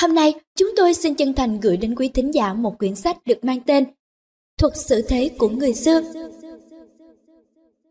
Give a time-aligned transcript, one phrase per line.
[0.00, 3.16] Hôm nay, chúng tôi xin chân thành gửi đến quý thính giả một quyển sách
[3.26, 3.84] được mang tên
[4.58, 6.00] Thuật sự thế của người xưa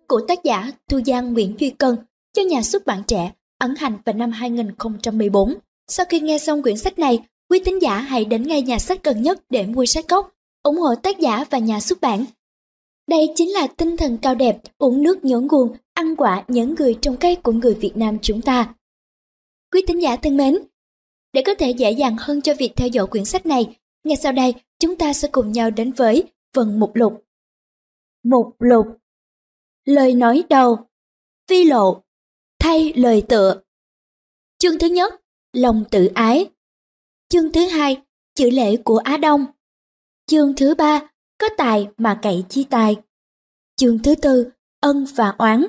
[0.07, 1.95] của tác giả Thu Giang Nguyễn Duy Cân
[2.33, 5.53] cho nhà xuất bản trẻ ấn hành vào năm 2014.
[5.87, 7.19] Sau khi nghe xong quyển sách này,
[7.49, 10.77] quý thính giả hãy đến ngay nhà sách gần nhất để mua sách gốc, ủng
[10.77, 12.25] hộ tác giả và nhà xuất bản.
[13.07, 16.97] Đây chính là tinh thần cao đẹp, uống nước nhớ nguồn, ăn quả nhớ người
[17.01, 18.73] trong cây của người Việt Nam chúng ta.
[19.71, 20.57] Quý thính giả thân mến,
[21.33, 24.31] để có thể dễ dàng hơn cho việc theo dõi quyển sách này, ngay sau
[24.31, 27.23] đây chúng ta sẽ cùng nhau đến với phần mục lục.
[28.23, 28.87] Mục lục.
[29.85, 30.77] Lời nói đầu.
[31.47, 32.03] Phi lộ.
[32.59, 33.61] Thay lời tựa.
[34.57, 35.13] Chương thứ nhất
[35.53, 36.49] Lòng tự ái.
[37.29, 38.01] Chương thứ hai
[38.35, 39.45] Chữ lễ của Á Đông.
[40.25, 42.95] Chương thứ ba Có tài mà cậy chi tài.
[43.75, 45.65] Chương thứ tư Ân và oán.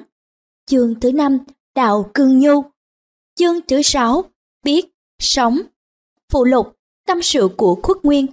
[0.67, 1.39] Chương thứ năm
[1.75, 2.63] Đạo cương nhu.
[3.35, 4.25] Chương thứ sáu
[4.63, 4.87] Biết,
[5.21, 5.59] sống
[6.33, 8.27] Phụ lục Tâm sự của khuất nguyên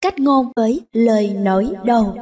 [0.00, 2.16] Cách ngôn với lời nói đầu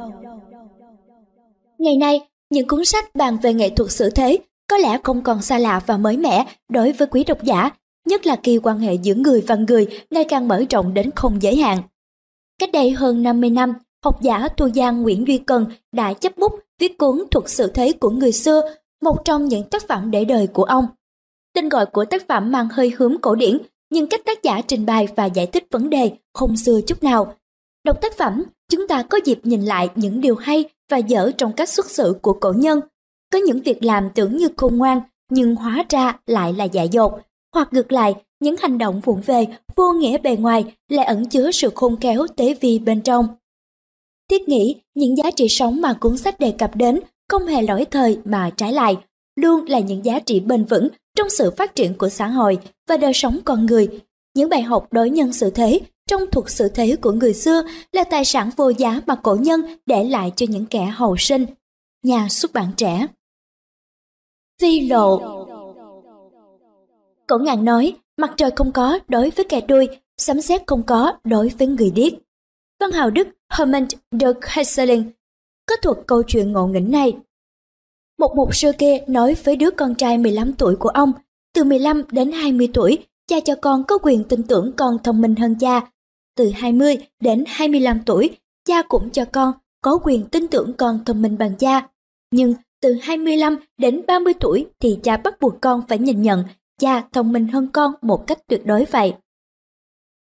[1.77, 5.41] Ngày nay, những cuốn sách bàn về nghệ thuật xử thế có lẽ không còn
[5.41, 7.69] xa lạ và mới mẻ đối với quý độc giả,
[8.07, 11.41] nhất là khi quan hệ giữa người và người ngày càng mở rộng đến không
[11.41, 11.81] giới hạn.
[12.59, 16.51] Cách đây hơn 50 năm, học giả Thu Giang Nguyễn Duy Cần đã chấp bút
[16.79, 18.61] viết cuốn Thuật sự thế của người xưa,
[19.01, 20.87] một trong những tác phẩm để đời của ông.
[21.53, 23.57] Tên gọi của tác phẩm mang hơi hướng cổ điển,
[23.93, 27.35] nhưng cách tác giả trình bày và giải thích vấn đề không xưa chút nào.
[27.85, 31.53] Đọc tác phẩm, chúng ta có dịp nhìn lại những điều hay và dở trong
[31.53, 32.79] cách xuất xử của cổ nhân.
[33.33, 37.11] Có những việc làm tưởng như khôn ngoan, nhưng hóa ra lại là dại dột.
[37.53, 41.51] Hoặc ngược lại, những hành động vụng về, vô nghĩa bề ngoài lại ẩn chứa
[41.51, 43.27] sự khôn khéo tế vi bên trong.
[44.29, 47.85] Thiết nghĩ, những giá trị sống mà cuốn sách đề cập đến không hề lỗi
[47.91, 48.97] thời mà trái lại,
[49.35, 52.97] luôn là những giá trị bền vững trong sự phát triển của xã hội và
[52.97, 53.87] đời sống con người.
[54.35, 58.03] Những bài học đối nhân xử thế trong thuật sự thế của người xưa là
[58.03, 61.45] tài sản vô giá mà cổ nhân để lại cho những kẻ hậu sinh.
[62.03, 63.07] Nhà xuất bản trẻ
[64.61, 65.19] Vi lộ
[67.27, 71.13] Cổ ngạn nói, mặt trời không có đối với kẻ đuôi, sấm sét không có
[71.23, 72.13] đối với người điếc.
[72.79, 75.11] Văn hào Đức Hermann de Hesseling
[75.65, 77.17] có thuật câu chuyện ngộ nghĩnh này.
[78.19, 81.11] Một mục sư kia nói với đứa con trai 15 tuổi của ông,
[81.55, 82.97] từ 15 đến 20 tuổi,
[83.27, 85.81] cha cho con có quyền tin tưởng con thông minh hơn cha.
[86.37, 91.21] Từ 20 đến 25 tuổi, cha cũng cho con có quyền tin tưởng con thông
[91.21, 91.87] minh bằng cha.
[92.31, 96.43] Nhưng từ 25 đến 30 tuổi thì cha bắt buộc con phải nhìn nhận
[96.79, 99.13] cha thông minh hơn con một cách tuyệt đối vậy.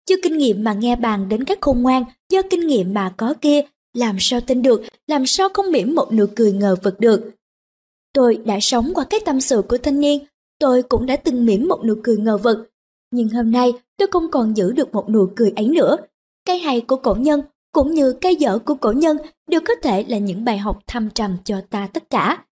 [0.05, 3.33] Chưa kinh nghiệm mà nghe bàn đến các khôn ngoan, do kinh nghiệm mà có
[3.41, 3.61] kia,
[3.93, 7.31] làm sao tin được, làm sao không mỉm một nụ cười ngờ vực được.
[8.13, 10.25] Tôi đã sống qua cái tâm sự của thanh niên,
[10.59, 12.69] tôi cũng đã từng mỉm một nụ cười ngờ vực.
[13.11, 15.97] Nhưng hôm nay tôi không còn giữ được một nụ cười ấy nữa.
[16.45, 17.41] Cái hay của cổ nhân
[17.71, 21.09] cũng như cái dở của cổ nhân đều có thể là những bài học thâm
[21.09, 22.45] trầm cho ta tất cả.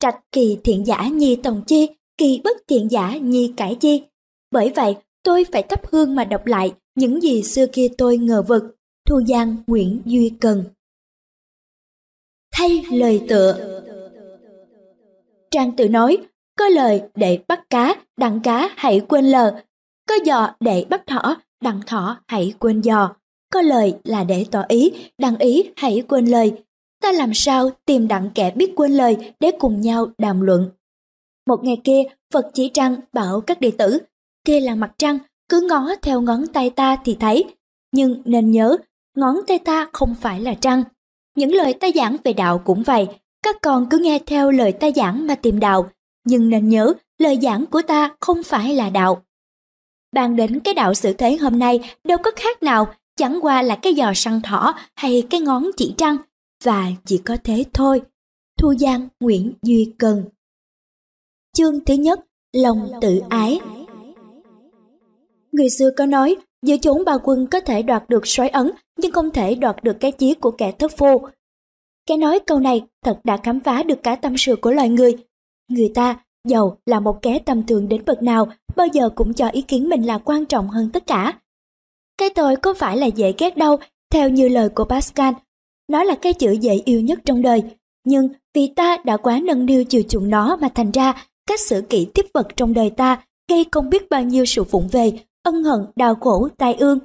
[0.00, 1.88] Trạch kỳ thiện giả nhi tòng chi,
[2.18, 4.02] kỳ bất thiện giả nhi cải chi.
[4.50, 8.42] Bởi vậy, tôi phải thắp hương mà đọc lại những gì xưa kia tôi ngờ
[8.42, 8.76] vực.
[9.08, 10.64] Thu Giang Nguyễn Duy Cần
[12.52, 13.81] Thay lời tựa
[15.52, 16.18] Trang tự nói,
[16.58, 19.62] có lời để bắt cá, đặng cá hãy quên lờ.
[20.08, 23.14] Có giò để bắt thỏ, đặng thỏ hãy quên giò.
[23.52, 26.52] Có lời là để tỏ ý, đặng ý hãy quên lời.
[27.02, 30.70] Ta làm sao tìm đặng kẻ biết quên lời để cùng nhau đàm luận.
[31.46, 32.02] Một ngày kia,
[32.32, 33.98] Phật chỉ trăng bảo các đệ tử,
[34.44, 35.18] kia là mặt trăng,
[35.48, 37.44] cứ ngó theo ngón tay ta thì thấy.
[37.92, 38.76] Nhưng nên nhớ,
[39.16, 40.84] ngón tay ta không phải là trăng.
[41.36, 43.08] Những lời ta giảng về đạo cũng vậy,
[43.42, 45.90] các con cứ nghe theo lời ta giảng mà tìm đạo,
[46.24, 49.22] nhưng nên nhớ lời giảng của ta không phải là đạo.
[50.12, 53.76] Bàn đến cái đạo sự thế hôm nay đâu có khác nào, chẳng qua là
[53.76, 56.16] cái giò săn thỏ hay cái ngón chỉ trăng,
[56.64, 58.02] và chỉ có thế thôi.
[58.58, 60.24] Thu Giang Nguyễn Duy Cần
[61.56, 62.20] Chương thứ nhất,
[62.52, 63.60] lòng tự ái
[65.52, 69.12] Người xưa có nói, giữa chốn bà quân có thể đoạt được sói ấn, nhưng
[69.12, 71.26] không thể đoạt được cái chí của kẻ thất phu.
[72.06, 75.14] Cái nói câu này thật đã khám phá được cả tâm sự của loài người.
[75.68, 76.16] Người ta,
[76.48, 79.88] giàu là một kẻ tầm thường đến bậc nào, bao giờ cũng cho ý kiến
[79.88, 81.38] mình là quan trọng hơn tất cả.
[82.18, 83.76] Cái tôi có phải là dễ ghét đâu,
[84.10, 85.34] theo như lời của Pascal.
[85.88, 87.62] Nó là cái chữ dễ yêu nhất trong đời.
[88.04, 91.82] Nhưng vì ta đã quá nâng niu chiều chuộng nó mà thành ra cách xử
[91.90, 95.12] kỹ tiếp vật trong đời ta gây không biết bao nhiêu sự phụng về,
[95.42, 96.98] ân hận, đau khổ, tai ương.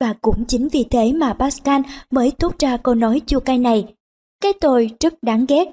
[0.00, 3.94] Và cũng chính vì thế mà Pascal mới thốt ra câu nói chua cay này.
[4.40, 5.64] Cái tôi rất đáng ghét.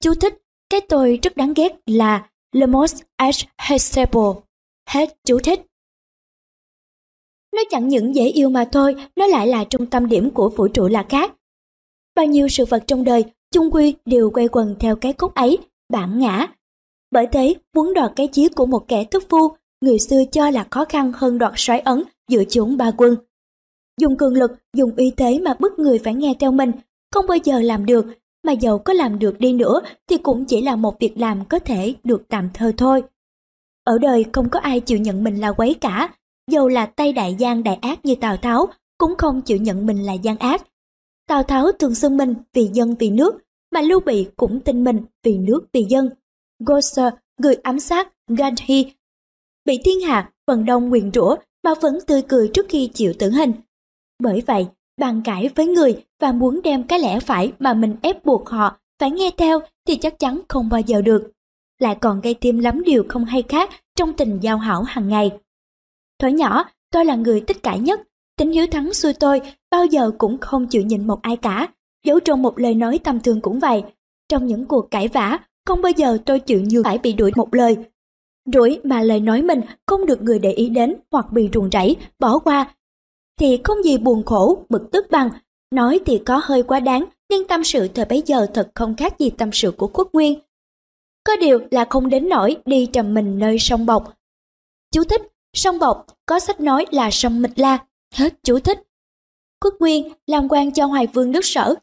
[0.00, 0.34] Chú thích,
[0.70, 4.40] cái tôi rất đáng ghét là Le most acceptable.
[4.88, 5.60] Hết chú thích.
[7.52, 10.68] Nó chẳng những dễ yêu mà thôi, nó lại là trung tâm điểm của vũ
[10.68, 11.34] trụ là khác.
[12.14, 15.58] Bao nhiêu sự vật trong đời, chung quy đều quay quần theo cái cốt ấy,
[15.92, 16.46] bản ngã.
[17.10, 20.66] Bởi thế, muốn đoạt cái chí của một kẻ thức phu, người xưa cho là
[20.70, 23.16] khó khăn hơn đoạt soái ấn giữa chốn ba quân.
[24.00, 26.72] Dùng cường lực, dùng uy thế mà bức người phải nghe theo mình,
[27.12, 28.06] không bao giờ làm được,
[28.46, 31.58] mà dầu có làm được đi nữa thì cũng chỉ là một việc làm có
[31.58, 33.02] thể được tạm thời thôi.
[33.84, 36.14] Ở đời không có ai chịu nhận mình là quấy cả,
[36.50, 38.66] dầu là tay đại gian đại ác như Tào Tháo
[38.98, 40.66] cũng không chịu nhận mình là gian ác.
[41.28, 43.34] Tào Tháo thường xưng mình vì dân vì nước,
[43.72, 46.08] mà Lưu Bị cũng tin mình vì nước vì dân.
[46.66, 48.92] Gosser, người ám sát Gandhi,
[49.64, 53.30] bị thiên hạ phần đông nguyền rủa mà vẫn tươi cười trước khi chịu tử
[53.30, 53.52] hình.
[54.22, 54.66] Bởi vậy,
[55.02, 58.76] bàn cãi với người và muốn đem cái lẽ phải mà mình ép buộc họ
[59.00, 61.30] phải nghe theo thì chắc chắn không bao giờ được.
[61.78, 65.30] Lại còn gây thêm lắm điều không hay khác trong tình giao hảo hàng ngày.
[66.18, 68.00] Thuở nhỏ, tôi là người tích cãi nhất,
[68.38, 69.40] tính hiếu thắng xui tôi
[69.70, 71.68] bao giờ cũng không chịu nhịn một ai cả,
[72.06, 73.82] dẫu trong một lời nói tầm thường cũng vậy.
[74.28, 77.54] Trong những cuộc cãi vã, không bao giờ tôi chịu như phải bị đuổi một
[77.54, 77.76] lời.
[78.46, 81.96] Đuổi mà lời nói mình không được người để ý đến hoặc bị ruồng rẫy,
[82.18, 82.74] bỏ qua
[83.40, 85.30] thì không gì buồn khổ, bực tức bằng.
[85.70, 89.18] Nói thì có hơi quá đáng, nhưng tâm sự thời bấy giờ thật không khác
[89.18, 90.38] gì tâm sự của quốc nguyên.
[91.24, 94.12] Có điều là không đến nỗi đi trầm mình nơi sông Bọc.
[94.92, 95.22] Chú thích,
[95.56, 97.78] sông Bọc có sách nói là sông Mịch La.
[98.14, 98.82] Hết chú thích.
[99.60, 101.74] Quốc nguyên làm quan cho Hoài Vương nước sở.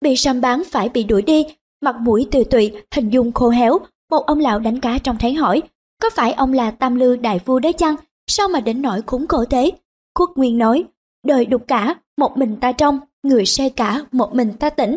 [0.00, 1.46] Bị săn bán phải bị đuổi đi,
[1.80, 3.78] mặt mũi tùy tụy, hình dung khô héo.
[4.10, 5.62] Một ông lão đánh cá trong thấy hỏi,
[6.02, 7.96] có phải ông là tam lư đại vua đấy chăng?
[8.26, 9.70] Sao mà đến nỗi khốn khổ thế?
[10.14, 10.84] Quốc nguyên nói,
[11.26, 14.96] đời đục cả, một mình ta trong, người say cả, một mình ta tỉnh.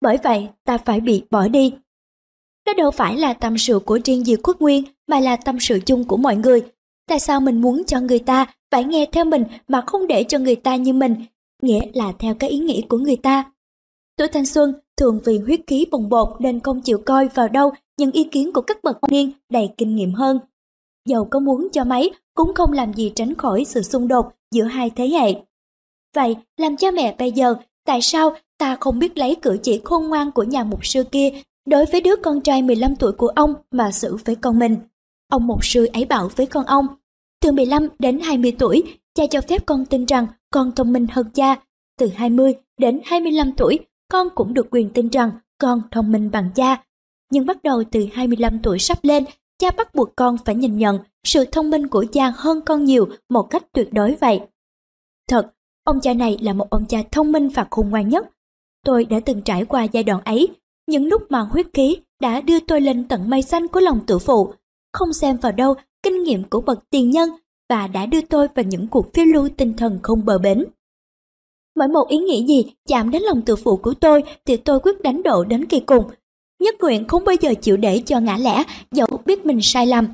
[0.00, 1.74] Bởi vậy ta phải bị bỏ đi.
[2.66, 5.78] Đó đâu phải là tâm sự của riêng Diệp Quốc Nguyên mà là tâm sự
[5.86, 6.62] chung của mọi người.
[7.08, 10.38] Tại sao mình muốn cho người ta phải nghe theo mình mà không để cho
[10.38, 11.14] người ta như mình,
[11.62, 13.52] nghĩa là theo cái ý nghĩ của người ta.
[14.16, 17.72] Tuổi thanh xuân thường vì huyết khí bồng bột nên không chịu coi vào đâu
[17.98, 20.38] những ý kiến của các bậc niên đầy kinh nghiệm hơn.
[21.08, 24.64] Dầu có muốn cho mấy cũng không làm gì tránh khỏi sự xung đột giữa
[24.64, 25.34] hai thế hệ.
[26.14, 27.54] Vậy, làm cha mẹ bây giờ,
[27.86, 31.30] tại sao ta không biết lấy cử chỉ khôn ngoan của nhà mục sư kia
[31.66, 34.76] đối với đứa con trai 15 tuổi của ông mà xử với con mình?
[35.28, 36.86] Ông mục sư ấy bảo với con ông,
[37.40, 38.82] từ 15 đến 20 tuổi,
[39.14, 41.56] cha cho phép con tin rằng con thông minh hơn cha.
[41.98, 43.78] Từ 20 đến 25 tuổi,
[44.08, 46.84] con cũng được quyền tin rằng con thông minh bằng cha.
[47.30, 49.24] Nhưng bắt đầu từ 25 tuổi sắp lên,
[49.62, 53.08] cha bắt buộc con phải nhìn nhận sự thông minh của cha hơn con nhiều
[53.28, 54.40] một cách tuyệt đối vậy.
[55.28, 55.52] Thật,
[55.84, 58.26] Ông cha này là một ông cha thông minh và khôn ngoan nhất.
[58.84, 60.48] Tôi đã từng trải qua giai đoạn ấy,
[60.86, 64.18] những lúc mà huyết khí đã đưa tôi lên tận mây xanh của lòng tự
[64.18, 64.54] phụ,
[64.92, 67.30] không xem vào đâu kinh nghiệm của bậc tiền nhân
[67.70, 70.64] và đã đưa tôi vào những cuộc phiêu lưu tinh thần không bờ bến.
[71.76, 75.00] Mỗi một ý nghĩ gì chạm đến lòng tự phụ của tôi thì tôi quyết
[75.02, 76.04] đánh độ đến kỳ cùng.
[76.62, 80.08] Nhất nguyện không bao giờ chịu để cho ngã lẽ, dẫu biết mình sai lầm,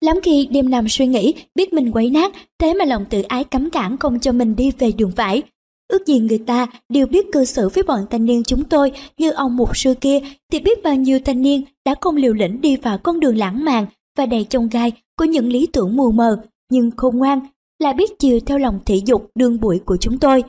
[0.00, 3.44] Lắm khi đêm nằm suy nghĩ, biết mình quấy nát, thế mà lòng tự ái
[3.44, 5.42] cấm cản không cho mình đi về đường phải.
[5.88, 9.30] Ước gì người ta đều biết cư xử với bọn thanh niên chúng tôi như
[9.30, 10.20] ông mục sư kia
[10.52, 13.64] thì biết bao nhiêu thanh niên đã không liều lĩnh đi vào con đường lãng
[13.64, 13.86] mạn
[14.18, 17.40] và đầy chông gai của những lý tưởng mù mờ nhưng khôn ngoan
[17.78, 20.42] là biết chiều theo lòng thị dục đương bụi của chúng tôi.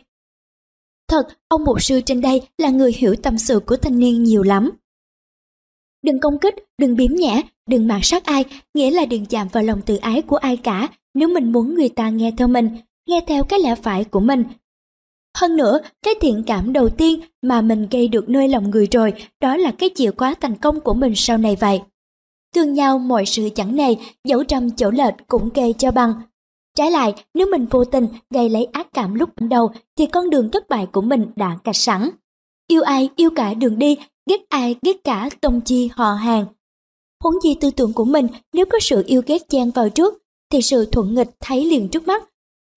[1.10, 4.44] Thật, ông mục sư trên đây là người hiểu tâm sự của thanh niên nhiều
[4.44, 4.72] lắm.
[6.04, 9.64] Đừng công kích, đừng biếm nhã đừng mạt sát ai, nghĩa là đừng chạm vào
[9.64, 12.70] lòng tự ái của ai cả nếu mình muốn người ta nghe theo mình,
[13.10, 14.44] nghe theo cái lẽ phải của mình.
[15.38, 19.14] Hơn nữa, cái thiện cảm đầu tiên mà mình gây được nơi lòng người rồi,
[19.42, 21.82] đó là cái chìa khóa thành công của mình sau này vậy.
[22.56, 26.14] tương nhau mọi sự chẳng này dẫu trăm chỗ lệch cũng kê cho bằng.
[26.78, 30.52] Trái lại, nếu mình vô tình gây lấy ác cảm lúc đầu thì con đường
[30.52, 32.10] thất bại của mình đã cạch sẵn.
[32.68, 33.98] Yêu ai, yêu cả đường đi,
[34.30, 36.46] ghét ai, ghét cả tông chi họ hàng.
[37.24, 40.62] Huống gì tư tưởng của mình nếu có sự yêu ghét chen vào trước, thì
[40.62, 42.24] sự thuận nghịch thấy liền trước mắt.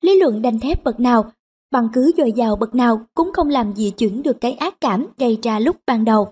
[0.03, 1.33] Lý luận đanh thép bậc nào,
[1.73, 5.07] bằng cứ dồi dào bậc nào cũng không làm gì chuyển được cái ác cảm
[5.19, 6.29] gây ra lúc ban đầu.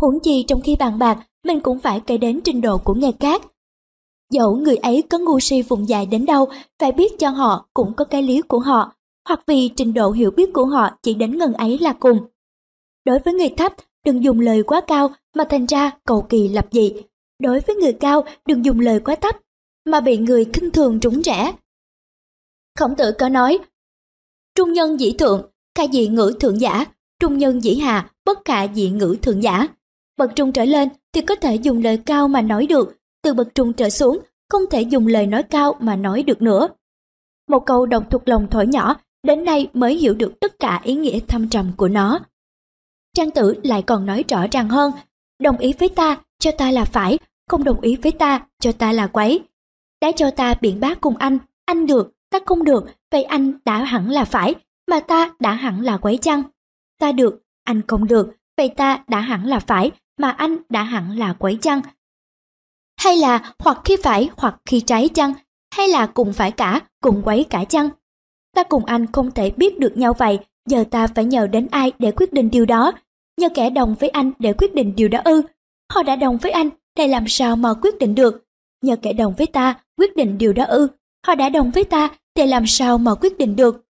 [0.00, 3.12] Huống chi trong khi bàn bạc, mình cũng phải kể đến trình độ của nghề
[3.12, 3.42] cát.
[4.34, 6.48] Dẫu người ấy có ngu si vùng dài đến đâu,
[6.80, 8.92] phải biết cho họ cũng có cái lý của họ,
[9.28, 12.18] hoặc vì trình độ hiểu biết của họ chỉ đến ngần ấy là cùng.
[13.04, 13.72] Đối với người thấp,
[14.06, 16.92] đừng dùng lời quá cao mà thành ra cầu kỳ lập dị.
[17.42, 19.36] Đối với người cao, đừng dùng lời quá thấp
[19.84, 21.52] mà bị người khinh thường trúng rẽ.
[22.78, 23.58] Khổng tử có nói,
[24.54, 26.84] trung nhân dĩ thượng, ca dị ngữ thượng giả,
[27.20, 29.68] trung nhân dĩ hạ, bất khả dị ngữ thượng giả.
[30.16, 33.54] Bậc trung trở lên thì có thể dùng lời cao mà nói được, từ bậc
[33.54, 34.18] trung trở xuống
[34.50, 36.68] không thể dùng lời nói cao mà nói được nữa.
[37.48, 40.94] một câu đọc thuộc lòng thổi nhỏ, đến nay mới hiểu được tất cả ý
[40.94, 42.18] nghĩa thâm trầm của nó.
[43.16, 44.92] Trang tử lại còn nói rõ ràng hơn,
[45.42, 48.92] đồng ý với ta, cho ta là phải, không đồng ý với ta, cho ta
[48.92, 49.42] là quấy.
[50.00, 53.84] Đã cho ta biện bác cùng anh, anh được, ta không được, vậy anh đã
[53.84, 54.54] hẳn là phải,
[54.90, 56.42] mà ta đã hẳn là quấy chăng?
[57.00, 61.18] Ta được, anh không được, vậy ta đã hẳn là phải, mà anh đã hẳn
[61.18, 61.80] là quấy chăng?
[62.96, 65.32] Hay là hoặc khi phải hoặc khi trái chăng?
[65.74, 67.88] Hay là cùng phải cả, cùng quấy cả chăng?
[68.54, 71.92] Ta cùng anh không thể biết được nhau vậy, giờ ta phải nhờ đến ai
[71.98, 72.92] để quyết định điều đó?
[73.40, 75.42] Nhờ kẻ đồng với anh để quyết định điều đó ư?
[75.92, 78.44] Họ đã đồng với anh, thì làm sao mà quyết định được?
[78.82, 80.88] Nhờ kẻ đồng với ta quyết định điều đó ư?
[81.26, 83.84] Họ đã đồng với ta, thì làm sao mà quyết định được?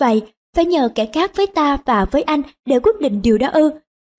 [0.00, 0.22] Vậy,
[0.56, 3.70] phải nhờ kẻ khác với ta và với anh để quyết định điều đó ư?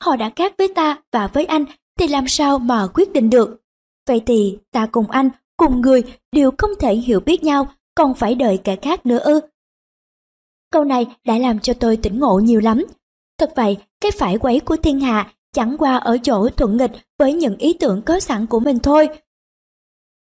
[0.04, 1.66] Họ đã khác với ta và với anh,
[2.00, 3.62] thì làm sao mà quyết định được?
[4.08, 8.36] Vậy thì ta cùng anh, cùng người đều không thể hiểu biết nhau, còn phải
[8.36, 9.40] đợi kẻ khác nữa ư?
[10.72, 12.84] Câu này đã làm cho tôi tỉnh ngộ nhiều lắm.
[13.38, 17.34] Thật vậy, cái phải quấy của thiên hạ chẳng qua ở chỗ thuận nghịch với
[17.34, 19.10] những ý tưởng có sẵn của mình thôi.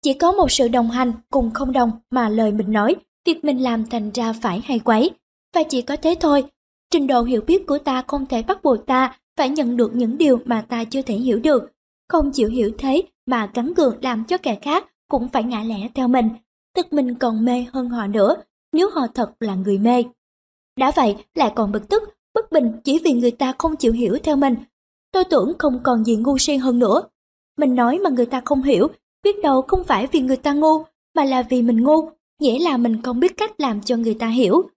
[0.01, 3.63] Chỉ có một sự đồng hành cùng không đồng mà lời mình nói, việc mình
[3.63, 5.11] làm thành ra phải hay quấy.
[5.55, 6.43] Và chỉ có thế thôi,
[6.91, 10.17] trình độ hiểu biết của ta không thể bắt buộc ta phải nhận được những
[10.17, 11.63] điều mà ta chưa thể hiểu được.
[12.09, 15.87] Không chịu hiểu thế mà gắn gượng làm cho kẻ khác cũng phải ngã lẽ
[15.95, 16.29] theo mình.
[16.75, 18.35] Tức mình còn mê hơn họ nữa,
[18.73, 20.03] nếu họ thật là người mê.
[20.79, 22.03] Đã vậy lại còn bực tức,
[22.33, 24.55] bất bình chỉ vì người ta không chịu hiểu theo mình.
[25.11, 27.01] Tôi tưởng không còn gì ngu si hơn nữa.
[27.57, 28.87] Mình nói mà người ta không hiểu,
[29.23, 30.83] biết đâu không phải vì người ta ngu,
[31.15, 34.27] mà là vì mình ngu, nghĩa là mình không biết cách làm cho người ta
[34.27, 34.69] hiểu.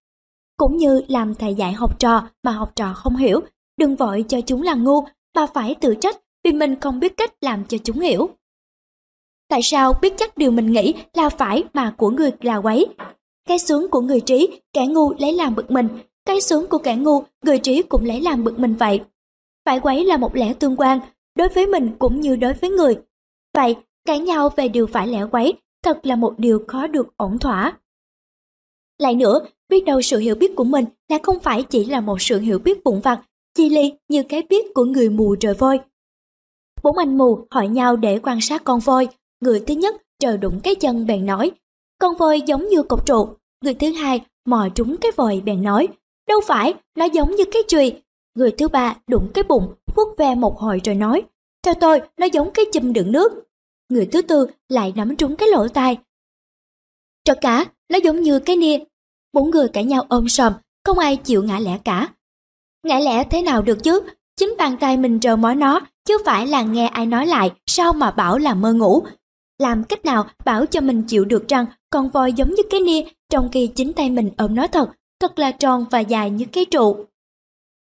[0.56, 3.40] Cũng như làm thầy dạy học trò mà học trò không hiểu,
[3.76, 5.04] đừng vội cho chúng là ngu,
[5.36, 8.30] mà phải tự trách vì mình không biết cách làm cho chúng hiểu.
[9.50, 12.86] Tại sao biết chắc điều mình nghĩ là phải mà của người là quấy?
[13.48, 15.88] Cái sướng của người trí, kẻ ngu lấy làm bực mình,
[16.26, 19.00] cái sướng của kẻ ngu, người trí cũng lấy làm bực mình vậy.
[19.66, 21.00] Phải quấy là một lẽ tương quan,
[21.36, 22.98] đối với mình cũng như đối với người.
[23.54, 23.76] Vậy,
[24.06, 25.54] cãi nhau về điều phải lẽ quấy,
[25.84, 27.78] thật là một điều khó được ổn thỏa.
[28.98, 32.22] Lại nữa, biết đâu sự hiểu biết của mình là không phải chỉ là một
[32.22, 33.20] sự hiểu biết vụn vặt,
[33.54, 35.80] chi ly như cái biết của người mù trời voi.
[36.82, 39.08] Bốn anh mù hỏi nhau để quan sát con voi,
[39.40, 41.50] người thứ nhất trời đụng cái chân bèn nói,
[41.98, 43.28] con voi giống như cột trụ,
[43.64, 45.88] người thứ hai mò trúng cái vòi bèn nói,
[46.28, 48.02] đâu phải, nó giống như cái chùy.
[48.34, 51.22] Người thứ ba đụng cái bụng, vuốt ve một hồi rồi nói,
[51.62, 53.32] theo tôi, nó giống cái chùm đựng nước.
[53.88, 55.98] Người thứ tư lại nắm trúng cái lỗ tai.
[57.24, 58.78] Cho cả, nó giống như cái nia.
[59.32, 60.52] Bốn người cãi nhau ôm sòm,
[60.84, 62.08] không ai chịu ngã lẽ cả.
[62.82, 64.00] Ngã lẽ thế nào được chứ?
[64.36, 67.92] Chính bàn tay mình rờ mó nó, chứ phải là nghe ai nói lại, sao
[67.92, 69.02] mà bảo là mơ ngủ.
[69.60, 73.02] Làm cách nào bảo cho mình chịu được rằng con voi giống như cái nia,
[73.30, 74.90] trong khi chính tay mình ôm nó thật,
[75.20, 76.96] thật là tròn và dài như cái trụ.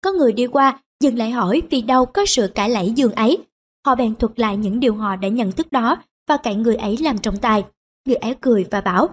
[0.05, 3.39] Có người đi qua, dừng lại hỏi vì đâu có sự cãi lẫy giường ấy.
[3.87, 5.97] Họ bèn thuật lại những điều họ đã nhận thức đó
[6.29, 7.65] và cậy người ấy làm trọng tài.
[8.07, 9.09] Người ấy cười và bảo,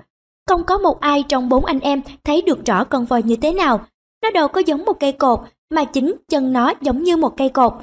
[0.48, 3.54] không có một ai trong bốn anh em thấy được rõ con voi như thế
[3.54, 3.86] nào.
[4.24, 7.50] Nó đâu có giống một cây cột, mà chính chân nó giống như một cây
[7.50, 7.74] cột.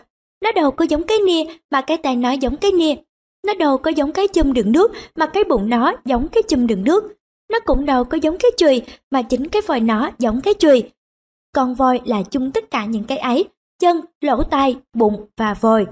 [0.44, 2.94] Nó đâu có giống cái nia, mà cái tay nó giống cái nia.
[3.46, 6.66] Nó đâu có giống cái chum đựng nước, mà cái bụng nó giống cái chum
[6.66, 7.14] đựng nước.
[7.52, 10.90] Nó cũng đâu có giống cái chùy, mà chính cái vòi nó giống cái chùy.
[11.54, 13.44] Con voi là chung tất cả những cái ấy,
[13.80, 15.87] chân, lỗ tai, bụng và vòi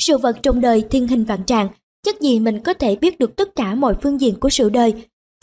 [0.00, 1.68] Sự vật trong đời thiên hình vạn trạng,
[2.02, 4.94] chắc gì mình có thể biết được tất cả mọi phương diện của sự đời,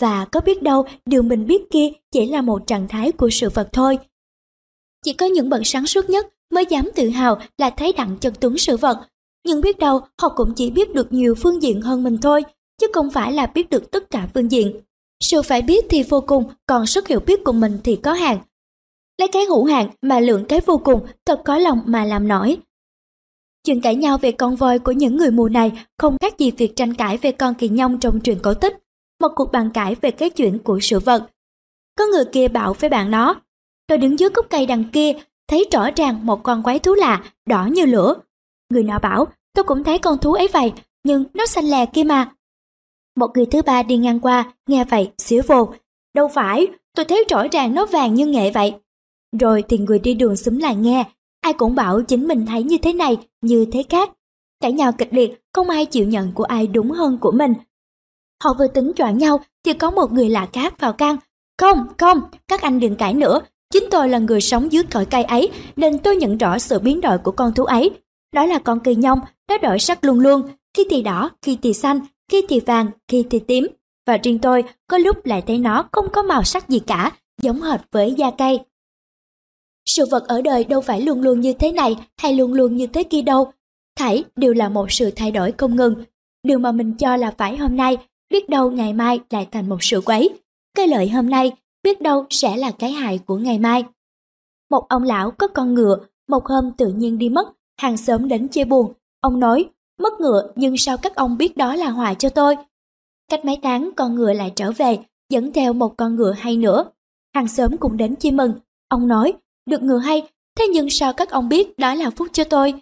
[0.02, 3.50] và có biết đâu điều mình biết kia chỉ là một trạng thái của sự
[3.50, 3.98] vật thôi.
[5.06, 8.34] Chỉ có những bậc sáng suốt nhất mới dám tự hào là thấy đặng chân
[8.40, 8.98] tuấn sự vật,
[9.46, 12.44] nhưng biết đâu họ cũng chỉ biết được nhiều phương diện hơn mình thôi,
[12.82, 14.80] chứ không phải là biết được tất cả phương diện.
[15.24, 18.38] Sự phải biết thì vô cùng, còn sức hiểu biết của mình thì có hạn.
[19.18, 22.58] Lấy cái hữu hạn mà lượng cái vô cùng, thật có lòng mà làm nổi.
[23.66, 26.76] Chuyện cãi nhau về con voi của những người mù này không khác gì việc
[26.76, 28.78] tranh cãi về con kỳ nhông trong truyện cổ tích,
[29.22, 31.30] một cuộc bàn cãi về cái chuyện của sự vật.
[31.98, 33.42] Có người kia bảo với bạn nó,
[33.88, 35.14] tôi đứng dưới gốc cây đằng kia,
[35.48, 38.16] thấy rõ ràng một con quái thú lạ, đỏ như lửa.
[38.70, 40.74] Người nọ bảo, tôi cũng thấy con thú ấy vậy,
[41.04, 42.32] nhưng nó xanh lè kia mà.
[43.16, 45.74] Một người thứ ba đi ngang qua, nghe vậy, xỉu vô.
[46.16, 48.74] Đâu phải, tôi thấy rõ ràng nó vàng như nghệ vậy.
[49.40, 51.04] Rồi thì người đi đường xúm lại nghe,
[51.42, 54.10] ai cũng bảo chính mình thấy như thế này, như thế khác.
[54.62, 57.54] Cãi nhau kịch liệt, không ai chịu nhận của ai đúng hơn của mình.
[58.44, 61.18] Họ vừa tính choạng nhau thì có một người lạ khác vào can.
[61.58, 63.40] Không, không, các anh đừng cãi nữa.
[63.74, 67.02] Chính tôi là người sống dưới cõi cây ấy nên tôi nhận rõ sự biến
[67.02, 67.92] đổi của con thú ấy.
[68.34, 69.20] Đó là con kỳ nhông,
[69.50, 70.42] nó đổi sắc luôn luôn,
[70.74, 72.00] khi thì đỏ, khi thì xanh,
[72.32, 73.68] khi thì vàng, khi thì tím.
[74.10, 77.62] và riêng tôi có lúc lại thấy nó không có màu sắc gì cả, giống
[77.62, 78.60] hệt với da cây.
[79.86, 82.88] Sự vật ở đời đâu phải luôn luôn như thế này hay luôn luôn như
[82.88, 83.52] thế kia đâu.
[83.96, 85.96] Thảy đều là một sự thay đổi không ngừng.
[86.44, 87.98] Điều mà mình cho là phải hôm nay,
[88.30, 90.30] biết đâu ngày mai lại thành một sự quấy.
[90.76, 91.52] Cái lợi hôm nay,
[91.84, 93.84] biết đâu sẽ là cái hại của ngày mai.
[94.72, 97.48] Một ông lão có con ngựa, một hôm tự nhiên đi mất,
[97.80, 98.94] hàng xóm đến chê buồn.
[99.22, 99.70] Ông nói,
[100.00, 102.56] mất ngựa nhưng sao các ông biết đó là họa cho tôi.
[103.32, 106.86] Cách mấy tháng con ngựa lại trở về, dẫn theo một con ngựa hay nữa.
[107.36, 108.54] Hàng xóm cũng đến chia mừng.
[108.88, 109.34] Ông nói,
[109.66, 112.74] được ngựa hay, thế nhưng sao các ông biết đó là phúc cho tôi?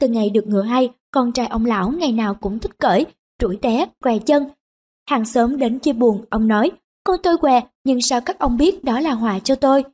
[0.00, 3.06] Từ ngày được ngựa hay, con trai ông lão ngày nào cũng thích cởi,
[3.38, 4.44] trũi té, què chân.
[5.10, 6.70] Hàng xóm đến chia buồn, ông nói,
[7.04, 9.84] con tôi què, nhưng sao các ông biết đó là họa cho tôi?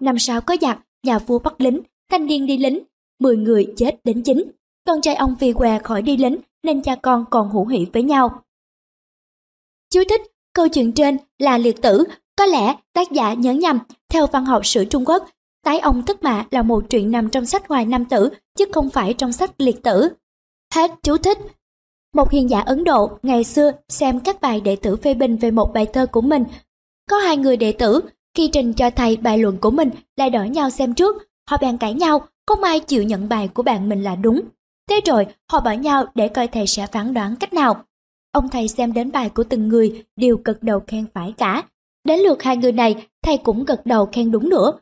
[0.00, 2.78] Năm sau có giặc, nhà vua bắt lính, thanh niên đi lính,
[3.22, 4.50] 10 người chết đến chín.
[4.86, 8.02] Con trai ông vì què khỏi đi lính nên cha con còn hữu hỷ với
[8.02, 8.42] nhau.
[9.90, 10.22] Chú thích,
[10.54, 12.04] câu chuyện trên là liệt tử,
[12.38, 15.28] có lẽ tác giả nhớ nhầm, theo văn học sử Trung Quốc,
[15.64, 18.90] tái ông thất mạ là một chuyện nằm trong sách Hoài Nam Tử, chứ không
[18.90, 20.08] phải trong sách liệt tử.
[20.74, 21.38] Hết chú thích.
[22.14, 25.50] Một hiền giả Ấn Độ ngày xưa xem các bài đệ tử phê bình về
[25.50, 26.44] một bài thơ của mình.
[27.10, 28.00] Có hai người đệ tử,
[28.34, 31.16] khi trình cho thầy bài luận của mình lại đổi nhau xem trước,
[31.50, 34.40] họ bèn cãi nhau, không ai chịu nhận bài của bạn mình là đúng.
[34.90, 37.84] Thế rồi họ bảo nhau để coi thầy sẽ phán đoán cách nào.
[38.32, 41.62] Ông thầy xem đến bài của từng người đều gật đầu khen phải cả.
[42.04, 44.72] Đến lượt hai người này, thầy cũng gật đầu khen đúng nữa.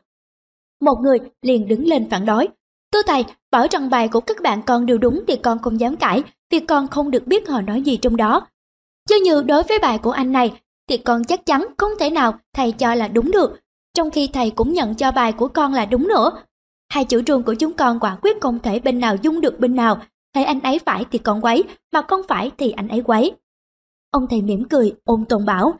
[0.81, 2.47] Một người liền đứng lên phản đối.
[2.93, 5.95] Thưa thầy, bảo rằng bài của các bạn con đều đúng thì con không dám
[5.95, 8.47] cãi, vì con không được biết họ nói gì trong đó.
[9.09, 10.53] Chứ như đối với bài của anh này,
[10.89, 13.59] thì con chắc chắn không thể nào thầy cho là đúng được,
[13.93, 16.31] trong khi thầy cũng nhận cho bài của con là đúng nữa.
[16.91, 19.75] Hai chủ trương của chúng con quả quyết không thể bên nào dung được bên
[19.75, 20.01] nào,
[20.33, 23.31] thấy anh ấy phải thì con quấy, mà con phải thì anh ấy quấy.
[24.11, 25.73] Ông thầy mỉm cười, ôn tồn bảo.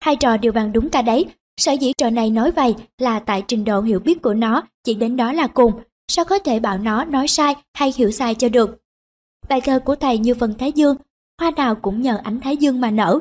[0.00, 3.44] Hai trò đều bằng đúng cả đấy, sở dĩ trò này nói vậy là tại
[3.48, 5.72] trình độ hiểu biết của nó chỉ đến đó là cùng,
[6.08, 8.78] sao có thể bảo nó nói sai hay hiểu sai cho được.
[9.48, 10.96] Bài thơ của thầy như phần Thái Dương,
[11.40, 13.18] hoa nào cũng nhờ ánh Thái Dương mà nở.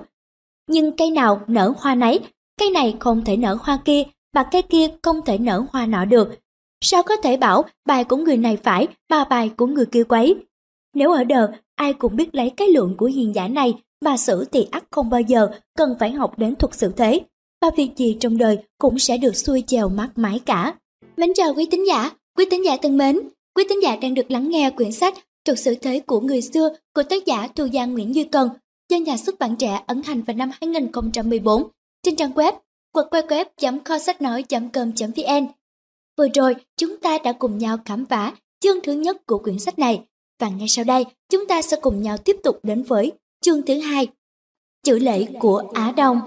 [0.69, 2.19] Nhưng cây nào nở hoa nấy,
[2.59, 4.03] cây này không thể nở hoa kia,
[4.35, 6.39] mà cây kia không thể nở hoa nọ được.
[6.81, 10.35] Sao có thể bảo bài của người này phải mà bài của người kia quấy?
[10.93, 14.45] Nếu ở đời ai cũng biết lấy cái lượng của hiền giả này mà xử
[14.51, 17.19] thì ắt không bao giờ cần phải học đến thuật xử thế.
[17.61, 20.73] Và việc gì trong đời cũng sẽ được xuôi chèo mát mãi cả.
[21.17, 23.19] Mến chào quý tín giả, quý tín giả thân mến.
[23.55, 25.13] Quý tín giả đang được lắng nghe quyển sách
[25.47, 28.49] Thuật xử thế của người xưa của tác giả Thu Giang Nguyễn Duy Cần
[28.89, 31.63] do nhà xuất bản trẻ ấn hành vào năm 2014
[32.03, 32.53] trên trang web
[32.93, 35.47] www sách nói com vn
[36.17, 39.79] Vừa rồi, chúng ta đã cùng nhau khám phá chương thứ nhất của quyển sách
[39.79, 40.03] này
[40.39, 43.79] và ngay sau đây chúng ta sẽ cùng nhau tiếp tục đến với chương thứ
[43.79, 44.07] hai
[44.83, 46.19] chữ lễ của Á Đông.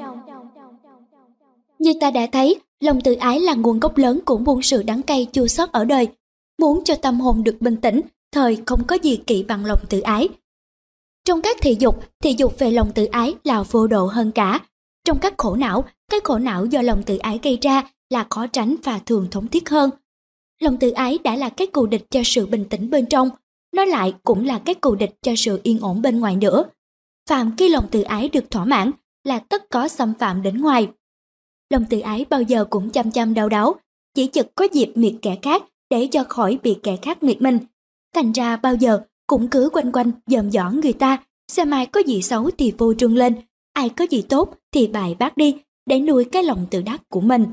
[1.78, 5.02] Như ta đã thấy, lòng tự ái là nguồn gốc lớn của muôn sự đắng
[5.02, 6.08] cay chua xót ở đời.
[6.58, 8.00] Muốn cho tâm hồn được bình tĩnh,
[8.32, 10.28] thời không có gì kỵ bằng lòng tự ái.
[11.24, 14.60] Trong các thị dục, thị dục về lòng tự ái là vô độ hơn cả.
[15.04, 18.46] Trong các khổ não, cái khổ não do lòng tự ái gây ra là khó
[18.46, 19.90] tránh và thường thống thiết hơn.
[20.60, 23.30] Lòng tự ái đã là cái cù địch cho sự bình tĩnh bên trong,
[23.72, 26.64] nó lại cũng là cái cù địch cho sự yên ổn bên ngoài nữa.
[27.28, 28.90] Phạm khi lòng tự ái được thỏa mãn
[29.24, 30.88] là tất có xâm phạm đến ngoài.
[31.70, 33.74] Lòng tự ái bao giờ cũng chăm chăm đau đáu,
[34.14, 37.58] chỉ chực có dịp miệt kẻ khác để cho khỏi bị kẻ khác miệt mình.
[38.14, 41.18] Thành ra bao giờ cũng cứ quanh quanh dòm dõ người ta,
[41.48, 43.34] xem ai có gì xấu thì vô trương lên,
[43.72, 47.20] ai có gì tốt thì bài bác đi để nuôi cái lòng tự đắc của
[47.20, 47.46] mình.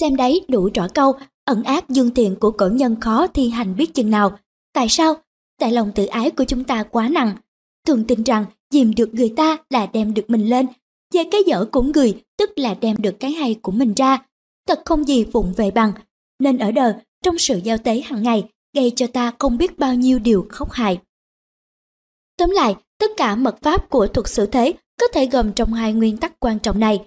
[0.00, 1.12] Xem đấy đủ rõ câu,
[1.44, 4.38] ẩn ác dương thiện của cổ nhân khó thi hành biết chừng nào.
[4.72, 5.14] Tại sao?
[5.60, 7.36] Tại lòng tự ái của chúng ta quá nặng.
[7.86, 10.66] Thường tin rằng dìm được người ta là đem được mình lên,
[11.14, 14.18] về cái dở của người tức là đem được cái hay của mình ra.
[14.66, 15.92] Thật không gì phụng về bằng.
[16.38, 16.92] Nên ở đời,
[17.24, 18.44] trong sự giao tế hàng ngày,
[18.76, 20.98] gây cho ta không biết bao nhiêu điều khóc hại.
[22.36, 25.92] Tóm lại, tất cả mật pháp của thuật sử thế có thể gồm trong hai
[25.92, 27.04] nguyên tắc quan trọng này.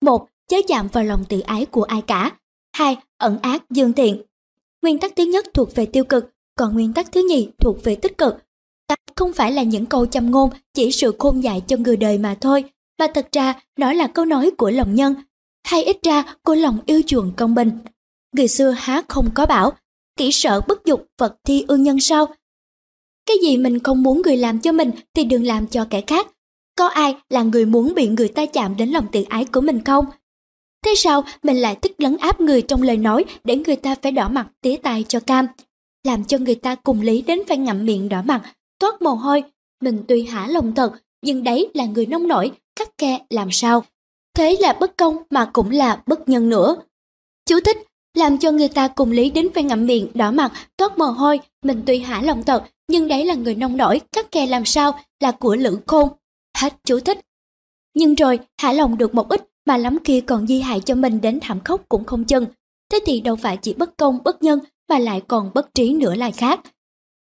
[0.00, 2.30] Một, chớ chạm vào lòng tự ái của ai cả.
[2.76, 4.22] Hai, ẩn ác dương thiện.
[4.82, 7.94] Nguyên tắc thứ nhất thuộc về tiêu cực, còn nguyên tắc thứ nhì thuộc về
[7.94, 8.34] tích cực.
[8.88, 12.18] Ta không phải là những câu châm ngôn chỉ sự khôn dạy cho người đời
[12.18, 12.64] mà thôi,
[12.98, 15.14] mà thật ra nó là câu nói của lòng nhân,
[15.64, 17.70] hay ít ra của lòng yêu chuộng công bình.
[18.36, 19.72] Người xưa há không có bảo,
[20.16, 22.26] kỹ sợ bất dục vật thi ương nhân sao?
[23.26, 26.26] Cái gì mình không muốn người làm cho mình thì đừng làm cho kẻ khác.
[26.78, 29.84] Có ai là người muốn bị người ta chạm đến lòng tự ái của mình
[29.84, 30.04] không?
[30.84, 34.12] Thế sao mình lại thích lấn áp người trong lời nói để người ta phải
[34.12, 35.46] đỏ mặt tía tai cho cam?
[36.04, 38.42] Làm cho người ta cùng lý đến phải ngậm miệng đỏ mặt,
[38.78, 39.42] toát mồ hôi.
[39.80, 40.92] Mình tuy hả lòng thật,
[41.22, 43.84] nhưng đấy là người nông nổi, cắt khe làm sao.
[44.34, 46.76] Thế là bất công mà cũng là bất nhân nữa.
[47.46, 47.76] Chú thích,
[48.14, 51.40] làm cho người ta cùng lý đến phải ngậm miệng, đỏ mặt, toát mồ hôi,
[51.62, 54.98] mình tuy hả lòng thật nhưng đấy là người nông nổi, cắt khe làm sao
[55.20, 56.08] là của lữ khôn.
[56.56, 57.18] Hết chú thích.
[57.94, 61.20] Nhưng rồi, hả lòng được một ít, mà lắm kia còn di hại cho mình
[61.20, 62.46] đến thảm khốc cũng không chừng.
[62.92, 66.14] Thế thì đâu phải chỉ bất công, bất nhân, mà lại còn bất trí nữa
[66.14, 66.60] là khác.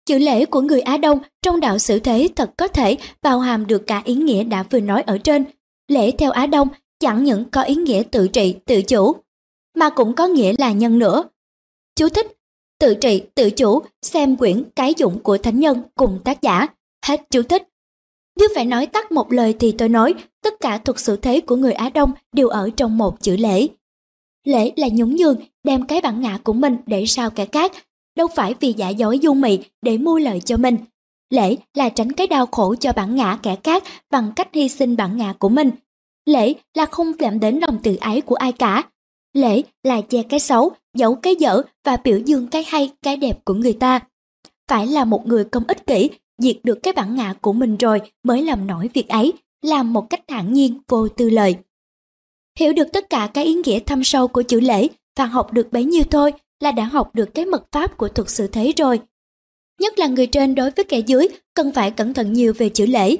[0.06, 3.66] Chữ lễ của người Á Đông trong đạo xử thế thật có thể bao hàm
[3.66, 5.44] được cả ý nghĩa đã vừa nói ở trên.
[5.88, 6.68] Lễ theo Á Đông
[7.00, 9.16] chẳng những có ý nghĩa tự trị, tự chủ,
[9.76, 11.24] mà cũng có nghĩa là nhân nữa.
[11.96, 12.26] Chú thích,
[12.80, 16.66] tự trị, tự chủ, xem quyển Cái dụng của Thánh Nhân cùng tác giả.
[17.06, 17.62] Hết chú thích.
[18.36, 21.56] Nếu phải nói tắt một lời thì tôi nói tất cả thuật sự thế của
[21.56, 23.68] người Á Đông đều ở trong một chữ lễ.
[24.44, 27.72] Lễ là nhún nhường, đem cái bản ngã của mình để sao kẻ khác,
[28.16, 30.76] đâu phải vì giả dối du mị để mua lợi cho mình.
[31.30, 34.96] Lễ là tránh cái đau khổ cho bản ngã kẻ khác bằng cách hy sinh
[34.96, 35.70] bản ngã của mình.
[36.26, 38.82] Lễ là không phạm đến lòng tự ái của ai cả.
[39.32, 43.44] Lễ là che cái xấu, giấu cái dở và biểu dương cái hay, cái đẹp
[43.44, 44.00] của người ta.
[44.68, 48.00] Phải là một người công ích kỷ, diệt được cái bản ngã của mình rồi
[48.22, 51.56] mới làm nổi việc ấy, làm một cách thản nhiên, vô tư lời
[52.58, 55.72] Hiểu được tất cả cái ý nghĩa thâm sâu của chữ lễ và học được
[55.72, 59.00] bấy nhiêu thôi là đã học được cái mật pháp của thuật sự thế rồi.
[59.80, 62.86] Nhất là người trên đối với kẻ dưới cần phải cẩn thận nhiều về chữ
[62.86, 63.16] lễ.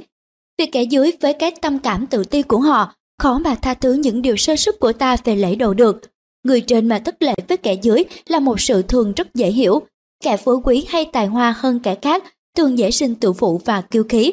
[0.58, 3.92] vì kẻ dưới với cái tâm cảm tự ti của họ khó mà tha thứ
[3.92, 6.00] những điều sơ sức của ta về lễ độ được.
[6.44, 9.82] Người trên mà thất lễ với kẻ dưới là một sự thường rất dễ hiểu.
[10.24, 12.24] Kẻ phú quý hay tài hoa hơn kẻ khác
[12.56, 14.32] thường dễ sinh tự phụ và kiêu khí.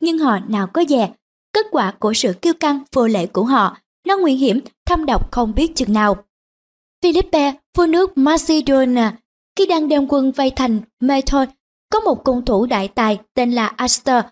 [0.00, 1.10] Nhưng họ nào có dè.
[1.52, 5.32] Kết quả của sự kiêu căng vô lễ của họ, nó nguy hiểm, thâm độc
[5.32, 6.16] không biết chừng nào.
[7.02, 9.10] Philippe, vua nước Macedonia,
[9.56, 11.48] khi đang đem quân vây thành Method,
[11.92, 14.24] có một cung thủ đại tài tên là Astor.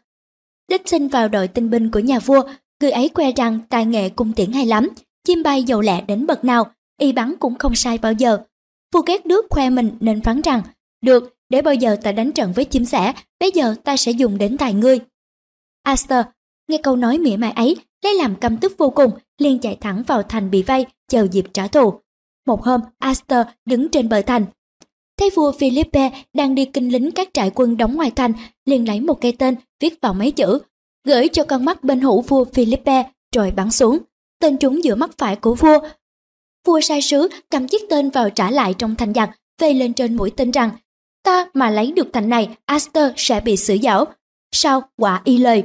[0.68, 2.42] Đích sinh vào đội tinh binh của nhà vua,
[2.81, 4.88] người ấy khoe rằng tài nghệ cung tiễn hay lắm,
[5.24, 6.70] chim bay dầu lẹ đến bậc nào,
[7.01, 8.38] y bắn cũng không sai bao giờ.
[8.94, 10.62] Vua ghét nước khoe mình nên phán rằng,
[11.03, 14.38] được, để bao giờ ta đánh trận với chim sẻ, bây giờ ta sẽ dùng
[14.38, 14.98] đến tài ngươi.
[15.82, 16.26] Aster
[16.68, 20.02] nghe câu nói mỉa mai ấy, lấy làm căm tức vô cùng, liền chạy thẳng
[20.06, 22.00] vào thành bị vây, chờ dịp trả thù.
[22.46, 24.46] Một hôm, Aster đứng trên bờ thành.
[25.18, 28.32] Thấy vua Philippe đang đi kinh lính các trại quân đóng ngoài thành,
[28.64, 30.58] liền lấy một cây tên viết vào mấy chữ,
[31.04, 33.98] gửi cho con mắt bên hữu vua Philippe rồi bắn xuống.
[34.40, 35.78] Tên trúng giữa mắt phải của vua.
[36.66, 39.30] Vua sai sứ cầm chiếc tên vào trả lại trong thành giặc,
[39.61, 40.70] vây lên trên mũi tên rằng
[41.29, 44.05] ta mà lấy được thành này, Astor sẽ bị xử giảo.
[44.53, 45.62] Sao quả y lời.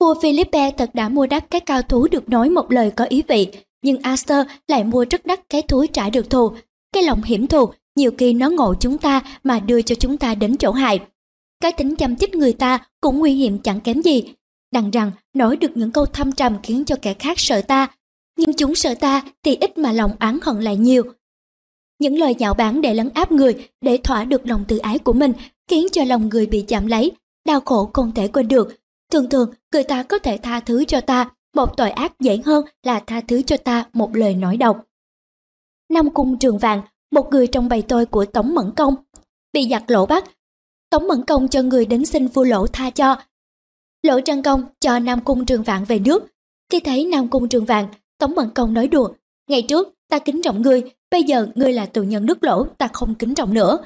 [0.00, 3.22] Vua Philippe thật đã mua đắt cái cao thú được nói một lời có ý
[3.28, 3.48] vị,
[3.82, 6.52] nhưng Astor lại mua rất đắt cái thú trả được thù.
[6.92, 10.34] Cái lòng hiểm thù, nhiều khi nó ngộ chúng ta mà đưa cho chúng ta
[10.34, 11.00] đến chỗ hại.
[11.60, 14.24] Cái tính chăm chích người ta cũng nguy hiểm chẳng kém gì.
[14.72, 17.86] Đằng rằng nói được những câu thâm trầm khiến cho kẻ khác sợ ta,
[18.36, 21.02] nhưng chúng sợ ta thì ít mà lòng oán hận lại nhiều.
[22.00, 25.12] Những lời nhạo báng để lấn áp người, để thỏa được lòng tự ái của
[25.12, 25.32] mình,
[25.68, 27.12] khiến cho lòng người bị chạm lấy,
[27.46, 28.76] đau khổ không thể quên được.
[29.12, 32.64] Thường thường, người ta có thể tha thứ cho ta, một tội ác dễ hơn
[32.82, 34.84] là tha thứ cho ta một lời nói độc.
[35.90, 36.80] Nam Cung Trường Vạn,
[37.12, 38.94] một người trong bầy tôi của Tống Mẫn Công,
[39.52, 40.24] bị giặc lỗ bắt.
[40.90, 43.16] Tống Mẫn Công cho người đến xin vua lỗ tha cho.
[44.02, 46.26] Lỗ Trăng Công cho Nam Cung Trường Vạn về nước.
[46.72, 47.86] Khi thấy Nam Cung Trường Vạn,
[48.18, 49.08] Tống Mẫn Công nói đùa.
[49.48, 52.88] Ngày trước, ta kính trọng ngươi, bây giờ ngươi là tù nhân đứt lỗ, ta
[52.92, 53.78] không kính trọng nữa.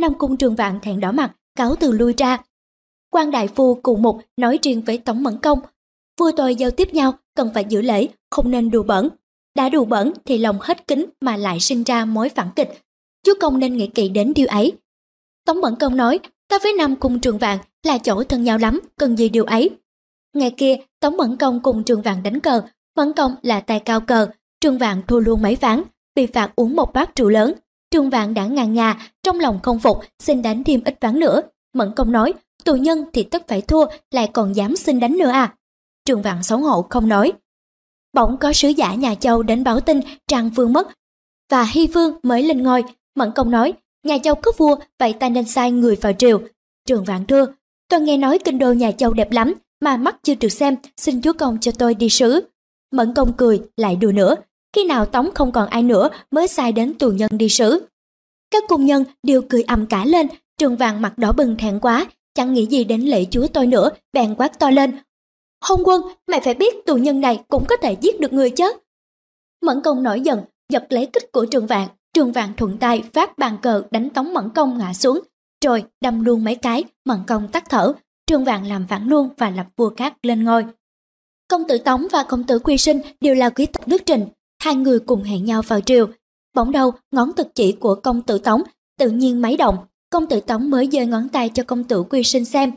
[0.00, 2.38] Nam Cung Trường Vạn thẹn đỏ mặt, cáo từ lui ra.
[3.10, 5.58] quan đại phu cùng một nói riêng với Tống Mẫn Công,
[6.20, 9.08] vua tôi giao tiếp nhau cần phải giữ lễ, không nên đùa bẩn.
[9.54, 12.68] Đã đùa bẩn thì lòng hết kính mà lại sinh ra mối phản kịch.
[13.26, 14.72] Chúa công nên nghĩ kỹ đến điều ấy.
[15.46, 18.80] Tống Mẫn Công nói, ta với Nam Cung Trường Vạn là chỗ thân nhau lắm,
[18.96, 19.70] cần gì điều ấy.
[20.34, 22.62] Ngày kia, Tống Mẫn Công cùng Trường Vạn đánh cờ,
[22.96, 24.28] Mẫn Công là tài cao cờ,
[24.60, 25.82] Trường Vạn thua luôn mấy ván,
[26.18, 27.54] bị phạt uống một bát rượu lớn.
[27.90, 31.42] Trường Vạn đã ngàn ngà, trong lòng không phục, xin đánh thêm ít ván nữa.
[31.74, 35.28] Mẫn Công nói, tù nhân thì tất phải thua, lại còn dám xin đánh nữa
[35.28, 35.54] à.
[36.04, 37.32] Trường Vạn xấu hổ không nói.
[38.12, 40.88] Bỗng có sứ giả nhà Châu đến báo tin Trang Vương mất
[41.50, 42.84] và Hy Vương mới lên ngôi.
[43.14, 43.72] Mẫn Công nói,
[44.04, 46.40] nhà Châu có vua, vậy ta nên sai người vào triều.
[46.86, 47.46] Trường Vạn thưa,
[47.88, 51.22] tôi nghe nói kinh đô nhà Châu đẹp lắm, mà mắt chưa được xem, xin
[51.22, 52.48] chúa công cho tôi đi sứ.
[52.92, 54.34] Mẫn Công cười, lại đùa nữa,
[54.72, 57.86] khi nào Tống không còn ai nữa mới sai đến tù nhân đi xử
[58.50, 60.26] Các cung nhân đều cười ầm cả lên,
[60.58, 63.90] trường vàng mặt đỏ bừng thẹn quá, chẳng nghĩ gì đến lễ chúa tôi nữa,
[64.12, 64.98] bèn quát to lên,
[65.60, 68.72] Hôn quân, mày phải biết tù nhân này cũng có thể giết được người chứ.
[69.62, 70.40] Mẫn công nổi giận,
[70.72, 71.88] giật lấy kích của trường vạn.
[72.14, 75.20] Trường vạn thuận tay phát bàn cờ đánh tống mẫn công ngã xuống.
[75.64, 77.92] Rồi đâm luôn mấy cái, mẫn công tắt thở.
[78.26, 80.64] Trường vạn làm phản luôn và lập vua cát lên ngôi.
[81.48, 84.26] Công tử Tống và công tử Quy Sinh đều là quý tộc nước Trình,
[84.58, 86.06] hai người cùng hẹn nhau vào triều.
[86.54, 88.62] Bỗng đầu, ngón thực chỉ của công tử Tống
[88.98, 89.76] tự nhiên máy động,
[90.10, 92.72] công tử Tống mới giơ ngón tay cho công tử Quy Sinh xem.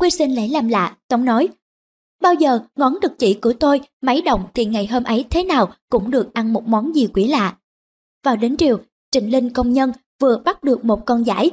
[0.00, 1.48] Quy Sinh lấy làm lạ, Tống nói,
[2.22, 5.72] bao giờ ngón thực chỉ của tôi máy động thì ngày hôm ấy thế nào
[5.88, 7.56] cũng được ăn một món gì quỷ lạ.
[8.24, 8.78] Vào đến triều,
[9.10, 11.50] Trịnh Linh công nhân vừa bắt được một con giải,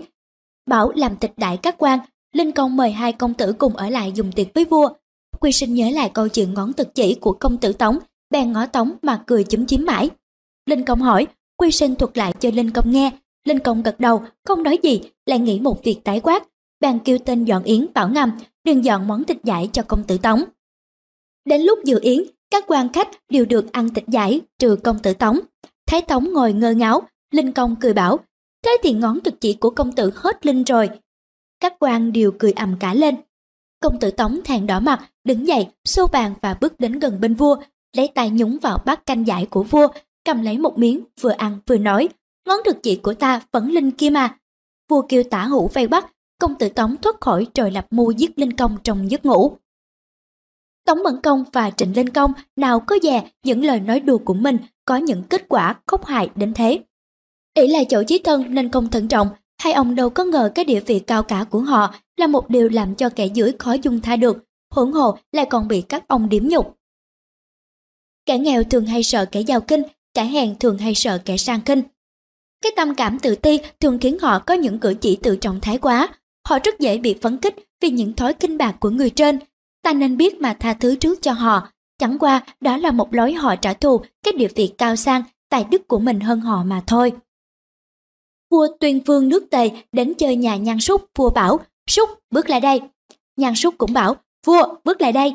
[0.67, 1.99] bảo làm tịch đại các quan,
[2.33, 4.89] Linh công mời hai công tử cùng ở lại dùng tiệc với vua.
[5.39, 7.97] Quy sinh nhớ lại câu chuyện ngón thực chỉ của công tử Tống,
[8.29, 10.09] bèn ngó Tống mà cười chúm chím mãi.
[10.65, 13.11] Linh công hỏi, Quy sinh thuật lại cho Linh công nghe,
[13.45, 16.43] Linh công gật đầu, không nói gì, lại nghĩ một việc tái quát.
[16.79, 18.31] Bèn kêu tên dọn yến bảo ngầm,
[18.63, 20.43] đừng dọn món thịt giải cho công tử Tống.
[21.45, 25.13] Đến lúc dự yến, các quan khách đều được ăn thịt giải trừ công tử
[25.13, 25.39] Tống.
[25.85, 28.19] Thái Tống ngồi ngơ ngáo, Linh công cười bảo,
[28.65, 30.89] thế thì ngón thực chỉ của công tử hết linh rồi.
[31.59, 33.15] Các quan đều cười ầm cả lên.
[33.81, 37.33] Công tử Tống thèn đỏ mặt, đứng dậy, xô bàn và bước đến gần bên
[37.33, 37.55] vua,
[37.95, 39.87] lấy tay nhúng vào bát canh giải của vua,
[40.25, 42.09] cầm lấy một miếng, vừa ăn vừa nói,
[42.47, 44.37] ngón được chỉ của ta vẫn linh kia mà.
[44.89, 48.39] Vua kêu tả hữu vây bắt, công tử Tống thoát khỏi trời lập mưu giết
[48.39, 49.57] linh công trong giấc ngủ.
[50.85, 54.33] Tống Mẫn Công và Trịnh Linh Công nào có dè những lời nói đùa của
[54.33, 56.79] mình có những kết quả khốc hại đến thế.
[57.53, 59.27] Ý là chỗ chí thân nên công thận trọng,
[59.61, 62.69] hai ông đâu có ngờ cái địa vị cao cả của họ là một điều
[62.69, 64.37] làm cho kẻ dưới khó dung tha được,
[64.71, 66.78] hỗn hồ lại còn bị các ông điểm nhục.
[68.29, 71.61] Kẻ nghèo thường hay sợ kẻ giàu kinh, kẻ hèn thường hay sợ kẻ sang
[71.61, 71.81] kinh.
[72.61, 75.77] Cái tâm cảm tự ti thường khiến họ có những cử chỉ tự trọng thái
[75.77, 76.09] quá.
[76.47, 79.39] Họ rất dễ bị phấn kích vì những thói kinh bạc của người trên.
[79.83, 81.69] Ta nên biết mà tha thứ trước cho họ.
[81.97, 85.63] Chẳng qua đó là một lối họ trả thù cái địa vị cao sang, tài
[85.63, 87.11] đức của mình hơn họ mà thôi.
[88.51, 92.61] Vua tuyên vương nước Tề đến chơi nhà nhan súc, vua bảo, súc bước lại
[92.61, 92.81] đây.
[93.37, 94.15] Nhan súc cũng bảo,
[94.45, 95.33] vua bước lại đây.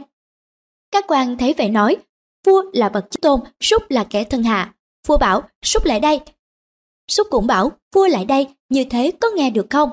[0.91, 1.97] Các quan thấy vậy nói,
[2.45, 4.75] vua là bậc chí tôn, súc là kẻ thân hạ.
[5.07, 6.21] Vua bảo, súc lại đây.
[7.11, 9.91] Súc cũng bảo, vua lại đây, như thế có nghe được không?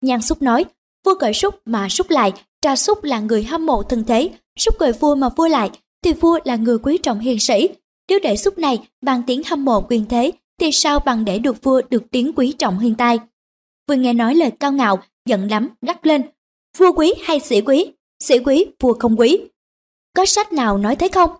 [0.00, 0.64] Nhan súc nói,
[1.04, 4.78] vua gọi súc mà súc lại, trà súc là người hâm mộ thân thế, súc
[4.78, 5.70] gọi vua mà vua lại,
[6.02, 7.68] thì vua là người quý trọng hiền sĩ.
[8.08, 11.62] Nếu để súc này bằng tiếng hâm mộ quyền thế, thì sao bằng để được
[11.62, 13.18] vua được tiếng quý trọng hiền tài.
[13.88, 16.22] Vừa nghe nói lời cao ngạo, giận lắm, gắt lên.
[16.78, 17.92] Vua quý hay sĩ quý?
[18.20, 19.38] Sĩ quý, vua không quý.
[20.16, 21.30] Có sách nào nói thế không?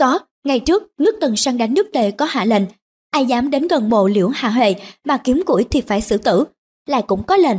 [0.00, 2.62] Có, ngày trước nước tần sang đánh nước tề có hạ lệnh.
[3.10, 6.44] Ai dám đến gần mộ liễu hạ huệ mà kiếm củi thì phải xử tử.
[6.86, 7.56] Lại cũng có lệnh.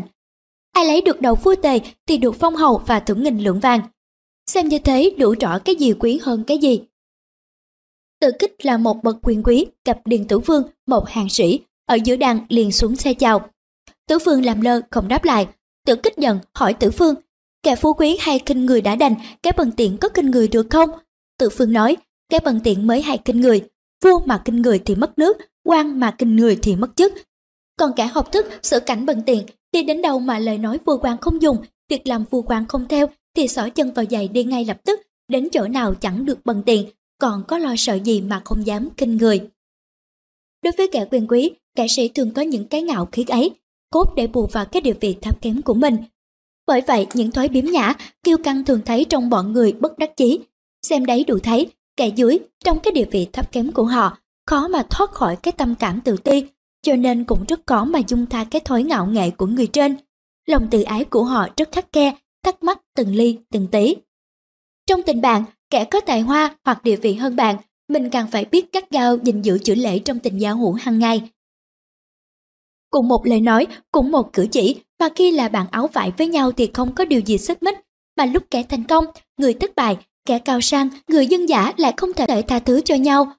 [0.71, 3.81] Ai lấy được đầu vua tề thì được phong hầu và thưởng nghìn lượng vàng.
[4.47, 6.81] Xem như thế đủ rõ cái gì quý hơn cái gì.
[8.19, 11.95] Tự kích là một bậc quyền quý gặp Điền Tử Vương, một hàng sĩ, ở
[12.03, 13.49] giữa đàn liền xuống xe chào.
[14.07, 15.47] Tử Vương làm lơ không đáp lại,
[15.85, 17.15] Tử kích giận hỏi Tử Phương,
[17.63, 20.67] kẻ phú quý hay kinh người đã đành, cái bằng tiện có kinh người được
[20.69, 20.89] không?
[21.37, 21.97] Tử Phương nói,
[22.31, 23.61] cái bằng tiện mới hay kinh người,
[24.03, 27.13] vua mà kinh người thì mất nước, quan mà kinh người thì mất chức.
[27.77, 30.97] Còn cả học thức, sự cảnh bận tiện đi đến đâu mà lời nói vua
[30.97, 31.57] quan không dùng,
[31.89, 34.99] việc làm vua quan không theo thì xỏ chân vào giày đi ngay lập tức,
[35.27, 38.89] đến chỗ nào chẳng được bần tiện, còn có lo sợ gì mà không dám
[38.97, 39.49] kinh người.
[40.63, 43.51] Đối với kẻ quyền quý, kẻ sĩ thường có những cái ngạo khí ấy,
[43.89, 45.97] cốt để bù vào cái địa vị thấp kém của mình.
[46.67, 50.17] Bởi vậy, những thói biếm nhã, kiêu căng thường thấy trong bọn người bất đắc
[50.17, 50.39] chí.
[50.81, 51.67] Xem đấy đủ thấy,
[52.01, 55.51] kẻ dưới trong cái địa vị thấp kém của họ, khó mà thoát khỏi cái
[55.51, 56.43] tâm cảm tự ti,
[56.81, 59.95] cho nên cũng rất khó mà dung tha cái thói ngạo nghệ của người trên.
[60.47, 63.95] Lòng tự ái của họ rất khắc khe, thắc mắc từng ly từng tí.
[64.87, 67.55] Trong tình bạn, kẻ có tài hoa hoặc địa vị hơn bạn,
[67.89, 70.99] mình càng phải biết cắt gao gìn giữ chữ lễ trong tình giao hữu hàng
[70.99, 71.29] ngày.
[72.89, 76.27] Cùng một lời nói, cũng một cử chỉ, mà khi là bạn áo vải với
[76.27, 77.79] nhau thì không có điều gì xích mích,
[78.17, 79.05] mà lúc kẻ thành công,
[79.37, 82.95] người thất bại, kẻ cao sang, người dân giả lại không thể tha thứ cho
[82.95, 83.33] nhau.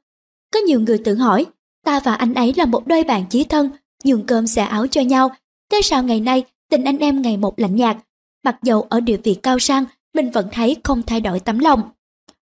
[0.52, 1.46] Có nhiều người tự hỏi,
[1.84, 3.70] ta và anh ấy là một đôi bạn chí thân,
[4.04, 5.30] nhường cơm xẻ áo cho nhau,
[5.70, 7.96] thế sao ngày nay tình anh em ngày một lạnh nhạt,
[8.44, 11.82] mặc dầu ở địa vị cao sang, mình vẫn thấy không thay đổi tấm lòng.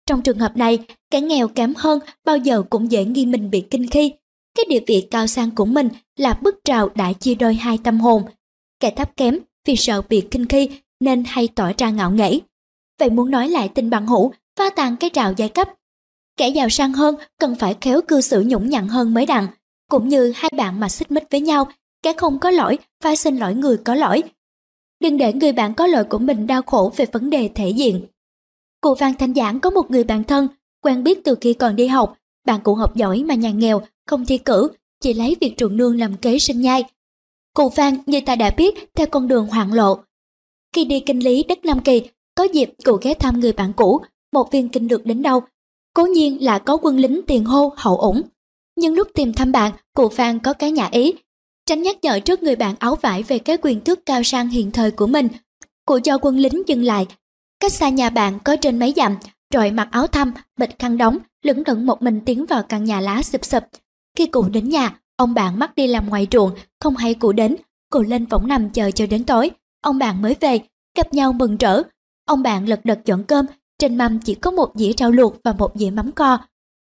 [0.08, 0.80] Trong trường hợp này,
[1.12, 4.14] kẻ nghèo kém hơn bao giờ cũng dễ nghi mình bị kinh khi.
[4.58, 8.00] Cái địa vị cao sang của mình là bức trào đã chia đôi hai tâm
[8.00, 8.24] hồn.
[8.80, 10.70] Kẻ thấp kém vì sợ bị kinh khi
[11.00, 12.40] nên hay tỏ ra ngạo nghễ.
[13.00, 15.70] Vậy muốn nói lại tình bằng hữu, pha tàn cái trào giai cấp.
[16.38, 19.48] Kẻ giàu sang hơn cần phải khéo cư xử nhũng nhặn hơn mới đặng.
[19.90, 21.68] Cũng như hai bạn mà xích mích với nhau,
[22.04, 24.24] kẻ không có lỗi phải xin lỗi người có lỗi.
[25.00, 28.06] Đừng để người bạn có lỗi của mình đau khổ về vấn đề thể diện.
[28.82, 30.48] Cụ Phan Thanh Giảng có một người bạn thân,
[30.82, 32.18] quen biết từ khi còn đi học.
[32.46, 34.70] Bạn cụ học giỏi mà nhà nghèo, không thi cử,
[35.02, 36.84] chỉ lấy việc ruộng nương làm kế sinh nhai.
[37.54, 40.00] Cụ Phan như ta đã biết theo con đường hoạn lộ.
[40.74, 42.02] Khi đi kinh lý đất Nam Kỳ,
[42.36, 44.02] có dịp cụ ghé thăm người bạn cũ,
[44.34, 45.42] một viên kinh được đến đâu.
[45.94, 48.22] Cố nhiên là có quân lính tiền hô hậu ủng.
[48.76, 51.14] Nhưng lúc tìm thăm bạn, cụ Phan có cái nhà ý.
[51.66, 54.72] Tránh nhắc nhở trước người bạn áo vải về cái quyền tước cao sang hiện
[54.72, 55.28] thời của mình.
[55.86, 57.08] Cụ cho quân lính dừng lại.
[57.60, 59.16] Cách xa nhà bạn có trên mấy dặm,
[59.54, 63.02] rồi mặc áo thăm, bịch khăn đóng, lững lững một mình tiến vào căn nhà
[63.02, 63.64] lá sụp sụp.
[64.18, 67.56] Khi cụ đến nhà, ông bạn mắc đi làm ngoài ruộng, không hay cụ đến.
[67.90, 69.52] Cụ lên võng nằm chờ cho đến tối.
[69.82, 70.60] Ông bạn mới về,
[70.98, 71.82] gặp nhau mừng rỡ.
[72.26, 73.46] Ông bạn lật đật dọn cơm,
[73.80, 76.38] trên mâm chỉ có một dĩa rau luộc và một dĩa mắm co.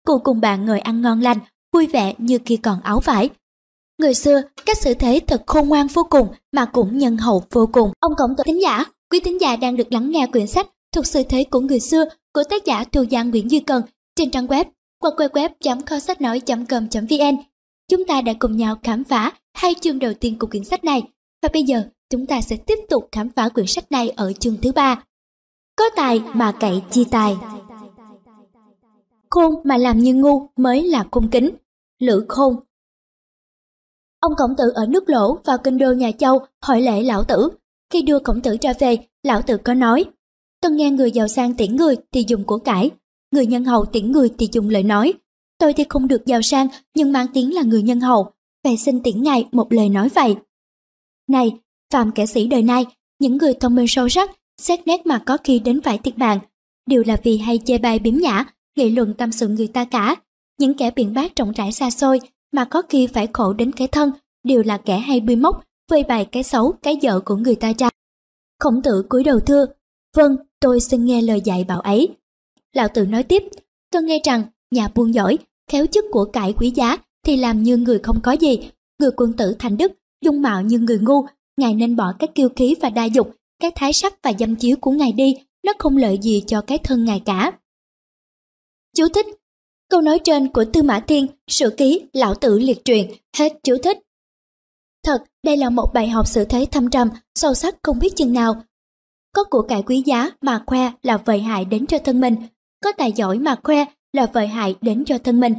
[0.06, 1.38] Cụ cùng bạn ngồi ăn ngon lành,
[1.74, 3.30] vui vẻ như khi còn áo vải.
[4.00, 7.70] Người xưa, cách xử thế thật khôn ngoan vô cùng mà cũng nhân hậu vô
[7.72, 7.92] cùng.
[8.00, 11.06] Ông cổng tử thính giả, quý thính giả đang được lắng nghe quyển sách thuộc
[11.06, 13.84] sự thế của người xưa của tác giả Thu Giang Nguyễn Duy Cần
[14.16, 14.66] trên trang web
[15.00, 17.38] qua www sách nói com vn
[17.92, 21.04] Chúng ta đã cùng nhau khám phá hai chương đầu tiên của quyển sách này
[21.44, 24.58] và bây giờ chúng ta sẽ tiếp tục khám phá quyển sách này ở chương
[24.62, 25.04] thứ ba.
[25.76, 27.38] Có tài mà cậy chi tài.
[29.30, 31.50] Khôn mà làm như ngu mới là cung kính.
[32.00, 32.56] Lữ khôn
[34.20, 37.50] Ông Khổng Tử ở nước lỗ vào kinh đô nhà Châu hỏi lễ lão tử.
[37.90, 40.06] Khi đưa Khổng Tử ra về, lão tử có nói,
[40.62, 42.92] tôi nghe người giàu sang tiễn người thì dùng của cải,
[43.32, 45.14] người nhân hậu tiễn người thì dùng lời nói.
[45.58, 48.32] Tôi thì không được giàu sang nhưng mang tiếng là người nhân hậu,
[48.64, 50.36] vậy xin tiễn ngài một lời nói vậy.
[51.30, 51.52] Này,
[51.94, 52.86] phàm kẻ sĩ đời nay,
[53.20, 54.32] những người thông minh sâu sắc,
[54.62, 56.40] xét nét mà có khi đến phải thiệt mạng,
[56.86, 60.16] đều là vì hay chê bai biếm nhã, nghị luận tâm sự người ta cả.
[60.60, 62.20] Những kẻ biện bác rộng rãi xa xôi
[62.52, 64.12] mà có khi phải khổ đến cái thân,
[64.44, 67.74] đều là kẻ hay bươi móc, vơi bày cái xấu, cái dở của người ta
[67.78, 67.90] ra.
[68.60, 69.66] Khổng tử cúi đầu thưa,
[70.16, 72.10] vâng, tôi xin nghe lời dạy bảo ấy.
[72.74, 73.44] Lão tử nói tiếp,
[73.92, 75.38] tôi nghe rằng nhà buôn giỏi,
[75.72, 79.34] khéo chức của cải quý giá thì làm như người không có gì, người quân
[79.34, 81.26] tử thành đức, dung mạo như người ngu,
[81.58, 84.78] ngài nên bỏ các kiêu khí và đa dục, cái thái sắc và dâm chiếu
[84.82, 87.52] của ngài đi, nó không lợi gì cho cái thân ngài cả.
[88.96, 89.26] Chú thích
[89.90, 93.78] Câu nói trên của Tư Mã Thiên, sử ký Lão Tử liệt truyền, hết chú
[93.84, 93.98] thích.
[95.06, 98.34] Thật, đây là một bài học sự thế thâm trầm, sâu sắc không biết chừng
[98.34, 98.64] nào.
[99.36, 102.36] Có của cải quý giá mà khoe là vợi hại đến cho thân mình,
[102.84, 105.54] có tài giỏi mà khoe là vợi hại đến cho thân mình.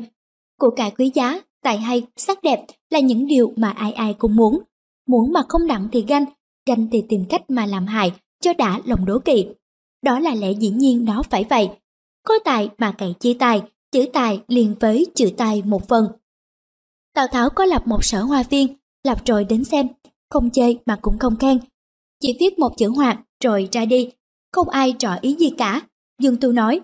[0.59, 4.37] Của cải quý giá, tài hay, sắc đẹp là những điều mà ai ai cũng
[4.37, 4.61] muốn.
[5.07, 6.25] Muốn mà không đặng thì ganh,
[6.67, 9.47] ganh thì tìm cách mà làm hại, cho đã lòng đố kỵ.
[10.03, 11.69] Đó là lẽ dĩ nhiên nó phải vậy.
[12.23, 16.07] Có tài mà cậy chi tài, chữ tài liền với chữ tài một phần.
[17.15, 19.89] Tào Tháo có lập một sở hoa viên, lập rồi đến xem,
[20.31, 21.59] không chơi mà cũng không khen.
[22.21, 24.11] Chỉ viết một chữ hoạt rồi ra đi,
[24.53, 25.81] không ai trỏ ý gì cả.
[26.19, 26.81] Dương Tu nói,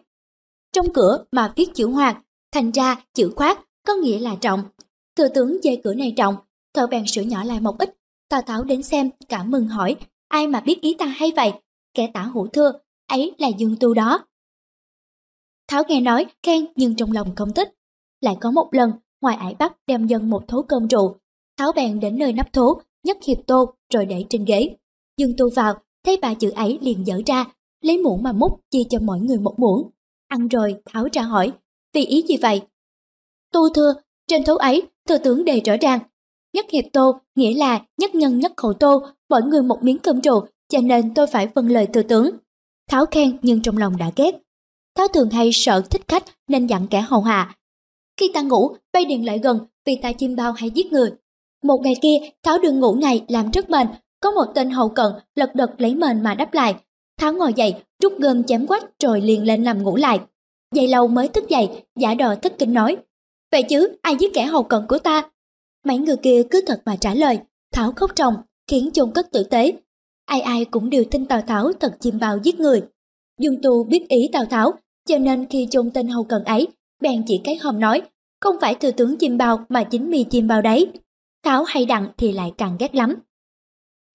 [0.72, 4.62] trong cửa mà viết chữ hoạt, thành ra chữ khoát có nghĩa là trọng.
[5.16, 6.36] Thừa tướng dây cửa này trọng,
[6.74, 7.99] thợ bèn sửa nhỏ lại một ít.
[8.30, 9.96] Tào Tháo đến xem, cảm mừng hỏi,
[10.28, 11.52] ai mà biết ý ta hay vậy?
[11.94, 12.72] Kẻ tả hữu thưa,
[13.06, 14.24] ấy là Dương Tu đó.
[15.68, 17.68] Tháo nghe nói, khen nhưng trong lòng không thích.
[18.20, 21.16] Lại có một lần, ngoài ải bắt đem dân một thố cơm rượu.
[21.56, 24.76] Tháo bèn đến nơi nắp thố, nhấc hiệp tô rồi để trên ghế.
[25.16, 27.44] Dương tu vào, thấy bà chữ ấy liền dở ra,
[27.80, 29.90] lấy muỗng mà múc chia cho mọi người một muỗng.
[30.28, 31.52] Ăn rồi, Tháo ra hỏi,
[31.92, 32.62] vì ý gì vậy?
[33.52, 33.94] Tu thưa,
[34.26, 36.00] trên thố ấy, thừa tướng đề rõ ràng.
[36.52, 40.20] Nhất hiệp tô, nghĩa là nhất nhân nhất khẩu tô, mỗi người một miếng cơm
[40.20, 42.30] trụ, cho nên tôi phải phân lời thừa tướng.
[42.90, 44.34] Tháo khen nhưng trong lòng đã ghét,
[44.96, 47.56] Tháo thường hay sợ thích khách nên dặn kẻ hầu hạ.
[48.16, 51.10] Khi ta ngủ, bay điện lại gần vì ta chim bao hay giết người.
[51.62, 53.86] Một ngày kia, Tháo đường ngủ ngày làm rất mền,
[54.20, 56.74] có một tên hầu cận lật đật lấy mền mà đắp lại.
[57.18, 60.20] Tháo ngồi dậy, rút gươm chém quách rồi liền lên nằm ngủ lại.
[60.74, 62.96] Dậy lâu mới thức dậy, giả đò thất kinh nói.
[63.52, 65.30] Vậy chứ, ai giết kẻ hầu cận của ta?
[65.84, 67.38] Mấy người kia cứ thật mà trả lời,
[67.72, 68.34] thảo khóc ròng,
[68.70, 69.72] khiến chôn cất tử tế.
[70.26, 72.82] Ai ai cũng đều tin Tào Tháo thật chim bao giết người.
[73.40, 74.72] Dương Tu biết ý Tào Tháo,
[75.08, 76.68] cho nên khi chôn tên hầu cần ấy,
[77.00, 78.02] bèn chỉ cái hòm nói,
[78.40, 80.92] không phải thừa tướng chim bao mà chính mi chim bao đấy.
[81.44, 83.14] Tháo hay đặng thì lại càng ghét lắm.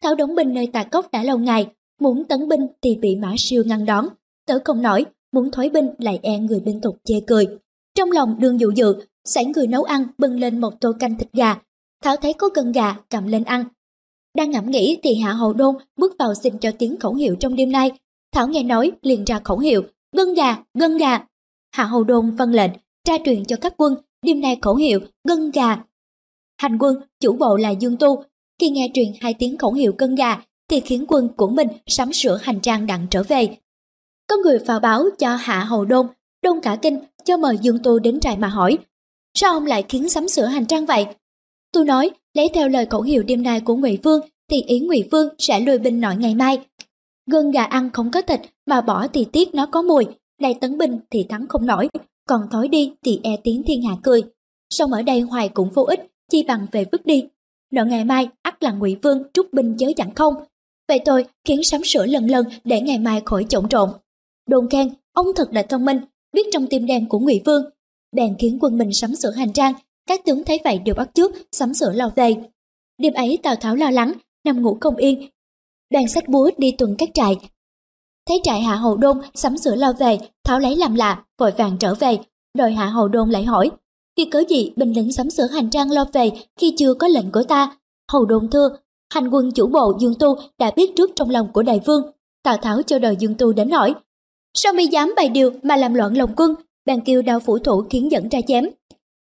[0.04, 1.68] Tháo đóng binh nơi tà cốc đã lâu ngày,
[2.00, 4.08] muốn tấn binh thì bị mã siêu ngăn đón.
[4.48, 7.48] Tớ không nổi, muốn thối binh lại e người binh tục chê cười.
[7.96, 8.96] Trong lòng đương dụ dự,
[9.26, 11.56] sẵn người nấu ăn bưng lên một tô canh thịt gà.
[12.04, 13.66] Tháo thấy có cân gà, cầm lên ăn.
[14.38, 17.56] Đang ngẫm nghĩ thì Hạ Hậu Đôn bước vào xin cho tiếng khẩu hiệu trong
[17.56, 17.92] đêm nay,
[18.36, 21.26] Thảo nghe nói liền ra khẩu hiệu, gân gà, gân gà.
[21.72, 22.72] Hạ Hầu Đôn phân lệnh,
[23.04, 25.84] tra truyền cho các quân, đêm nay khẩu hiệu, gân gà.
[26.58, 28.24] Hành quân, chủ bộ là Dương Tu,
[28.60, 32.14] khi nghe truyền hai tiếng khẩu hiệu gân gà, thì khiến quân của mình sắm
[32.14, 33.58] sửa hành trang đặng trở về.
[34.28, 36.08] Có người vào báo cho Hạ Hầu Đôn,
[36.44, 38.78] Đôn cả kinh cho mời Dương Tu đến trại mà hỏi,
[39.36, 41.06] sao ông lại khiến sắm sửa hành trang vậy?
[41.72, 45.04] tôi nói, lấy theo lời khẩu hiệu đêm nay của Ngụy Vương, thì ý Ngụy
[45.12, 46.60] Vương sẽ lùi binh nội ngày mai,
[47.32, 50.06] Gân gà ăn không có thịt mà bỏ thì tiếc nó có mùi,
[50.42, 51.90] nay tấn binh thì thắng không nổi,
[52.28, 54.24] còn thối đi thì e tiếng thiên hạ cười.
[54.70, 56.00] Song ở đây hoài cũng vô ích,
[56.32, 57.24] chi bằng về vứt đi.
[57.72, 60.34] Nợ ngày mai ắt là ngụy Vương trút binh chớ chẳng không.
[60.88, 63.90] Vậy tôi khiến sắm sửa lần lần để ngày mai khỏi trộn trộn.
[64.50, 66.00] Đồn khen, ông thật là thông minh,
[66.34, 67.64] biết trong tim đen của ngụy Vương.
[68.16, 69.74] Bèn khiến quân mình sắm sửa hành trang,
[70.08, 72.36] các tướng thấy vậy đều bắt trước, sắm sửa lao về.
[72.98, 74.14] Đêm ấy Tào Tháo lo lắng,
[74.46, 75.30] nằm ngủ không yên.
[75.92, 77.36] Đoàn sách búa đi tuần các trại.
[78.28, 81.78] Thấy trại Hạ Hầu Đôn sắm sửa lao về, Tháo lấy làm lạ, vội vàng
[81.80, 82.18] trở về.
[82.58, 83.72] Đòi Hạ Hầu Đôn lại hỏi,
[84.18, 87.32] vì cớ gì binh lính sắm sửa hành trang lo về khi chưa có lệnh
[87.32, 87.78] của ta?
[88.12, 88.70] Hầu Đôn thưa,
[89.14, 92.12] hành quân chủ bộ Dương Tu đã biết trước trong lòng của đại vương.
[92.44, 93.94] Tào Tháo cho đời Dương Tu đến hỏi,
[94.54, 96.56] sao mi dám bày điều mà làm loạn lòng quân?
[96.86, 98.66] Bèn kêu đao phủ thủ khiến dẫn ra chém.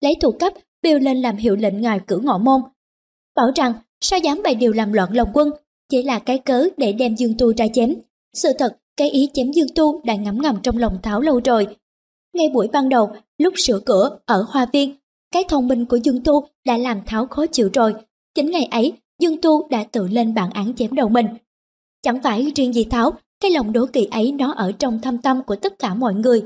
[0.01, 0.53] Lấy thủ cấp,
[0.83, 2.61] bêu lên làm hiệu lệnh ngài cử ngọ môn,
[3.37, 5.51] bảo rằng sao dám bày điều làm loạn lòng quân,
[5.89, 7.95] chỉ là cái cớ để đem Dương Tu ra chém.
[8.35, 11.77] Sự thật, cái ý chém Dương Tu đã ngấm ngầm trong lòng Tháo lâu rồi.
[12.35, 14.95] Ngay buổi ban đầu, lúc sửa cửa ở Hoa Viên,
[15.33, 17.95] cái thông minh của Dương Tu đã làm Tháo khó chịu rồi.
[18.35, 21.27] Chính ngày ấy, Dương Tu đã tự lên bản án chém đầu mình.
[22.03, 25.43] Chẳng phải riêng gì Tháo, cái lòng đố kỵ ấy nó ở trong thâm tâm
[25.43, 26.43] của tất cả mọi người.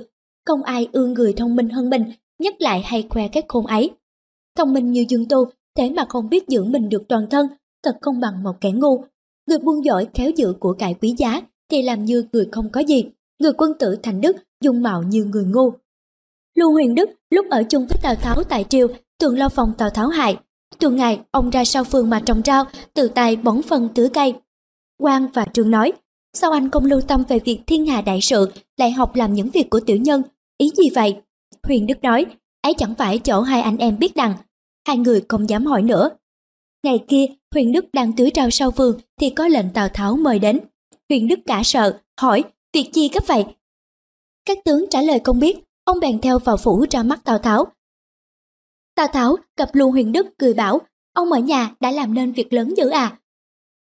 [0.47, 3.90] Không ai ương người thông minh hơn mình, nhất lại hay khoe cái khôn ấy.
[4.57, 5.45] Thông minh như Dương Tu
[5.76, 7.47] thế mà không biết giữ mình được toàn thân,
[7.82, 9.05] thật không bằng một kẻ ngu.
[9.47, 11.40] Người buôn giỏi khéo giữ của cải quý giá
[11.70, 13.05] thì làm như người không có gì,
[13.38, 15.72] người quân tử thành đức dung mạo như người ngu.
[16.55, 18.88] Lưu Huyền Đức lúc ở chung với Tào Tháo tại triều,
[19.20, 20.36] thường lo phòng Tào Tháo hại.
[20.78, 22.64] Tuần ngày, ông ra sau phường mà trồng rau,
[22.95, 24.34] tự tay bón phân tưới cây.
[24.99, 25.92] Quang và Trương nói,
[26.32, 29.49] sao anh không lưu tâm về việc thiên hạ đại sự, lại học làm những
[29.49, 30.22] việc của tiểu nhân,
[30.59, 31.16] ý gì vậy?
[31.62, 32.26] Huyền Đức nói,
[32.62, 34.34] ấy chẳng phải chỗ hai anh em biết đằng,
[34.86, 36.11] hai người không dám hỏi nữa.
[36.82, 40.38] Ngày kia, Huyền Đức đang tưới rau sau vườn thì có lệnh Tào Tháo mời
[40.38, 40.61] đến.
[41.09, 43.44] Huyền Đức cả sợ, hỏi, việc chi gấp vậy?
[44.44, 47.66] Các tướng trả lời không biết, ông bèn theo vào phủ ra mắt Tào Tháo.
[48.94, 50.80] Tào Tháo gặp luôn Huyền Đức cười bảo,
[51.12, 53.18] ông ở nhà đã làm nên việc lớn dữ à.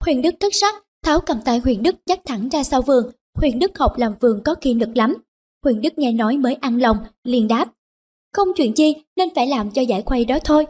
[0.00, 3.10] Huyền Đức thất sắc, Tháo cầm tay Huyền Đức dắt thẳng ra sau vườn.
[3.34, 5.14] Huyền Đức học làm vườn có khi lực lắm.
[5.64, 7.72] Huỳnh Đức nghe nói mới ăn lòng, liền đáp.
[8.32, 10.66] Không chuyện chi nên phải làm cho giải khuây đó thôi.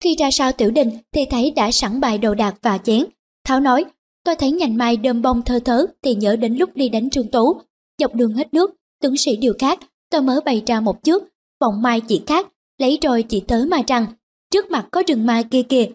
[0.00, 3.04] Khi ra sau tiểu đình thì thấy đã sẵn bài đồ đạc và chén.
[3.44, 3.84] Tháo nói,
[4.24, 7.30] tôi thấy nhành mai đơm bông thơ thớ thì nhớ đến lúc đi đánh trương
[7.30, 7.60] tú.
[7.98, 9.78] Dọc đường hết nước, tướng sĩ điều khác,
[10.10, 11.22] tôi mới bày ra một trước,
[11.60, 12.48] vọng mai chỉ khác,
[12.78, 14.06] lấy rồi chỉ tới mà rằng,
[14.50, 15.86] trước mặt có rừng mai kia kìa.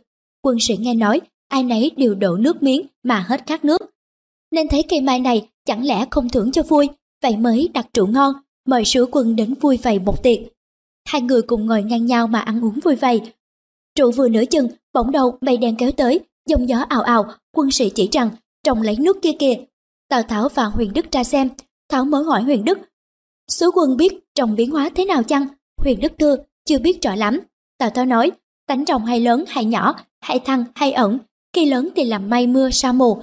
[0.42, 3.82] Quân sĩ nghe nói, ai nấy đều đổ nước miếng mà hết khát nước.
[4.52, 6.90] Nên thấy cây mai này chẳng lẽ không thưởng cho vui,
[7.22, 8.34] vậy mới đặt rượu ngon,
[8.66, 10.40] mời sứ quân đến vui vầy một tiệc.
[11.06, 13.22] Hai người cùng ngồi ngang nhau mà ăn uống vui vầy,
[13.96, 16.20] Trụ vừa nửa chừng, bỗng đầu mây đen kéo tới,
[16.50, 18.30] dòng gió ào ào, quân sĩ chỉ rằng,
[18.64, 19.56] trồng lấy nước kia kìa.
[20.10, 21.50] Tào Tháo và Huyền Đức ra xem,
[21.90, 22.80] Tháo mới hỏi Huyền Đức.
[23.48, 25.48] Sứ quân biết trồng biến hóa thế nào chăng?
[25.82, 27.40] Huyền Đức thưa, chưa biết rõ lắm.
[27.78, 28.32] Tào Tháo nói,
[28.68, 31.18] tánh trồng hay lớn hay nhỏ, hay thăng hay ẩn,
[31.54, 33.22] khi lớn thì làm mây mưa sa mù,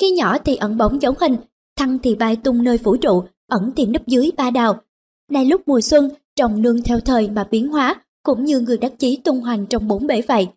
[0.00, 1.36] khi nhỏ thì ẩn bóng giống hình,
[1.78, 4.80] thăng thì bay tung nơi vũ trụ, ẩn thì nấp dưới ba đào.
[5.30, 8.92] Nay lúc mùa xuân, trồng nương theo thời mà biến hóa, cũng như người đắc
[8.98, 10.48] chí tung hoành trong bốn bể vậy.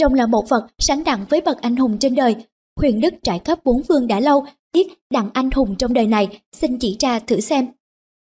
[0.00, 2.36] Rồng là một vật sánh đẳng với bậc anh hùng trên đời.
[2.80, 6.40] Huyền Đức trải khắp bốn phương đã lâu, tiếc đặng anh hùng trong đời này,
[6.52, 7.66] xin chỉ ra thử xem.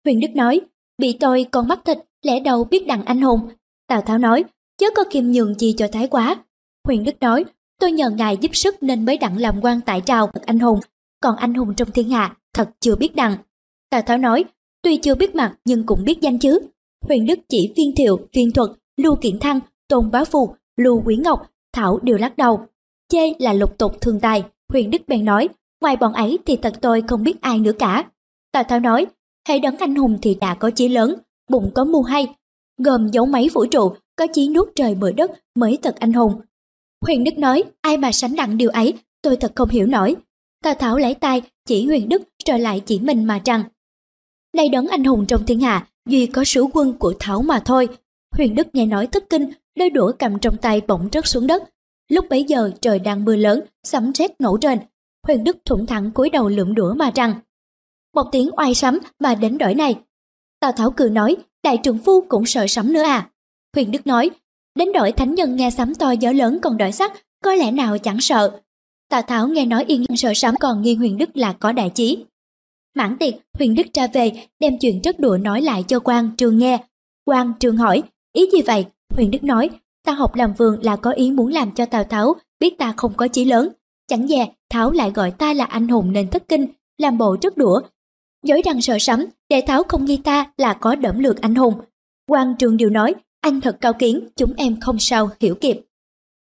[0.04, 0.60] Huyền Đức nói,
[0.98, 3.40] bị tôi còn mắc thịt, lẽ đâu biết đặng anh hùng.
[3.88, 4.44] Tào Tháo nói,
[4.78, 6.36] chớ có kiềm nhường gì cho thái quá.
[6.84, 7.44] Huyền Đức nói,
[7.80, 10.80] tôi nhờ ngài giúp sức nên mới đặng làm quan tại trào bậc anh hùng,
[11.20, 13.36] còn anh hùng trong thiên hạ thật chưa biết đặng.
[13.90, 14.44] Tào Tháo nói,
[14.82, 16.58] tuy chưa biết mặt nhưng cũng biết danh chứ.
[17.08, 21.16] Huyền Đức chỉ viên thiệu, viên thuật, lưu kiện thăng, tôn bá phù, lưu quý
[21.16, 22.66] ngọc, thảo đều lắc đầu.
[23.08, 25.48] Chê là lục tục thường tài, huyền Đức bèn nói,
[25.80, 28.04] ngoài bọn ấy thì thật tôi không biết ai nữa cả.
[28.52, 29.06] Tào Tháo nói,
[29.48, 31.14] hãy đấng anh hùng thì đã có chí lớn,
[31.50, 32.34] bụng có mưu hay,
[32.78, 36.40] gồm dấu máy vũ trụ, có chí nuốt trời bởi đất mới thật anh hùng.
[37.06, 40.16] Huyền Đức nói, ai mà sánh đặng điều ấy, tôi thật không hiểu nổi.
[40.62, 43.62] Tào Tháo lấy tay, chỉ Huyền Đức rồi lại chỉ mình mà rằng.
[44.54, 47.88] Này đấng anh hùng trong thiên hạ, duy có sứ quân của Tháo mà thôi.
[48.36, 51.62] Huyền Đức nghe nói thất kinh, đôi đũa cầm trong tay bỗng rớt xuống đất.
[52.08, 54.78] Lúc bấy giờ trời đang mưa lớn, sấm sét nổ trên.
[55.26, 57.34] Huyền Đức thủng thẳng cúi đầu lượm đũa mà rằng
[58.14, 59.98] một tiếng oai sấm mà đến đổi này.
[60.60, 63.30] Tào Tháo cười nói, đại trưởng phu cũng sợ sấm nữa à.
[63.74, 64.30] Huyền Đức nói,
[64.74, 67.12] đến đổi thánh nhân nghe sấm to gió lớn còn đổi sắc,
[67.44, 68.60] có lẽ nào chẳng sợ.
[69.10, 72.24] Tào Tháo nghe nói yên sợ sắm còn nghi Huyền Đức là có đại chí.
[72.94, 76.58] Mãn tiệc, Huyền Đức ra về, đem chuyện rất đùa nói lại cho quan Trường
[76.58, 76.78] nghe.
[77.24, 78.02] quan Trường hỏi,
[78.32, 78.86] ý gì vậy?
[79.14, 79.70] Huyền Đức nói,
[80.04, 83.14] ta học làm vườn là có ý muốn làm cho Tào Tháo biết ta không
[83.16, 83.68] có chí lớn.
[84.08, 86.66] Chẳng dè, Tháo lại gọi ta là anh hùng nên thất kinh,
[86.98, 87.80] làm bộ rất đũa.
[88.42, 91.74] dối rằng sợ sắm để tháo không nghi ta là có đẫm lược anh hùng.
[92.30, 95.80] quan trường điều nói, anh thật cao kiến, chúng em không sao hiểu kịp.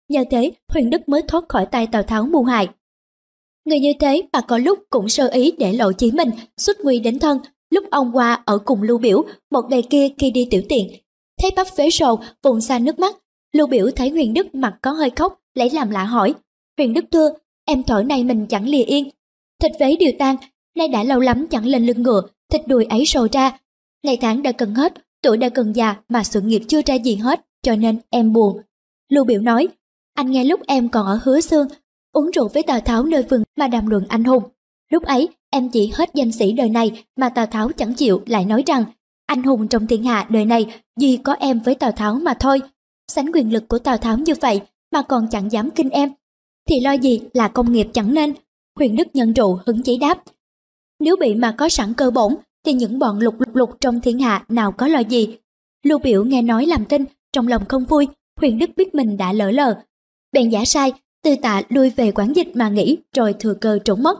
[0.09, 2.67] Nhờ thế, Huyền Đức mới thoát khỏi tay Tào Tháo mưu hại.
[3.65, 6.99] Người như thế mà có lúc cũng sơ ý để lộ chí mình, xuất nguy
[6.99, 7.39] đến thân.
[7.69, 10.87] Lúc ông qua ở cùng Lưu Biểu, một ngày kia khi đi tiểu tiện,
[11.41, 13.15] thấy bắp phế sầu, vùng xa nước mắt.
[13.53, 16.33] Lưu Biểu thấy Huyền Đức mặt có hơi khóc, lấy làm lạ hỏi.
[16.77, 17.29] Huyền Đức thưa,
[17.65, 19.09] em thổi này mình chẳng lìa yên.
[19.61, 20.35] Thịt vế điều tan,
[20.75, 23.59] nay đã lâu lắm chẳng lên lưng ngựa, thịt đùi ấy sầu ra.
[24.03, 27.15] Ngày tháng đã cần hết, tuổi đã cần già mà sự nghiệp chưa ra gì
[27.15, 28.61] hết, cho nên em buồn.
[29.09, 29.67] Lưu Biểu nói,
[30.13, 31.67] anh nghe lúc em còn ở hứa xương,
[32.11, 34.43] uống rượu với Tào Tháo nơi vườn mà đàm luận anh hùng.
[34.91, 38.45] Lúc ấy, em chỉ hết danh sĩ đời này mà Tào Tháo chẳng chịu lại
[38.45, 38.83] nói rằng
[39.25, 42.61] anh hùng trong thiên hạ đời này duy có em với Tào Tháo mà thôi.
[43.07, 46.09] Sánh quyền lực của Tào Tháo như vậy mà còn chẳng dám kinh em.
[46.69, 48.33] Thì lo gì là công nghiệp chẳng nên.
[48.77, 50.23] Huyền Đức nhận rượu hứng chí đáp.
[50.99, 52.35] Nếu bị mà có sẵn cơ bổn
[52.65, 55.37] thì những bọn lục lục lục trong thiên hạ nào có lo gì.
[55.83, 58.07] Lưu biểu nghe nói làm tin, trong lòng không vui,
[58.39, 59.81] Huyền Đức biết mình đã lỡ lờ.
[60.31, 64.03] Bèn giả sai, tư tạ lui về quán dịch mà nghỉ rồi thừa cơ trốn
[64.03, 64.19] mất.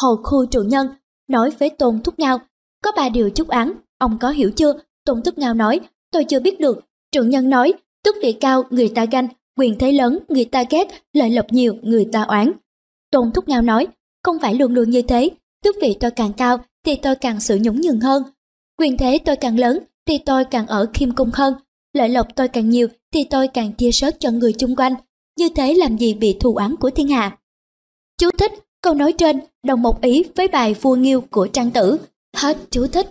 [0.00, 0.86] Hồ khu trụ nhân
[1.28, 2.38] nói với Tôn Thúc Ngao,
[2.82, 4.72] có ba điều chúc án, ông có hiểu chưa?
[5.04, 5.80] Tôn Thúc Ngao nói,
[6.10, 6.78] tôi chưa biết được.
[7.12, 10.88] Trụ nhân nói, tước vị cao người ta ganh, quyền thế lớn người ta ghét,
[11.12, 12.52] lợi lộc nhiều người ta oán.
[13.10, 13.86] Tôn Thúc Ngao nói,
[14.22, 15.30] không phải luôn luôn như thế,
[15.62, 18.22] tước vị tôi càng cao thì tôi càng sự nhũng nhường hơn.
[18.78, 21.54] Quyền thế tôi càng lớn thì tôi càng ở khiêm cung hơn.
[21.94, 24.94] Lợi lộc tôi càng nhiều thì tôi càng chia sớt cho người chung quanh.
[25.38, 27.38] Như thế làm gì bị thù oán của thiên hạ.
[28.18, 31.96] Chú thích câu nói trên đồng một ý với bài vua nghiêu của trang tử.
[32.36, 33.10] Hết chú thích.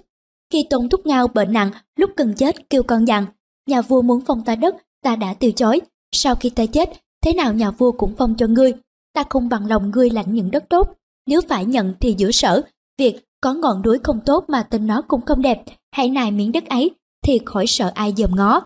[0.51, 3.25] Khi Tôn Thúc Ngao bệnh nặng, lúc cần chết kêu con dặn,
[3.67, 5.81] nhà vua muốn phong ta đất, ta đã từ chối.
[6.11, 6.89] Sau khi ta chết,
[7.21, 8.73] thế nào nhà vua cũng phong cho ngươi.
[9.13, 10.93] Ta không bằng lòng ngươi lãnh những đất tốt.
[11.27, 12.61] Nếu phải nhận thì giữa sở,
[12.97, 16.51] việc có ngọn núi không tốt mà tên nó cũng không đẹp, hãy nài miếng
[16.51, 16.91] đất ấy,
[17.23, 18.61] thì khỏi sợ ai dòm ngó.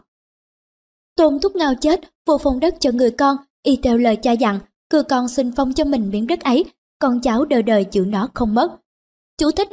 [1.17, 4.59] Tôn Thúc Ngao chết, vô phong đất cho người con, y theo lời cha dặn,
[4.89, 6.65] cư con xin phong cho mình miếng đất ấy,
[6.99, 8.71] con cháu đời đời chịu nó không mất.
[9.37, 9.69] Chú thích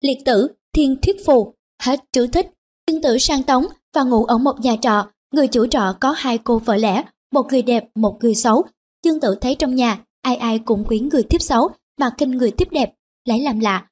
[0.00, 2.50] Liệt tử, thiên thuyết phù, hết chú thích.
[2.86, 6.38] Tương tử sang tống và ngủ ở một nhà trọ, người chủ trọ có hai
[6.38, 7.02] cô vợ lẽ,
[7.32, 8.64] một người đẹp, một người xấu.
[9.04, 11.70] Dương tử thấy trong nhà, ai ai cũng quyến người tiếp xấu,
[12.00, 12.94] mà kinh người tiếp đẹp,
[13.24, 13.86] lấy làm lạ.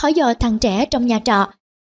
[0.00, 1.46] Hỏi dò thằng trẻ trong nhà trọ,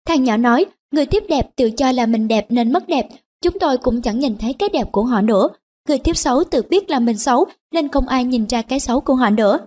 [0.07, 3.09] thằng nhỏ nói, người tiếp đẹp tự cho là mình đẹp nên mất đẹp,
[3.43, 5.49] chúng tôi cũng chẳng nhìn thấy cái đẹp của họ nữa.
[5.89, 9.01] Người tiếp xấu tự biết là mình xấu nên không ai nhìn ra cái xấu
[9.01, 9.59] của họ nữa.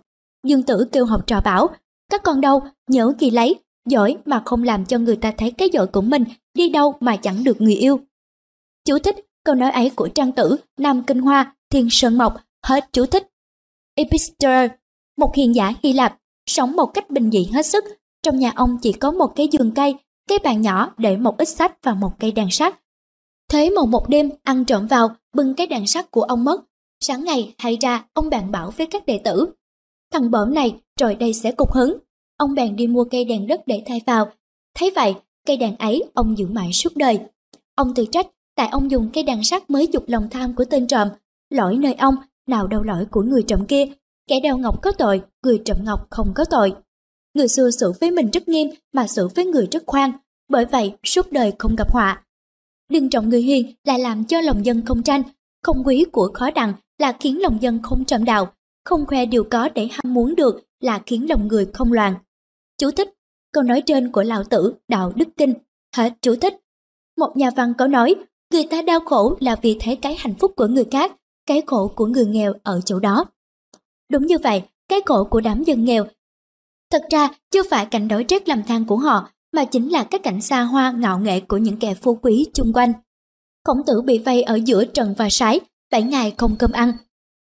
[0.44, 1.68] Dương Tử kêu học trò bảo,
[2.12, 3.56] các con đâu, nhớ ghi lấy,
[3.90, 7.16] giỏi mà không làm cho người ta thấy cái giỏi của mình, đi đâu mà
[7.16, 8.00] chẳng được người yêu.
[8.86, 9.16] Chú thích
[9.46, 13.28] câu nói ấy của Trang Tử, Nam Kinh Hoa, Thiên Sơn Mộc, hết chú thích.
[13.96, 14.72] Epister,
[15.18, 17.84] một hiền giả Hy Lạp, sống một cách bình dị hết sức.
[18.24, 19.96] Trong nhà ông chỉ có một cái giường cây,
[20.28, 22.80] cái bàn nhỏ để một ít sách và một cây đàn sắt.
[23.50, 26.62] Thế một một đêm ăn trộm vào, bưng cái đàn sắt của ông mất.
[27.00, 29.54] Sáng ngày hay ra, ông bạn bảo với các đệ tử,
[30.14, 31.98] Thằng bợm này rồi đây sẽ cục hứng.
[32.38, 34.32] Ông bèn đi mua cây đèn đất để thay vào.
[34.76, 35.16] Thấy vậy,
[35.48, 37.20] cây đèn ấy ông giữ mãi suốt đời.
[37.76, 40.88] Ông tự trách tại ông dùng cây đàn sắt mới dục lòng tham của tên
[40.88, 41.08] trộm.
[41.50, 42.16] Lỗi nơi ông,
[42.48, 43.86] nào đâu lỗi của người trộm kia.
[44.28, 46.74] Kẻ đeo ngọc có tội, người trộm ngọc không có tội.
[47.34, 50.12] Người xưa xử với mình rất nghiêm mà xử với người rất khoan.
[50.50, 52.24] Bởi vậy, suốt đời không gặp họa.
[52.90, 55.24] Đừng trọng người hiền là làm cho lòng dân không tranh,
[55.64, 58.54] không quý của khó đặng là khiến lòng dân không trầm đạo,
[58.86, 62.16] không khoe điều có để ham muốn được là khiến lòng người không loạn.
[62.78, 63.10] Chú thích,
[63.54, 65.54] câu nói trên của lão tử Đạo Đức Kinh,
[65.96, 66.54] hết chú thích.
[67.18, 68.16] Một nhà văn có nói,
[68.54, 71.16] người ta đau khổ là vì thấy cái hạnh phúc của người khác,
[71.46, 73.26] cái khổ của người nghèo ở chỗ đó.
[74.12, 76.06] Đúng như vậy, cái khổ của đám dân nghèo.
[76.92, 80.24] Thật ra, chưa phải cảnh đói rét làm than của họ, mà chính là các
[80.24, 82.94] cảnh xa hoa ngạo nghệ của những kẻ phú quý chung quanh.
[83.66, 85.60] Khổng tử bị vây ở giữa trần và sái,
[85.92, 86.94] bảy ngày không cơm ăn,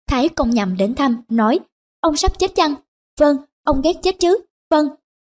[0.07, 1.59] Thái công nhầm đến thăm, nói,
[1.99, 2.75] ông sắp chết chăng?
[3.19, 4.37] Vâng, ông ghét chết chứ?
[4.69, 4.87] Vâng.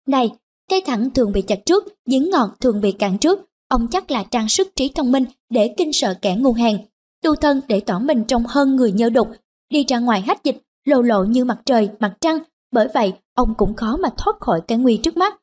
[0.07, 0.31] Này,
[0.71, 3.39] cây thẳng thường bị chặt trước, giếng ngọt thường bị cạn trước.
[3.69, 6.79] Ông chắc là trang sức trí thông minh để kinh sợ kẻ ngu hèn.
[7.23, 9.29] Tu thân để tỏ mình trông hơn người nhơ đục.
[9.71, 12.39] Đi ra ngoài hách dịch, lồ lộ như mặt trời, mặt trăng.
[12.73, 15.41] Bởi vậy, ông cũng khó mà thoát khỏi cái nguy trước mắt.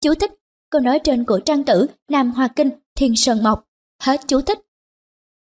[0.00, 0.32] Chú thích,
[0.74, 3.64] câu nói trên của trang tử Nam Hoa Kinh, Thiên Sơn Mộc.
[4.02, 4.58] Hết chú thích.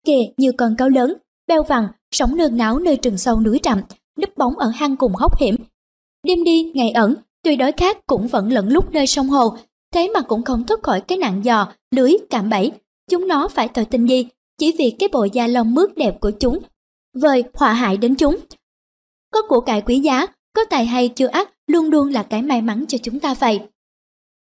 [0.07, 1.15] Kìa như con cáo lớn,
[1.47, 3.81] beo vằn, sống nương náo nơi rừng sâu núi rậm,
[4.21, 5.57] núp bóng ở hang cùng hốc hiểm.
[6.27, 9.57] Đêm đi, ngày ẩn, tuy đói khát cũng vẫn lẫn lúc nơi sông hồ,
[9.95, 12.73] thế mà cũng không thoát khỏi cái nạn giò, lưới, cạm bẫy.
[13.11, 14.27] Chúng nó phải tội tình gì,
[14.59, 16.59] chỉ vì cái bộ da lông mướt đẹp của chúng,
[17.15, 18.37] vời họa hại đến chúng.
[19.33, 20.27] Có của cải quý giá,
[20.57, 23.61] có tài hay chưa ác, luôn luôn là cái may mắn cho chúng ta vậy.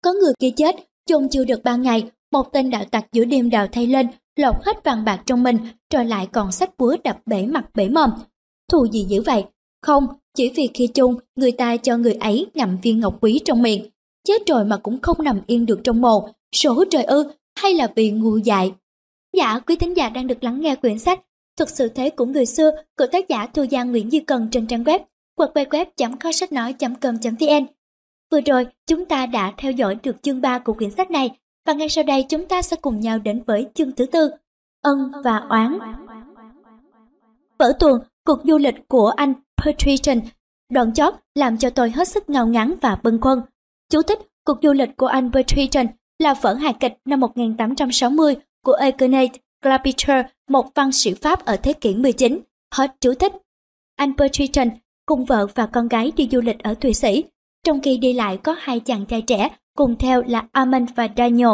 [0.04, 0.76] Có người kia chết,
[1.06, 4.56] chôn chưa được ba ngày, một tên đạo tặc giữa đêm đào thay lên, lột
[4.66, 5.58] hết vàng bạc trong mình,
[5.94, 8.10] rồi lại còn sách búa đập bể mặt bể mồm.
[8.72, 9.46] Thù gì dữ vậy?
[9.82, 13.62] Không, chỉ vì khi chung, người ta cho người ấy ngậm viên ngọc quý trong
[13.62, 13.86] miệng.
[14.28, 17.88] Chết rồi mà cũng không nằm yên được trong mồ, số trời ư, hay là
[17.96, 18.72] vì ngu dại.
[19.38, 21.20] Dạ, quý thính giả đang được lắng nghe quyển sách
[21.58, 24.68] Thực sự thế của người xưa của tác giả Thu Giang Nguyễn Duy Cần trên
[24.68, 25.00] trang web
[25.38, 27.66] www.kho sách nói.com.vn.
[28.34, 31.30] Vừa rồi, chúng ta đã theo dõi được chương 3 của quyển sách này
[31.66, 34.32] và ngay sau đây chúng ta sẽ cùng nhau đến với chương thứ tư,
[34.82, 35.80] ân và oán.
[37.60, 40.20] Vở tuồng, cuộc du lịch của anh Patrician,
[40.72, 43.42] đoạn chót làm cho tôi hết sức ngao ngán và bâng khuâng.
[43.90, 45.88] Chú thích, cuộc du lịch của anh Patrician
[46.20, 49.28] là vở hài kịch năm 1860 của Eugène
[49.62, 52.40] Clapicher, một văn sĩ Pháp ở thế kỷ 19.
[52.76, 53.34] Hết chú thích.
[53.96, 54.70] Anh Patrician
[55.06, 57.24] cùng vợ và con gái đi du lịch ở Thụy Sĩ.
[57.64, 61.50] Trong khi đi lại có hai chàng trai trẻ cùng theo là Armand và Daniel.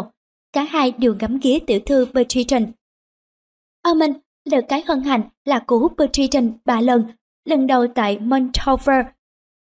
[0.54, 2.68] Cả hai đều ngắm ghía tiểu thư Bertrand.
[3.82, 4.16] Armand
[4.50, 7.04] được cái hân hạnh là cú Bertrand ba lần,
[7.46, 9.06] lần đầu tại Montover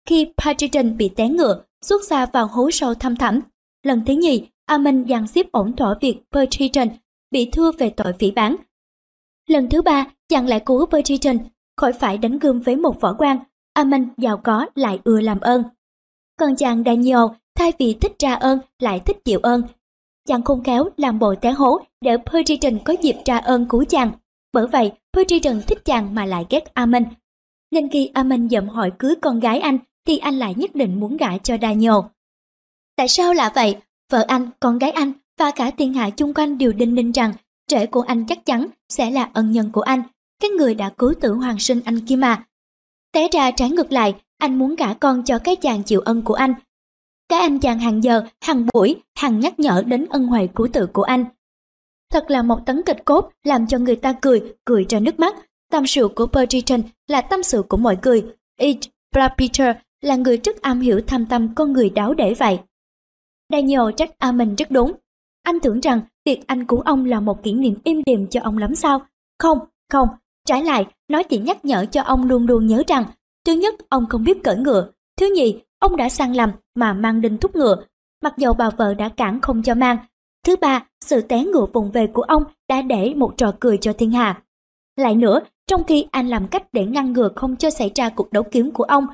[0.06, 3.40] khi Bertrand bị té ngựa, xuất xa vào hố sâu thăm thẳm.
[3.84, 6.92] Lần thứ nhì, Armand dàn xếp ổn thỏa việc Bertrand
[7.32, 8.56] bị thua về tội phỉ bán.
[9.48, 11.42] Lần thứ ba, chàng lại cứu Bertrand
[11.78, 13.38] khỏi phải đánh gươm với một võ quan.
[13.74, 15.64] Armand giàu có lại ưa làm ơn.
[16.40, 17.26] Còn chàng Daniel
[17.56, 19.62] thay vì thích tra ơn lại thích chịu ơn.
[20.28, 24.12] Chàng khôn khéo làm bộ té hố để Perditon có dịp tra ơn cứu chàng.
[24.54, 27.06] Bởi vậy, Perditon thích chàng mà lại ghét Amen.
[27.72, 29.78] Nên khi Amen dậm hỏi cưới con gái anh
[30.08, 31.96] thì anh lại nhất định muốn gả cho Daniel.
[32.96, 33.78] Tại sao là vậy?
[34.12, 37.34] Vợ anh, con gái anh và cả thiên hạ chung quanh đều đinh ninh rằng
[37.68, 40.04] trễ của anh chắc chắn sẽ là ân nhân của anh,
[40.42, 42.44] cái người đã cứu tử hoàng sinh anh kia mà.
[43.12, 46.34] Té ra trái ngược lại, anh muốn gả con cho cái chàng chịu ân của
[46.34, 46.54] anh
[47.30, 50.88] cái anh chàng hàng giờ, hàng buổi, hàng nhắc nhở đến ân huệ cứu tự
[50.88, 51.26] của anh.
[52.12, 55.36] Thật là một tấn kịch cốt làm cho người ta cười, cười ra nước mắt.
[55.72, 58.26] Tâm sự của Bertrand là tâm sự của mọi người.
[58.58, 58.78] Ed
[59.38, 62.60] Peter là người rất am hiểu tham tâm con người đáo để vậy.
[63.52, 64.94] Daniel trách A mình rất đúng.
[65.44, 68.58] Anh tưởng rằng việc anh cứu ông là một kỷ niệm im đềm cho ông
[68.58, 69.02] lắm sao?
[69.40, 69.60] Không,
[69.92, 70.08] không,
[70.46, 73.06] trái lại, nó chỉ nhắc nhở cho ông luôn luôn nhớ rằng
[73.46, 77.22] thứ nhất ông không biết cởi ngựa, thứ nhì ông đã sang lầm mà mang
[77.22, 77.84] đinh thúc ngựa,
[78.24, 79.98] mặc dầu bà vợ đã cản không cho mang.
[80.46, 83.94] Thứ ba, sự té ngựa vùng về của ông đã để một trò cười cho
[83.94, 84.42] thiên hạ.
[84.96, 88.32] Lại nữa, trong khi anh làm cách để ngăn ngừa không cho xảy ra cuộc
[88.32, 89.08] đấu kiếm của ông,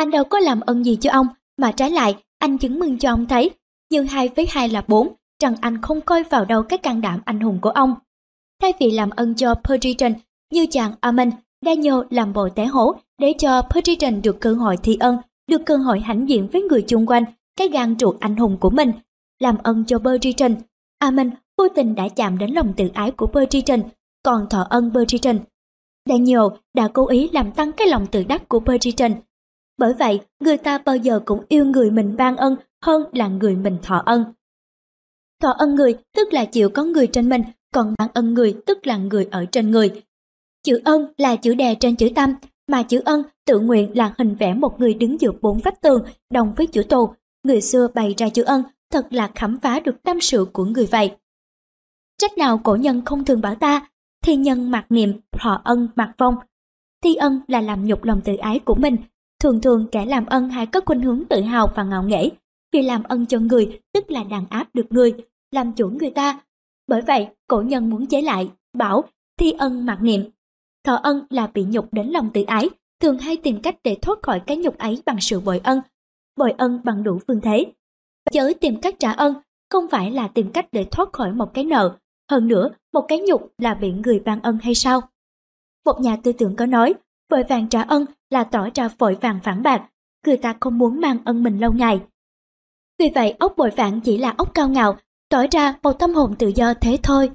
[0.00, 1.26] anh đâu có làm ơn gì cho ông,
[1.56, 3.50] mà trái lại, anh chứng minh cho ông thấy,
[3.90, 5.08] nhưng hai với hai là bốn,
[5.42, 7.94] rằng anh không coi vào đâu cái can đảm anh hùng của ông.
[8.62, 10.12] Thay vì làm ơn cho Perdition
[10.52, 11.30] như chàng Armin,
[11.66, 15.16] Daniel làm bộ té hổ để cho Perditon được cơ hội thi ân
[15.50, 17.24] được cơ hội hãnh diện với người chung quanh
[17.56, 18.92] cái gan ruột anh hùng của mình,
[19.38, 20.58] làm ân cho Bertrand.
[20.98, 23.82] Amen vô tình đã chạm đến lòng tự ái của Bertrand,
[24.22, 25.40] còn thọ ân Bertrand.
[26.08, 26.40] Daniel
[26.74, 29.14] đã cố ý làm tăng cái lòng tự đắc của Bertrand.
[29.78, 33.56] Bởi vậy, người ta bao giờ cũng yêu người mình ban ân hơn là người
[33.56, 34.24] mình thọ ân.
[35.42, 37.42] Thọ ân người tức là chịu có người trên mình,
[37.74, 40.02] còn ban ân người tức là người ở trên người.
[40.62, 42.34] Chữ ân là chữ đè trên chữ tâm,
[42.70, 46.02] mà chữ ân tự nguyện là hình vẽ một người đứng giữa bốn vách tường
[46.30, 47.14] đồng với chữ tù.
[47.42, 48.62] Người xưa bày ra chữ ân
[48.92, 51.10] thật là khám phá được tâm sự của người vậy.
[52.18, 53.88] Trách nào cổ nhân không thường bảo ta,
[54.24, 56.34] thi nhân mặc niệm, họ ân mặc vong.
[57.02, 58.96] Thi ân là làm nhục lòng tự ái của mình.
[59.40, 62.30] Thường thường kẻ làm ân hay có khuynh hướng tự hào và ngạo nghễ.
[62.72, 65.14] Vì làm ân cho người tức là đàn áp được người,
[65.50, 66.40] làm chủ người ta.
[66.88, 69.04] Bởi vậy, cổ nhân muốn chế lại, bảo
[69.38, 70.30] thi ân mặc niệm
[70.84, 72.68] Thọ ân là bị nhục đến lòng tự ái,
[73.00, 75.80] thường hay tìm cách để thoát khỏi cái nhục ấy bằng sự bội ân,
[76.36, 77.72] bội ân bằng đủ phương thế.
[78.32, 79.34] Chớ tìm cách trả ân,
[79.70, 81.96] không phải là tìm cách để thoát khỏi một cái nợ,
[82.30, 85.00] hơn nữa một cái nhục là bị người ban ân hay sao?
[85.84, 86.94] Một nhà tư tưởng có nói,
[87.30, 89.82] vội vàng trả ân là tỏ ra vội vàng phản bạc,
[90.26, 92.00] người ta không muốn mang ân mình lâu ngày.
[92.98, 94.96] Vì vậy ốc bội vàng chỉ là ốc cao ngạo,
[95.28, 97.30] tỏ ra một tâm hồn tự do thế thôi.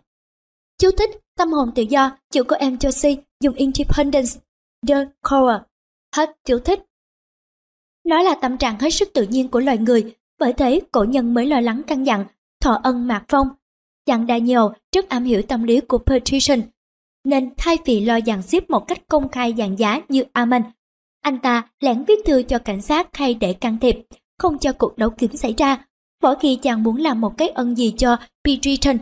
[0.78, 4.40] Chú thích Tâm hồn tự do, chữ của em Josie dùng Independence,
[4.88, 5.60] The Core.
[6.16, 6.80] Hết tiểu thích.
[8.06, 11.34] Nó là tâm trạng hết sức tự nhiên của loài người, bởi thế cổ nhân
[11.34, 12.26] mới lo lắng căn dặn,
[12.62, 13.48] thọ ân mạc phong.
[14.06, 14.62] Dặn Daniel
[14.96, 16.62] rất am hiểu tâm lý của Patrician,
[17.24, 20.64] nên thay vì lo dàn xếp một cách công khai dàn giá như Amen,
[21.22, 24.00] anh ta lén viết thư cho cảnh sát hay để can thiệp,
[24.40, 25.86] không cho cuộc đấu kiếm xảy ra.
[26.22, 28.98] Mỗi khi chàng muốn làm một cái ân gì cho Patrician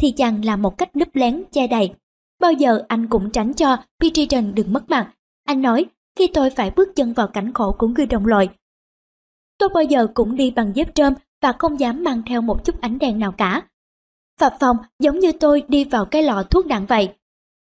[0.00, 1.94] thì chàng làm một cách núp lén che đầy.
[2.40, 5.12] Bao giờ anh cũng tránh cho Pidgeon đừng mất mặt.
[5.44, 5.86] Anh nói,
[6.16, 8.48] khi tôi phải bước chân vào cảnh khổ của người đồng loại,
[9.60, 12.80] tôi bao giờ cũng đi bằng dép trơm và không dám mang theo một chút
[12.80, 13.62] ánh đèn nào cả.
[14.40, 17.08] Phạm phòng giống như tôi đi vào cái lọ thuốc đạn vậy.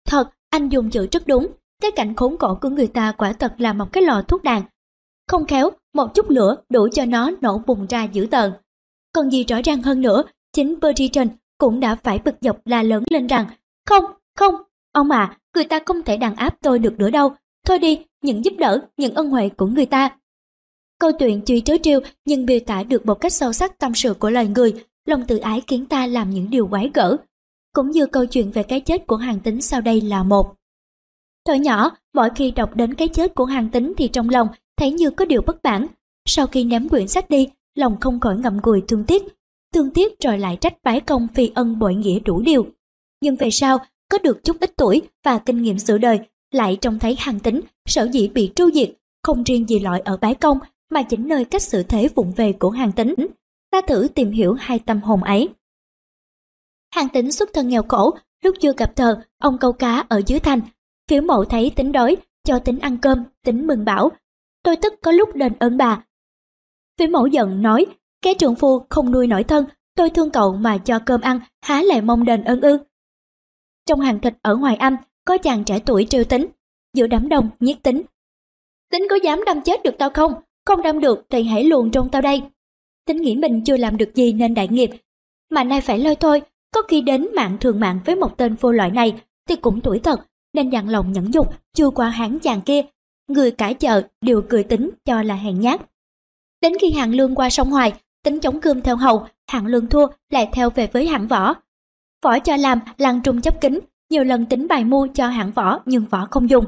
[0.07, 1.47] Thật, anh dùng chữ rất đúng,
[1.83, 4.63] cái cảnh khốn khổ của người ta quả thật là một cái lọ thuốc đạn.
[5.29, 8.53] Không khéo, một chút lửa đủ cho nó nổ bùng ra dữ tợn.
[9.13, 10.23] Còn gì rõ ràng hơn nữa,
[10.53, 11.29] chính Bridgerton
[11.65, 13.47] cũng đã phải bực dọc la lớn lên rằng
[13.87, 14.05] Không,
[14.37, 14.55] không,
[14.93, 17.33] ông à, người ta không thể đàn áp tôi được nữa đâu.
[17.67, 20.17] Thôi đi, những giúp đỡ, những ân huệ của người ta.
[21.01, 24.15] Câu chuyện tuy trớ trêu nhưng biểu tả được một cách sâu sắc tâm sự
[24.15, 27.17] của loài người, lòng tự ái khiến ta làm những điều quái gở.
[27.73, 30.55] Cũng như câu chuyện về cái chết của hàng tính sau đây là một.
[31.47, 34.93] Thời nhỏ, mỗi khi đọc đến cái chết của hàng tính thì trong lòng thấy
[34.93, 35.87] như có điều bất bản.
[36.27, 39.23] Sau khi ném quyển sách đi, lòng không khỏi ngậm ngùi thương tiếc.
[39.75, 42.67] Thương tiếc rồi lại trách bái công phi ân bội nghĩa đủ điều.
[43.21, 43.79] Nhưng về sau,
[44.11, 46.21] có được chút ít tuổi và kinh nghiệm sự đời,
[46.51, 48.91] lại trông thấy hàng tính sở dĩ bị tru diệt,
[49.23, 50.59] không riêng gì lỗi ở bái công
[50.91, 53.15] mà chính nơi cách sự thế vụng về của hàng tính.
[53.71, 55.49] Ta thử tìm hiểu hai tâm hồn ấy.
[56.95, 58.15] Hàng tính xuất thân nghèo khổ,
[58.45, 60.61] lúc chưa gặp thờ, ông câu cá ở dưới thành.
[61.11, 64.11] Phiếu mộ thấy tính đói, cho tính ăn cơm, tính mừng bảo.
[64.63, 66.05] Tôi tức có lúc đền ơn bà.
[66.99, 67.87] Phiếu mẫu giận nói,
[68.25, 69.65] cái trượng phu không nuôi nổi thân,
[69.97, 72.79] tôi thương cậu mà cho cơm ăn, há lại mong đền ơn ư.
[73.87, 76.47] Trong hàng thịt ở ngoài âm, có chàng trẻ tuổi trêu tính,
[76.95, 78.03] giữa đám đông nhiệt tính.
[78.93, 80.33] Tính có dám đâm chết được tao không?
[80.67, 82.43] Không đâm được thì hãy luồn trong tao đây.
[83.07, 84.91] Tính nghĩ mình chưa làm được gì nên đại nghiệp,
[85.51, 86.43] mà nay phải lôi thôi,
[86.75, 89.99] có khi đến mạng thường mạng với một tên vô loại này thì cũng tuổi
[89.99, 90.21] thật,
[90.53, 92.83] nên dặn lòng nhẫn dục chưa qua hán chàng kia.
[93.29, 95.81] Người cả chợ đều cười tính cho là hèn nhát.
[96.61, 97.93] Đến khi hàng lương qua sông Hoài,
[98.25, 101.55] tính chống cơm theo hầu, hạng lương thua lại theo về với hạng võ.
[102.25, 105.81] Võ cho làm lăng trung chấp kính, nhiều lần tính bài mua cho hạng võ
[105.87, 106.65] nhưng võ không dùng.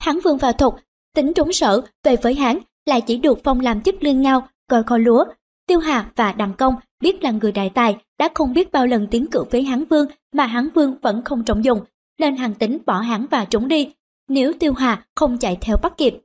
[0.00, 0.76] Hán vương vào thục,
[1.14, 4.82] tính trúng sở về với hán lại chỉ được phong làm chức lương ngao, coi
[4.82, 5.24] kho lúa.
[5.66, 9.06] Tiêu Hà và Đặng Công biết là người đại tài đã không biết bao lần
[9.10, 11.80] tiến cử với Hán Vương mà Hán Vương vẫn không trọng dụng,
[12.18, 13.92] nên hàng tính bỏ hán và trốn đi.
[14.28, 16.23] Nếu Tiêu Hà không chạy theo bắt kịp.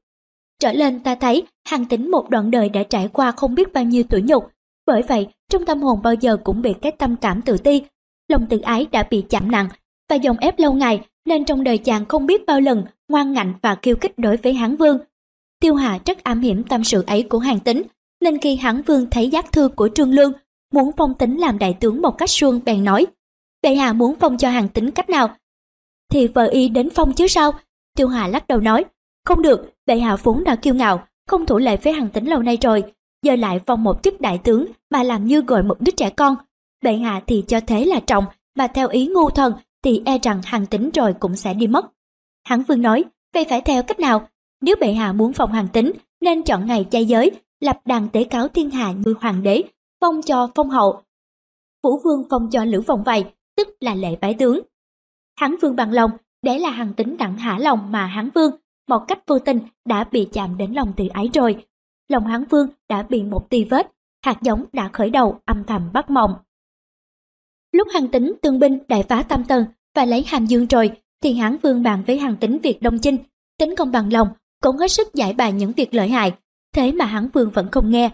[0.59, 3.83] Trở lên ta thấy hàng tính một đoạn đời đã trải qua không biết bao
[3.83, 4.43] nhiêu tuổi nhục.
[4.85, 7.81] Bởi vậy, trong tâm hồn bao giờ cũng bị cái tâm cảm tự ti,
[8.27, 9.69] lòng tự ái đã bị chạm nặng
[10.09, 13.53] và dòng ép lâu ngày nên trong đời chàng không biết bao lần ngoan ngạnh
[13.61, 14.97] và khiêu kích đối với Hán Vương.
[15.59, 17.81] Tiêu Hà rất am hiểm tâm sự ấy của hàng tính,
[18.21, 20.33] nên khi Hán Vương thấy giác thư của Trương Lương,
[20.73, 23.07] muốn phong tính làm đại tướng một cách suông bèn nói,
[23.61, 25.35] bệ hạ muốn phong cho hàng tính cách nào?
[26.11, 27.51] Thì vợ y đến phong chứ sao?
[27.97, 28.85] Tiêu Hà lắc đầu nói,
[29.29, 32.41] không được, bệ hạ vốn đã kiêu ngạo, không thủ lệ với hàng tính lâu
[32.41, 32.83] nay rồi,
[33.23, 36.35] giờ lại phong một chức đại tướng mà làm như gọi một đứa trẻ con.
[36.83, 38.25] Bệ hạ thì cho thế là trọng,
[38.55, 39.53] mà theo ý ngu thần
[39.83, 41.85] thì e rằng hàng tính rồi cũng sẽ đi mất.
[42.43, 43.03] Hán Vương nói,
[43.33, 44.27] vậy phải theo cách nào?
[44.61, 48.23] Nếu bệ hạ muốn phong hàng tính, nên chọn ngày chay giới, lập đàn tế
[48.23, 49.63] cáo thiên hạ như hoàng đế,
[50.01, 51.01] phong cho phong hậu.
[51.83, 53.25] Vũ Vương phong cho Lữ Vòng Vầy,
[53.57, 54.59] tức là lệ bái tướng.
[55.35, 56.11] Hán Vương bằng lòng,
[56.41, 58.51] để là hàng tính đặng hả lòng mà Hán Vương,
[58.89, 61.65] một cách vô tình đã bị chạm đến lòng tự ái rồi.
[62.07, 63.91] Lòng Hán Vương đã bị một tì vết,
[64.25, 66.33] hạt giống đã khởi đầu âm thầm bắt mộng.
[67.71, 69.65] Lúc hàng tính tương binh đại phá tam tần
[69.95, 70.91] và lấy hàm dương rồi,
[71.23, 73.17] thì hán vương bàn với hàng tính việc đông chinh,
[73.57, 74.27] tính công bằng lòng,
[74.61, 76.33] cũng hết sức giải bài những việc lợi hại,
[76.75, 78.11] thế mà hán vương vẫn không nghe.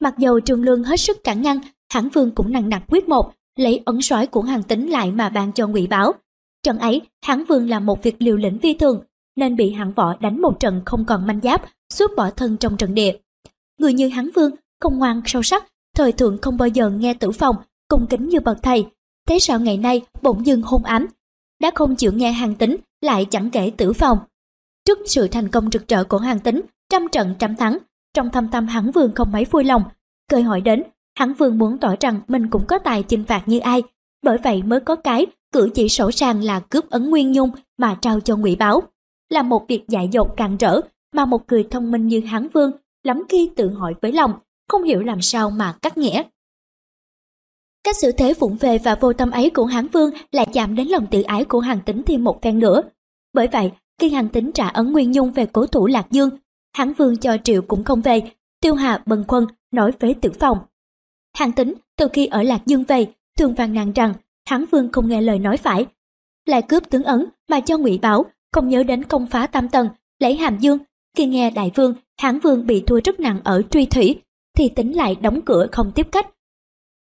[0.00, 1.58] Mặc dầu trường lương hết sức cản ngăn,
[1.92, 5.28] hán vương cũng nặng nặc quyết một, lấy ấn sói của hàng tính lại mà
[5.28, 6.12] ban cho ngụy báo.
[6.62, 9.04] Trận ấy, hán vương làm một việc liều lĩnh vi thường,
[9.36, 11.62] nên bị hạng võ đánh một trận không còn manh giáp,
[11.92, 13.16] suốt bỏ thân trong trận địa.
[13.78, 15.64] Người như hán vương, không ngoan sâu sắc,
[15.96, 17.56] thời thượng không bao giờ nghe tử phòng,
[17.88, 18.86] cung kính như bậc thầy.
[19.28, 21.06] Thế sao ngày nay bỗng dưng hôn ám,
[21.60, 24.18] đã không chịu nghe hàng tính, lại chẳng kể tử phòng.
[24.84, 26.60] Trước sự thành công rực rỡ của hàng tính,
[26.90, 27.78] trăm trận trăm thắng,
[28.14, 29.82] trong thâm tâm hắn vương không mấy vui lòng.
[30.30, 30.82] Cơ hỏi đến,
[31.18, 33.82] hắn vương muốn tỏ rằng mình cũng có tài chinh phạt như ai,
[34.22, 37.98] bởi vậy mới có cái cử chỉ sổ sàng là cướp ấn nguyên nhung mà
[38.00, 38.82] trao cho ngụy báo.
[39.34, 40.80] Là một việc dại dột càng rỡ
[41.12, 42.70] mà một người thông minh như Hán vương
[43.02, 44.32] lắm khi tự hỏi với lòng,
[44.68, 46.22] không hiểu làm sao mà cắt nghĩa.
[47.84, 50.88] Cách xử thế vụng về và vô tâm ấy của Hán Vương lại chạm đến
[50.88, 52.82] lòng tự ái của Hàn Tính thêm một phen nữa.
[53.32, 56.30] Bởi vậy, khi Hàn Tính trả ấn Nguyên Nhung về cố thủ Lạc Dương,
[56.76, 58.22] Hán Vương cho triệu cũng không về,
[58.60, 60.58] Tiêu Hà bần quân nói với tử phòng.
[61.36, 63.06] Hàn Tính từ khi ở Lạc Dương về,
[63.38, 64.14] thường phàn nàn rằng
[64.48, 65.86] Hán Vương không nghe lời nói phải,
[66.46, 68.24] lại cướp tướng ấn mà cho ngụy báo,
[68.54, 69.88] không nhớ đến công phá Tam Tần,
[70.18, 70.78] lấy Hàm Dương.
[71.16, 74.20] Khi nghe Đại Vương, Hán Vương bị thua rất nặng ở truy thủy,
[74.56, 76.26] thì tính lại đóng cửa không tiếp cách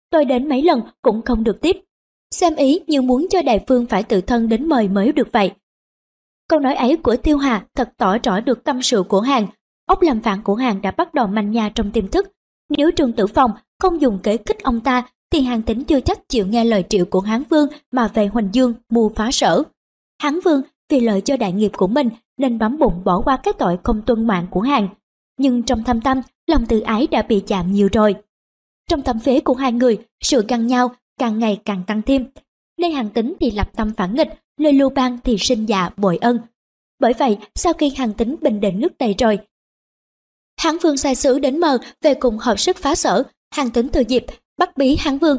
[0.10, 1.78] tôi đến mấy lần cũng không được tiếp.
[2.32, 5.52] Xem ý như muốn cho đại vương phải tự thân đến mời mới được vậy.
[6.50, 9.48] Câu nói ấy của Tiêu Hà thật tỏ rõ được tâm sự của hàng.
[9.86, 12.32] Ốc làm phản của hàng đã bắt đầu manh nha trong tiềm thức.
[12.70, 16.30] Nếu trường Tử phòng không dùng kế kích ông ta thì Hàng Tính chưa chắc
[16.30, 19.64] chịu nghe lời triệu của Hán Vương mà về Huỳnh Dương mua phá sở.
[20.22, 23.54] Hán Vương vì lợi cho đại nghiệp của mình nên bấm bụng bỏ qua cái
[23.54, 24.88] tội không tuân mạng của Hàng.
[25.38, 28.16] Nhưng trong thâm tâm, lòng tự ái đã bị chạm nhiều rồi.
[28.90, 32.26] Trong tâm phế của hai người, sự găng nhau càng ngày càng tăng thêm.
[32.78, 34.30] Nên Hàng Tính thì lập tâm phản nghịch,
[34.60, 36.40] nơi Lưu Bang thì sinh dạ bội ân.
[37.00, 39.40] Bởi vậy, sau khi Hàng Tính bình định nước Tây rồi,
[40.58, 44.04] Hán Vương sai sứ đến mờ về cùng hợp sức phá sở, Hàng Tính từ
[44.08, 44.26] dịp
[44.58, 45.38] bắt bí Hán Vương,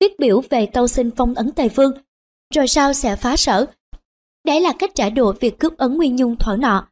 [0.00, 1.92] viết biểu về tâu xin phong ấn tây Vương,
[2.54, 3.66] rồi sau sẽ phá sở.
[4.48, 6.88] Đấy là cách trả đũa việc cướp ấn Nguyên Nhung thỏa nọ.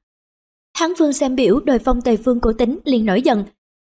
[0.79, 3.45] Hán Vương xem biểu đòi phong Tề Vương cổ tính liền nổi giận.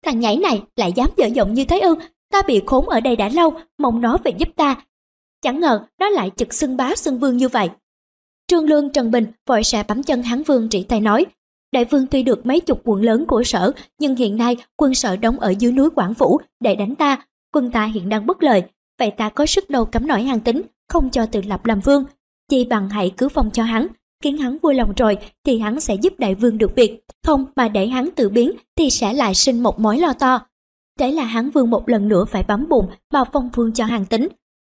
[0.05, 1.95] Thằng nhảy này lại dám dở giọng như thế ư,
[2.33, 4.77] ta bị khốn ở đây đã lâu, mong nó về giúp ta.
[5.43, 7.71] Chẳng ngờ nó lại trực xưng bá xưng vương như vậy.
[8.49, 11.27] Trương Lương Trần Bình vội sẽ bấm chân Hán Vương trị tay nói,
[11.73, 15.17] Đại vương tuy được mấy chục quận lớn của sở, nhưng hiện nay quân sở
[15.17, 18.63] đóng ở dưới núi Quảng Phủ để đánh ta, quân ta hiện đang bất lợi,
[18.99, 22.05] vậy ta có sức đâu cấm nổi hàng tính, không cho tự lập làm vương.
[22.51, 23.87] Chỉ bằng hãy cứ phong cho hắn,
[24.23, 27.69] khiến hắn vui lòng rồi thì hắn sẽ giúp đại vương được việc, không mà
[27.69, 30.41] để hắn tự biến thì sẽ lại sinh một mối lo to.
[30.99, 34.07] Thế là hắn vương một lần nữa phải bấm bụng mà phong vương cho hàng
[34.07, 34.29] tính.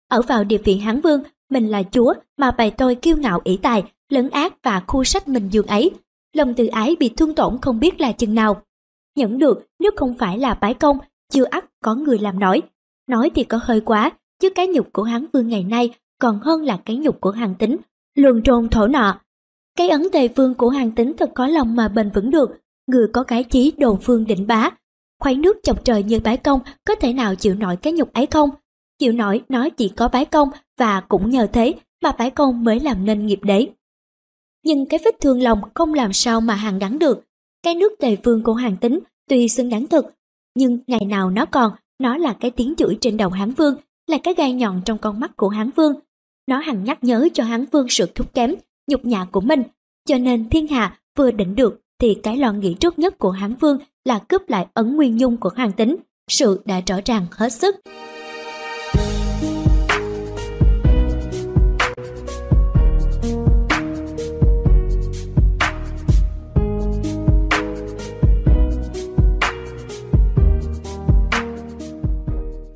[0.10, 3.58] Ở vào địa vị hắn vương, mình là chúa mà bày tôi kiêu ngạo ỷ
[3.58, 5.92] tài, lấn ác và khu sách mình dường ấy.
[6.34, 8.62] Lòng tự ái bị thương tổn không biết là chừng nào.
[9.16, 10.98] Nhẫn được nếu không phải là bái công,
[11.32, 12.62] chưa ắt có người làm nổi.
[13.08, 16.62] Nói thì có hơi quá, chứ cái nhục của hắn vương ngày nay còn hơn
[16.64, 17.78] là cái nhục của hàng tính,
[18.16, 19.20] luồn trồn thổ nọ.
[19.78, 22.50] Cái ấn tề phương của hàng tính thật có lòng mà bền vững được,
[22.88, 24.70] người có cái chí đồn phương định bá.
[25.20, 28.26] Khoái nước chọc trời như bái công có thể nào chịu nổi cái nhục ấy
[28.26, 28.50] không?
[29.00, 32.80] Chịu nổi nói chỉ có bái công và cũng nhờ thế mà bái công mới
[32.80, 33.72] làm nên nghiệp đấy.
[34.64, 37.24] Nhưng cái vết thương lòng không làm sao mà hàng đáng được.
[37.64, 39.00] Cái nước tề phương của hàng tính
[39.30, 40.06] tuy xứng đáng thực,
[40.56, 43.76] nhưng ngày nào nó còn, nó là cái tiếng chửi trên đầu hán vương,
[44.08, 45.94] là cái gai nhọn trong con mắt của hán vương.
[46.48, 48.56] Nó hằng nhắc nhớ cho hắn vương sự thúc kém,
[48.88, 49.64] nhục nhã của mình.
[50.06, 53.56] Cho nên thiên hạ vừa định được thì cái lo nghĩ trước nhất của hán
[53.56, 55.96] vương là cướp lại ấn nguyên dung của hoàng tính.
[56.28, 57.76] Sự đã rõ ràng hết sức.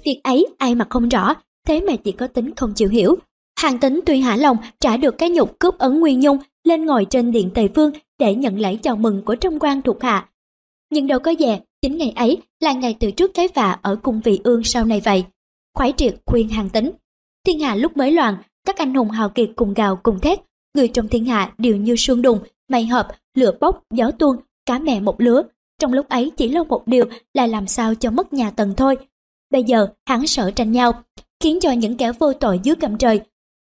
[0.06, 1.34] Việc ấy ai mà không rõ,
[1.68, 3.18] thế mà chỉ có tính không chịu hiểu.
[3.62, 7.06] Hàng tính tuy hả lòng trả được cái nhục cướp ấn Nguyên Nhung lên ngồi
[7.06, 10.30] trên điện Tề Vương để nhận lễ chào mừng của trong quan thuộc hạ.
[10.92, 14.22] Nhưng đâu có dè, chính ngày ấy là ngày từ trước cái vạ ở cung
[14.24, 15.24] vị ương sau này vậy.
[15.74, 16.92] Khoái triệt khuyên hàng tính.
[17.46, 18.36] Thiên hạ lúc mới loạn,
[18.66, 20.40] các anh hùng hào kiệt cùng gào cùng thét,
[20.76, 22.40] người trong thiên hạ đều như sương đùng,
[22.70, 23.08] mây hợp,
[23.38, 25.44] lửa bốc, gió tuôn, cá mẹ một lứa.
[25.80, 28.98] Trong lúc ấy chỉ lo một điều là làm sao cho mất nhà tần thôi,
[29.52, 31.04] Bây giờ hắn sợ tranh nhau,
[31.40, 33.22] khiến cho những kẻ vô tội dưới cầm trời.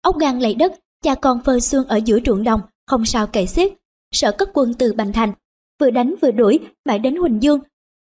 [0.03, 0.73] Ốc gan lấy đất,
[1.03, 3.73] cha con phơi xương ở giữa ruộng đồng, không sao kể xiết.
[4.15, 5.33] Sợ cất quân từ Bành Thành,
[5.81, 7.61] vừa đánh vừa đuổi, mãi đến Huỳnh Dương.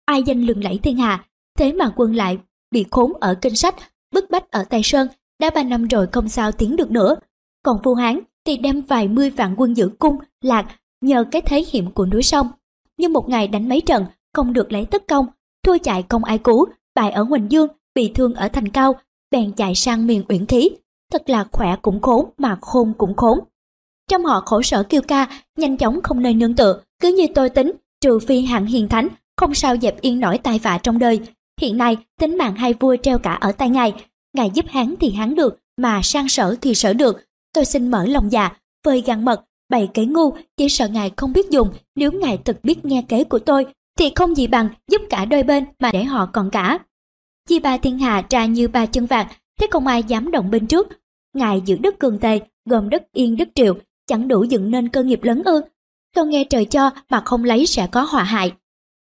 [0.04, 1.24] Ai danh lừng lẫy thiên hạ,
[1.58, 2.38] thế mà quân lại
[2.70, 3.74] bị khốn ở kinh sách,
[4.14, 5.08] bức bách ở Tây Sơn,
[5.40, 7.16] đã ba năm rồi không sao tiến được nữa.
[7.62, 10.66] Còn vua Hán thì đem vài mươi vạn quân giữ cung, lạc,
[11.00, 12.48] nhờ cái thế hiểm của núi sông.
[12.96, 15.26] Nhưng một ngày đánh mấy trận, không được lấy tất công,
[15.62, 18.94] thua chạy không ai cứu, bại ở Huỳnh Dương, bị thương ở Thành Cao,
[19.30, 20.70] bèn chạy sang miền Uyển Khí.
[21.16, 23.38] Thật là khỏe cũng khốn mà khôn cũng khốn.
[24.10, 27.50] Trong họ khổ sở kêu ca, nhanh chóng không nơi nương tựa, cứ như tôi
[27.50, 31.20] tính, trừ phi hạng hiền thánh, không sao dẹp yên nổi tai vạ trong đời.
[31.60, 33.92] Hiện nay, tính mạng hai vua treo cả ở tay ngài,
[34.36, 37.24] ngài giúp hắn thì hắn được, mà sang sở thì sở được.
[37.54, 41.32] Tôi xin mở lòng dạ, vơi gan mật, bày kế ngu, chỉ sợ ngài không
[41.32, 43.66] biết dùng, nếu ngài thực biết nghe kế của tôi,
[43.98, 46.78] thì không gì bằng giúp cả đôi bên mà để họ còn cả.
[47.48, 49.26] Chi ba thiên hạ ra như ba chân vàng,
[49.60, 50.88] thế không ai dám động bên trước.
[51.36, 53.74] Ngài giữ đất cường tề, gồm đất yên đất triệu,
[54.06, 55.60] chẳng đủ dựng nên cơ nghiệp lớn ư.
[56.14, 58.52] Tôi nghe trời cho mà không lấy sẽ có họa hại.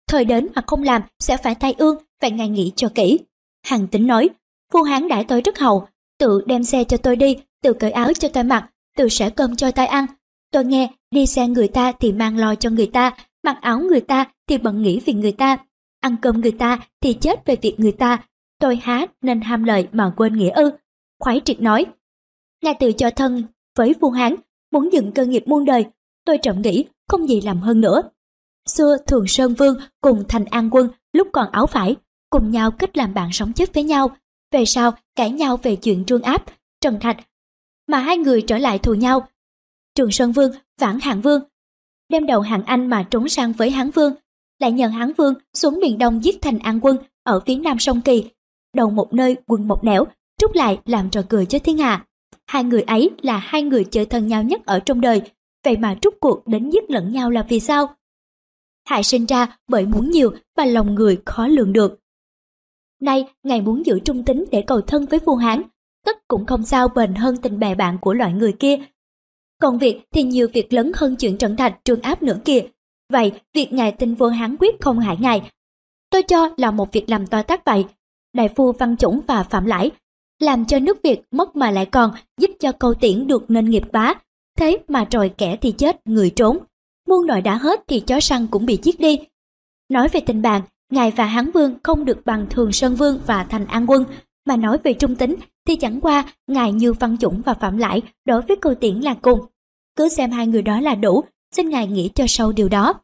[0.09, 3.19] Thời đến mà không làm sẽ phải thay ương, vậy ngài nghĩ cho kỹ.
[3.67, 4.31] Hằng tính nói,
[4.73, 5.87] phu hán đãi tôi rất hậu,
[6.19, 9.57] tự đem xe cho tôi đi, tự cởi áo cho tôi mặc, tự sẽ cơm
[9.57, 10.07] cho tôi ăn.
[10.53, 14.01] Tôi nghe, đi xe người ta thì mang lo cho người ta, mặc áo người
[14.01, 15.59] ta thì bận nghĩ vì người ta,
[16.01, 18.19] ăn cơm người ta thì chết về việc người ta,
[18.61, 20.71] tôi há nên ham lợi mà quên nghĩa ư.
[21.21, 21.87] Khoái triệt nói,
[22.63, 23.45] ngài tự cho thân
[23.77, 24.35] với vua hán,
[24.73, 25.85] muốn dựng cơ nghiệp muôn đời,
[26.25, 28.03] tôi trọng nghĩ không gì làm hơn nữa.
[28.69, 31.97] Xưa Thường Sơn Vương cùng Thành An Quân lúc còn áo phải,
[32.31, 34.17] cùng nhau kết làm bạn sống chết với nhau.
[34.53, 36.45] Về sau cãi nhau về chuyện trương áp,
[36.81, 37.17] trần thạch,
[37.87, 39.29] mà hai người trở lại thù nhau.
[39.95, 41.43] Trường Sơn Vương vãn Hạng Vương,
[42.09, 44.15] đem đầu Hạng Anh mà trốn sang với Hán Vương,
[44.59, 48.01] lại nhờ Hán Vương xuống miền Đông giết Thành An Quân ở phía nam sông
[48.01, 48.31] Kỳ,
[48.75, 50.05] đầu một nơi quân một nẻo,
[50.39, 52.07] trút lại làm trò cười cho thiên hạ.
[52.51, 55.23] Hai người ấy là hai người chơi thân nhau nhất ở trong đời,
[55.65, 57.95] vậy mà trút cuộc đến giết lẫn nhau là vì sao?
[58.85, 61.99] Hại sinh ra bởi muốn nhiều mà lòng người khó lường được.
[63.01, 65.63] Nay, ngài muốn giữ trung tính để cầu thân với vua Hán,
[66.05, 68.77] tất cũng không sao bền hơn tình bè bạn của loại người kia.
[69.61, 72.63] Còn việc thì nhiều việc lớn hơn chuyện trận thạch trương áp nữa kìa.
[73.13, 75.51] Vậy, việc ngài tin vua Hán quyết không hại ngài.
[76.11, 77.85] Tôi cho là một việc làm to tác vậy.
[78.33, 79.91] Đại phu Văn Chủng và Phạm Lãi
[80.41, 82.11] làm cho nước Việt mất mà lại còn
[82.41, 84.15] giúp cho câu tiễn được nên nghiệp bá.
[84.59, 86.59] Thế mà rồi kẻ thì chết, người trốn.
[87.09, 89.19] Muôn nội đã hết thì chó săn cũng bị giết đi.
[89.89, 90.63] Nói về tình bạn,
[90.93, 94.05] Ngài và Hán Vương không được bằng Thường Sơn Vương và Thành An Quân,
[94.47, 95.37] mà nói về trung tính
[95.67, 99.15] thì chẳng qua Ngài như Văn Chủng và Phạm lãi đối với câu tiễn là
[99.15, 99.41] cùng.
[99.97, 101.25] Cứ xem hai người đó là đủ,
[101.57, 102.95] xin Ngài nghĩ cho sâu điều đó.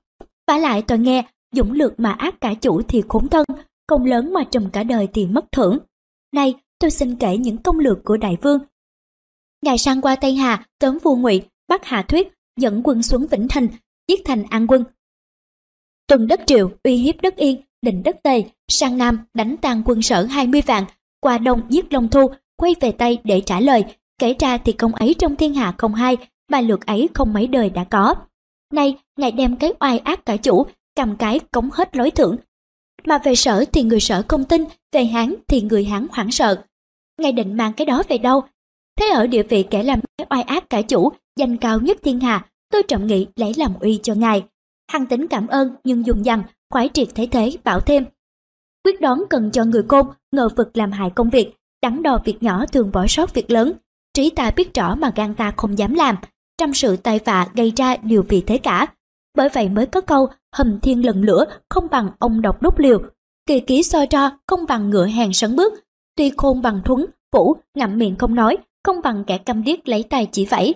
[0.48, 3.44] Và lại tôi nghe, dũng lược mà ác cả chủ thì khốn thân,
[3.86, 5.78] công lớn mà trùm cả đời thì mất thưởng.
[6.32, 8.58] Nay, tôi xin kể những công lược của đại vương.
[9.62, 13.48] Ngài sang qua Tây Hà, tóm vua ngụy bắt Hà Thuyết, dẫn quân xuống Vĩnh
[13.48, 13.68] Thành,
[14.08, 14.84] giết thành An Quân.
[16.06, 20.02] Tuần đất Triệu uy hiếp đất Yên, định đất Tây, sang Nam đánh tan quân
[20.02, 20.84] sở 20 vạn,
[21.20, 23.84] qua Đông giết Long Thu, quay về Tây để trả lời,
[24.18, 26.16] kể ra thì công ấy trong thiên hạ không hai,
[26.50, 28.14] mà lượt ấy không mấy đời đã có.
[28.72, 30.66] Nay, ngài đem cái oai ác cả chủ,
[30.96, 32.36] cầm cái cống hết lối thưởng.
[33.06, 36.64] Mà về sở thì người sở không tin, về Hán thì người Hán hoảng sợ.
[37.20, 38.42] ngay định mang cái đó về đâu?
[38.98, 42.20] Thế ở địa vị kẻ làm cái oai ác cả chủ, danh cao nhất thiên
[42.20, 44.44] hạ, tôi trọng nghị lấy làm uy cho ngài.
[44.92, 48.04] Hằng tính cảm ơn nhưng dùng dằn, khoái triệt thấy thế bảo thêm.
[48.84, 52.42] Quyết đoán cần cho người côn, ngờ vực làm hại công việc, đắn đo việc
[52.42, 53.72] nhỏ thường bỏ sót việc lớn.
[54.14, 56.16] Trí ta biết rõ mà gan ta không dám làm,
[56.58, 58.86] trăm sự tai vạ gây ra điều vì thế cả.
[59.36, 63.02] Bởi vậy mới có câu hầm thiên lần lửa không bằng ông độc đúc liều.
[63.46, 65.72] Kỳ ký soi ra không bằng ngựa hàng sấn bước.
[66.16, 70.02] Tuy khôn bằng thuấn, vũ, ngậm miệng không nói, không bằng kẻ câm điếc lấy
[70.02, 70.74] tay chỉ vẫy.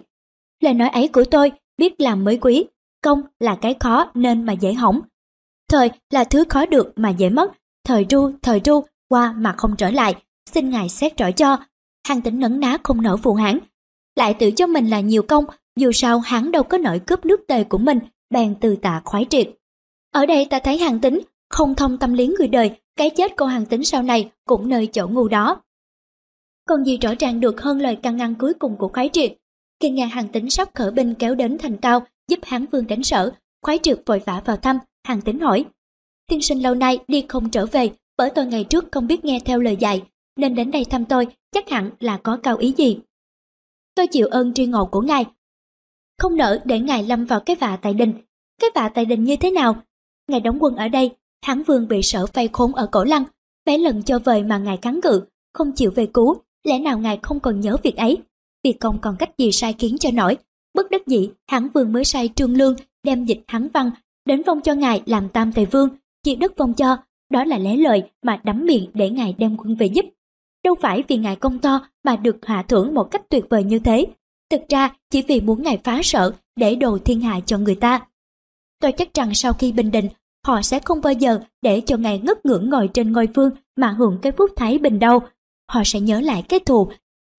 [0.62, 2.64] Lời nói ấy của tôi, biết làm mới quý,
[3.02, 5.00] công là cái khó nên mà dễ hỏng.
[5.68, 7.52] Thời là thứ khó được mà dễ mất,
[7.84, 10.14] thời ru, thời ru, qua mà không trở lại,
[10.50, 11.56] xin ngài xét rõ cho.
[12.08, 13.58] Hàng tỉnh nấn ná không nở phụ hãn,
[14.16, 15.44] lại tự cho mình là nhiều công,
[15.76, 17.98] dù sao hắn đâu có nổi cướp nước tề của mình,
[18.30, 19.50] bèn từ tạ khoái triệt.
[20.12, 21.20] Ở đây ta thấy hàng tính,
[21.50, 24.86] không thông tâm lý người đời, cái chết của hàng tính sau này cũng nơi
[24.86, 25.62] chỗ ngu đó.
[26.68, 29.32] Còn gì rõ ràng được hơn lời căn ngăn cuối cùng của khoái triệt.
[29.80, 33.02] Khi nghe hàng tính sắp khởi binh kéo đến thành cao, giúp hán vương đánh
[33.02, 35.64] sở, khoái triệt vội vã vào thăm, hàng tính hỏi.
[36.26, 39.40] Tiên sinh lâu nay đi không trở về, bởi tôi ngày trước không biết nghe
[39.44, 40.02] theo lời dạy,
[40.36, 42.98] nên đến đây thăm tôi chắc hẳn là có cao ý gì.
[43.94, 45.24] Tôi chịu ơn tri ngộ của ngài,
[46.20, 48.12] không nỡ để ngài lâm vào cái vạ tại đình.
[48.60, 49.76] Cái vạ tại đình như thế nào?
[50.28, 51.10] Ngài đóng quân ở đây,
[51.46, 53.24] hán vương bị sở vây khốn ở cổ lăng,
[53.66, 57.18] mấy lần cho vời mà ngài kháng cự, không chịu về cứu, lẽ nào ngài
[57.22, 58.18] không còn nhớ việc ấy?
[58.64, 60.36] Việc công còn cách gì sai khiến cho nổi,
[60.74, 63.90] bất đắc dĩ hán vương mới sai trương lương đem dịch hán văn
[64.24, 65.88] đến vong cho ngài làm tam tề vương
[66.22, 66.96] chia đất vong cho
[67.30, 70.04] đó là lẽ lời mà đắm miệng để ngài đem quân về giúp
[70.64, 73.78] đâu phải vì ngài công to mà được hạ thưởng một cách tuyệt vời như
[73.78, 74.06] thế
[74.50, 78.00] thực ra, chỉ vì muốn ngài phá sở để đồ thiên hạ cho người ta.
[78.80, 80.08] Tôi chắc rằng sau khi bình định,
[80.46, 83.88] họ sẽ không bao giờ để cho ngài ngất ngưỡng ngồi trên ngôi vương mà
[83.88, 85.20] hưởng cái phúc thái bình đâu.
[85.70, 86.88] Họ sẽ nhớ lại cái thù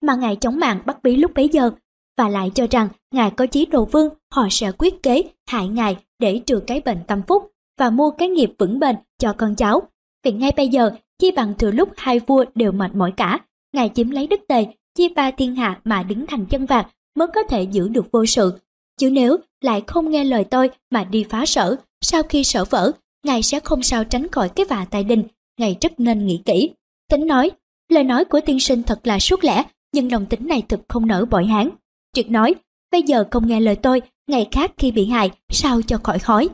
[0.01, 1.71] mà ngài chống mạng bắt bí lúc bấy giờ
[2.17, 5.97] và lại cho rằng ngài có chí đồ vương, họ sẽ quyết kế, hại ngài
[6.19, 9.81] để trừ cái bệnh tâm phúc và mua cái nghiệp vững bền cho con cháu.
[10.23, 13.39] Vì ngay bây giờ, chi bằng thừa lúc hai vua đều mệt mỏi cả,
[13.73, 17.27] ngài chiếm lấy đất tề chia ba thiên hạ mà đứng thành chân vạc mới
[17.35, 18.53] có thể giữ được vô sự
[18.97, 22.91] chứ nếu lại không nghe lời tôi mà đi phá sở sau khi sở vỡ
[23.25, 25.23] ngài sẽ không sao tránh khỏi cái vạ tài đình
[25.59, 26.69] ngài rất nên nghĩ kỹ
[27.09, 27.51] tính nói
[27.89, 31.07] lời nói của tiên sinh thật là suốt lẽ nhưng lòng tính này thực không
[31.07, 31.69] nở bội hán
[32.13, 32.55] Triệt nói,
[32.91, 36.49] bây giờ không nghe lời tôi, ngày khác khi bị hại, sao cho khỏi khói.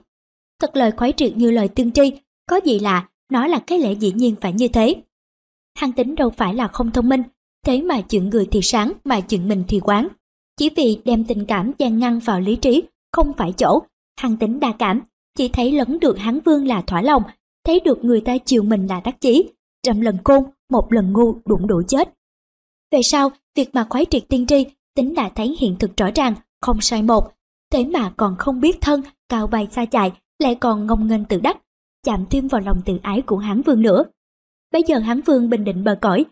[0.62, 2.12] Thật lời khoái triệt như lời tương tri,
[2.50, 4.96] có gì lạ, nó là cái lẽ dĩ nhiên phải như thế.
[5.76, 7.24] Hăng tính đâu phải là không thông minh,
[7.66, 10.08] thế mà chuyện người thì sáng mà chuyện mình thì quán.
[10.58, 13.80] Chỉ vì đem tình cảm gian ngăn vào lý trí, không phải chỗ,
[14.20, 15.02] hằng tính đa cảm,
[15.36, 17.24] chỉ thấy lấn được hán vương là thỏa lòng,
[17.66, 19.50] thấy được người ta chiều mình là đắc chí,
[19.84, 22.14] trăm lần côn, một lần ngu đụng đủ chết.
[22.92, 26.36] Về sau, việc mà khoái triệt tiên tri tính đã thấy hiện thực rõ ràng,
[26.62, 27.32] không sai một.
[27.72, 31.40] Thế mà còn không biết thân, cao bay xa chạy, lại còn ngông nghênh tự
[31.40, 31.58] đắc,
[32.04, 34.04] chạm thêm vào lòng tự ái của hán vương nữa.
[34.72, 36.26] Bây giờ hán vương bình định bờ cõi.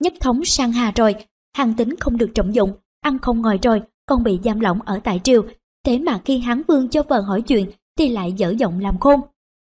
[0.00, 1.14] Nhất thống sang hà rồi,
[1.56, 2.72] hàng tính không được trọng dụng,
[3.06, 5.42] ăn không ngồi rồi, còn bị giam lỏng ở tại triều.
[5.84, 9.20] Thế mà khi hán vương cho vợ hỏi chuyện thì lại dở giọng làm khôn.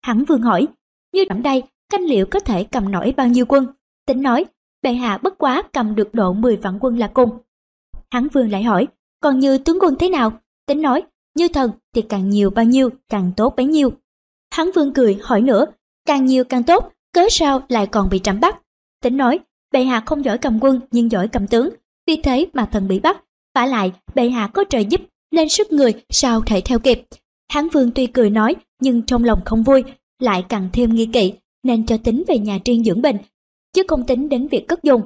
[0.02, 0.68] Hán vương hỏi,
[1.14, 3.68] như trẫm đây, canh liệu có thể cầm nổi bao nhiêu quân.
[4.08, 4.46] Tính nói,
[4.82, 7.30] bệ hạ bất quá cầm được độ 10 vạn quân là cùng.
[8.12, 8.88] Hán vương lại hỏi,
[9.22, 10.32] còn như tướng quân thế nào?
[10.68, 11.04] Tính nói,
[11.36, 13.90] như thần thì càng nhiều bao nhiêu, càng tốt bấy nhiêu.
[14.52, 15.66] Hán vương cười hỏi nữa,
[16.06, 18.62] càng nhiều càng tốt, cớ sao lại còn bị trảm bắt?
[19.02, 19.40] Tính nói,
[19.72, 21.70] bệ hạ không giỏi cầm quân nhưng giỏi cầm tướng,
[22.08, 23.24] vì thế mà thần bị bắt.
[23.56, 25.02] vả lại, bệ hạ có trời giúp
[25.32, 27.02] nên sức người sao thể theo kịp.
[27.50, 29.84] Hán vương tuy cười nói nhưng trong lòng không vui,
[30.20, 31.34] lại càng thêm nghi kỵ
[31.64, 33.18] nên cho tính về nhà riêng dưỡng bệnh,
[33.74, 35.02] chứ không tính đến việc cất dùng.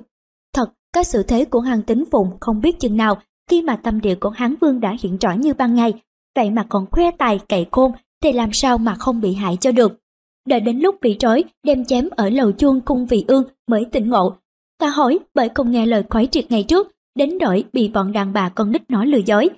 [0.54, 4.02] Thật, các sự thế của hàng tính phụng không biết chừng nào khi mà tâm
[4.02, 5.94] địa của Hán vương đã hiện rõ như ban ngày,
[6.36, 7.92] vậy mà còn khoe tài cậy khôn
[8.24, 10.00] thì làm sao mà không bị hại cho được.
[10.48, 14.10] Đợi đến lúc bị trói đem chém ở lầu chuông cung vị ương mới tỉnh
[14.10, 14.36] ngộ.
[14.80, 18.34] Ta hỏi bởi không nghe lời khoái triệt ngày trước, đến đổi bị bọn đàn
[18.34, 19.50] bà con nít nói lừa dối.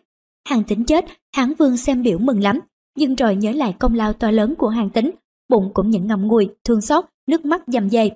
[0.50, 1.06] Hàng tính chết,
[1.36, 2.60] Hán vương xem biểu mừng lắm,
[2.98, 5.12] nhưng rồi nhớ lại công lao to lớn của hàng tính,
[5.50, 8.10] bụng cũng những ngầm ngùi, thương xót, nước mắt dầm dề.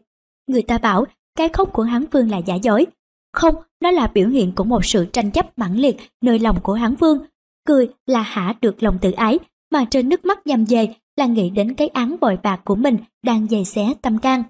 [0.47, 1.06] Người ta bảo
[1.38, 2.86] cái khóc của Hán vương là giả dối.
[3.34, 6.74] Không, nó là biểu hiện của một sự tranh chấp mãnh liệt nơi lòng của
[6.74, 7.20] Hán vương.
[7.68, 9.39] Cười là hả được lòng tự ái,
[9.72, 10.88] mà trên nước mắt dầm dề
[11.18, 14.43] là nghĩ đến cái án bội bạc của mình đang dày xé tâm can.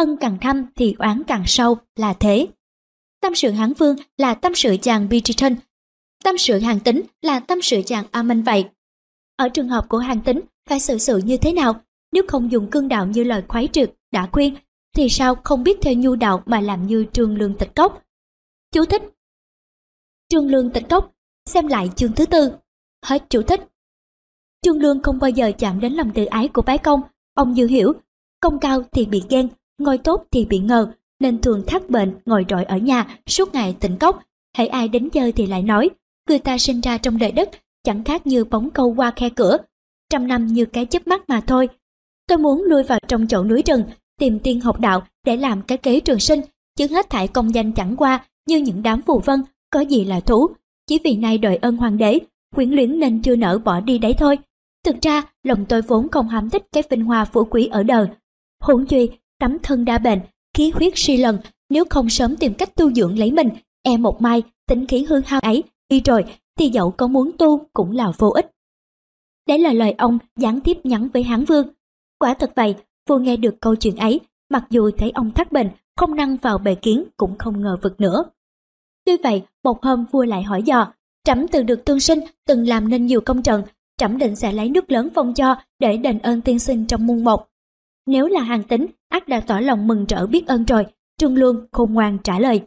[0.00, 2.48] Ân càng thâm thì oán càng sâu là thế.
[3.20, 5.54] Tâm sự Hán Vương là tâm sự chàng Bridgerton,
[6.24, 8.64] tâm sự hàng tính là tâm sự chàng Amen vậy.
[9.36, 11.80] Ở trường hợp của hàng tính phải xử sự như thế nào?
[12.12, 14.54] Nếu không dùng cương đạo như lời khoái trực đã khuyên,
[14.96, 18.02] thì sao không biết theo nhu đạo mà làm như trương lương tịch cốc?
[18.72, 19.02] Chú thích
[20.28, 21.12] Trương lương tịch cốc,
[21.46, 22.52] xem lại chương thứ tư.
[23.04, 23.60] Hết chú thích.
[24.62, 27.00] Trương Lương không bao giờ chạm đến lòng tự ái của bái công.
[27.34, 27.92] Ông dư hiểu,
[28.40, 29.48] công cao thì bị ghen,
[29.80, 33.76] ngồi tốt thì bị ngờ, nên thường thắc bệnh ngồi rỗi ở nhà suốt ngày
[33.80, 34.22] tỉnh cốc.
[34.56, 35.90] Hãy ai đến chơi thì lại nói,
[36.28, 37.50] người ta sinh ra trong đời đất,
[37.84, 39.56] chẳng khác như bóng câu qua khe cửa.
[40.10, 41.68] Trăm năm như cái chớp mắt mà thôi.
[42.28, 43.82] Tôi muốn lui vào trong chỗ núi rừng,
[44.18, 46.40] tìm tiên học đạo để làm cái kế trường sinh,
[46.76, 50.20] chứ hết thảy công danh chẳng qua như những đám phù vân, có gì là
[50.20, 50.46] thú.
[50.86, 52.18] Chỉ vì nay đợi ơn hoàng đế,
[52.54, 54.38] quyến luyến nên chưa nỡ bỏ đi đấy thôi.
[54.84, 58.06] Thực ra, lòng tôi vốn không hám thích cái vinh hoa phú quý ở đời.
[58.62, 59.08] Huống chi,
[59.40, 60.20] tấm thân đa bệnh,
[60.54, 61.38] khí huyết suy lần,
[61.70, 63.48] nếu không sớm tìm cách tu dưỡng lấy mình,
[63.82, 66.24] e một mai, tính khí hương hao ấy, đi rồi,
[66.58, 68.50] thì dẫu có muốn tu cũng là vô ích.
[69.48, 71.68] Đấy là lời ông gián tiếp nhắn với Hán Vương.
[72.18, 72.74] Quả thật vậy,
[73.08, 74.20] vua nghe được câu chuyện ấy,
[74.50, 78.00] mặc dù thấy ông thắc bệnh, không năng vào bề kiến cũng không ngờ vực
[78.00, 78.24] nữa.
[79.04, 80.92] Tuy vậy, một hôm vua lại hỏi dò,
[81.24, 83.62] trẫm từng được tương sinh, từng làm nên nhiều công trận,
[83.98, 87.24] trẫm định sẽ lấy nước lớn phong cho để đền ơn tiên sinh trong muôn
[87.24, 87.46] một.
[88.10, 90.86] Nếu là hàng tính, ác đã tỏ lòng mừng rỡ biết ơn rồi,
[91.18, 92.60] Trương Luân khôn ngoan trả lời.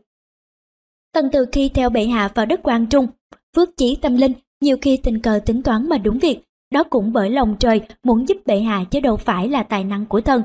[1.13, 3.07] Tần từ khi theo bệ hạ vào đất quan trung,
[3.55, 7.13] phước chỉ tâm linh, nhiều khi tình cờ tính toán mà đúng việc, đó cũng
[7.13, 10.41] bởi lòng trời muốn giúp bệ hạ chứ đâu phải là tài năng của thần.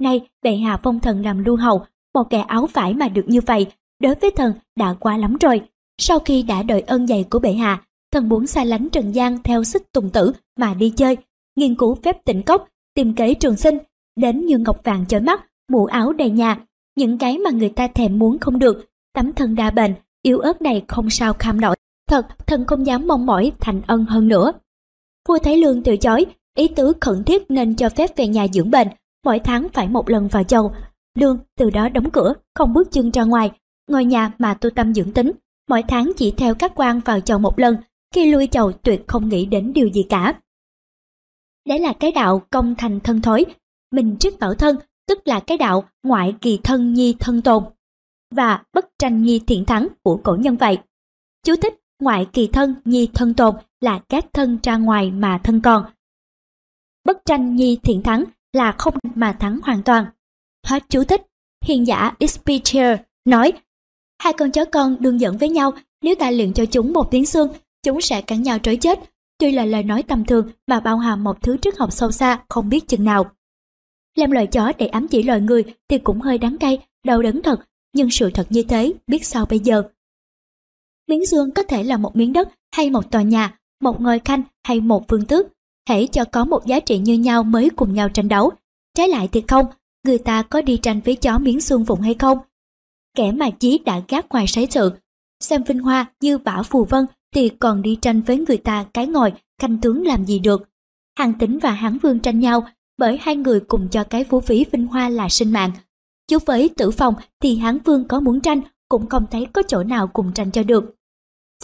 [0.00, 1.84] Nay, bệ hạ phong thần làm lưu hầu,
[2.14, 3.66] một kẻ áo phải mà được như vậy,
[4.02, 5.60] đối với thần đã quá lắm rồi.
[5.98, 7.82] Sau khi đã đợi ơn dày của bệ hạ,
[8.12, 11.16] thần muốn xa lánh Trần gian theo xích tùng tử mà đi chơi,
[11.56, 13.78] nghiên cứu phép tịnh cốc, tìm kế trường sinh,
[14.18, 16.60] đến như ngọc vàng chói mắt, mũ áo đầy nhà,
[16.96, 20.62] những cái mà người ta thèm muốn không được, tấm thân đa bệnh, yếu ớt
[20.62, 21.76] này không sao kham nổi.
[22.08, 24.52] Thật, thần không dám mong mỏi thành ân hơn nữa.
[25.28, 26.26] Vua Thái Lương từ chối,
[26.56, 28.88] ý tứ khẩn thiết nên cho phép về nhà dưỡng bệnh,
[29.24, 30.72] mỗi tháng phải một lần vào chầu.
[31.14, 33.50] Lương từ đó đóng cửa, không bước chân ra ngoài,
[33.88, 35.32] ngồi nhà mà tu tâm dưỡng tính,
[35.68, 37.76] mỗi tháng chỉ theo các quan vào chầu một lần,
[38.14, 40.34] khi lui chầu tuyệt không nghĩ đến điều gì cả.
[41.68, 43.44] Đấy là cái đạo công thành thân thối,
[43.92, 47.64] mình trước bảo thân, tức là cái đạo ngoại kỳ thân nhi thân tồn,
[48.34, 50.78] và bất tranh nhi thiện thắng của cổ nhân vậy.
[51.46, 55.60] Chú thích ngoại kỳ thân nhi thân tồn là các thân ra ngoài mà thân
[55.60, 55.84] còn.
[57.04, 60.06] Bất tranh nhi thiện thắng là không mà thắng hoàn toàn.
[60.66, 61.22] Hết chú thích,
[61.64, 63.52] hiền giả ispicher nói
[64.22, 67.26] hai con chó con đương dẫn với nhau nếu ta luyện cho chúng một tiếng
[67.26, 67.48] xương
[67.82, 68.98] chúng sẽ cắn nhau trói chết.
[69.38, 72.38] Tuy là lời nói tầm thường mà bao hàm một thứ triết học sâu xa
[72.48, 73.30] không biết chừng nào.
[74.18, 77.42] Làm loài chó để ám chỉ loài người thì cũng hơi đắng cay, đau đớn
[77.42, 77.60] thật,
[77.92, 79.82] nhưng sự thật như thế biết sao bây giờ.
[81.08, 84.42] Miếng xương có thể là một miếng đất hay một tòa nhà, một ngôi khanh
[84.64, 85.46] hay một phương tước.
[85.88, 88.50] Hãy cho có một giá trị như nhau mới cùng nhau tranh đấu.
[88.96, 89.66] Trái lại thì không,
[90.04, 92.38] người ta có đi tranh với chó miếng xương vụn hay không?
[93.16, 94.92] Kẻ mà chí đã gác ngoài sấy sự,
[95.40, 99.06] xem vinh hoa như bảo phù vân thì còn đi tranh với người ta cái
[99.06, 100.68] ngồi canh tướng làm gì được.
[101.18, 102.68] Hàng tính và hán vương tranh nhau
[102.98, 105.70] bởi hai người cùng cho cái phú phí vinh hoa là sinh mạng.
[106.26, 109.82] chứ với tử phòng thì hán vương có muốn tranh cũng không thấy có chỗ
[109.82, 110.94] nào cùng tranh cho được.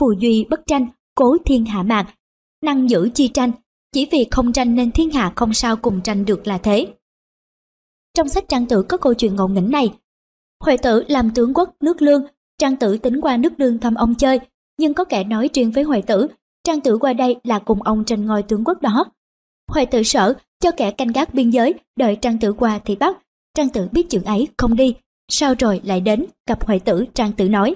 [0.01, 2.07] Phù duy bất tranh, cố thiên hạ mạng,
[2.63, 3.53] năng giữ chi tranh,
[3.93, 6.95] chỉ vì không tranh nên thiên hạ không sao cùng tranh được là thế.
[8.15, 9.95] Trong sách trang tử có câu chuyện ngộ nghĩnh này.
[10.65, 12.27] Huệ tử làm tướng quốc nước lương,
[12.59, 14.41] trang tử tính qua nước lương thăm ông chơi,
[14.79, 16.27] nhưng có kẻ nói riêng với Huệ tử,
[16.65, 19.05] trang tử qua đây là cùng ông tranh ngôi tướng quốc đó.
[19.69, 23.17] Hoài tử sợ cho kẻ canh gác biên giới, đợi trang tử qua thì bắt.
[23.57, 24.95] Trang tử biết chuyện ấy không đi,
[25.29, 27.75] sao rồi lại đến gặp Hoài tử trang tử nói.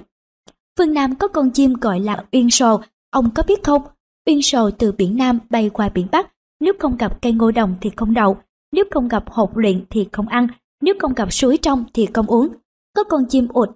[0.78, 3.82] Phương Nam có con chim gọi là uyên sồ, ông có biết không?
[4.26, 7.74] Uyên sồ từ biển Nam bay qua biển Bắc, nếu không gặp cây ngô đồng
[7.80, 8.36] thì không đậu,
[8.72, 10.46] nếu không gặp hột luyện thì không ăn,
[10.80, 12.48] nếu không gặp suối trong thì không uống.
[12.96, 13.68] Có con chim ụt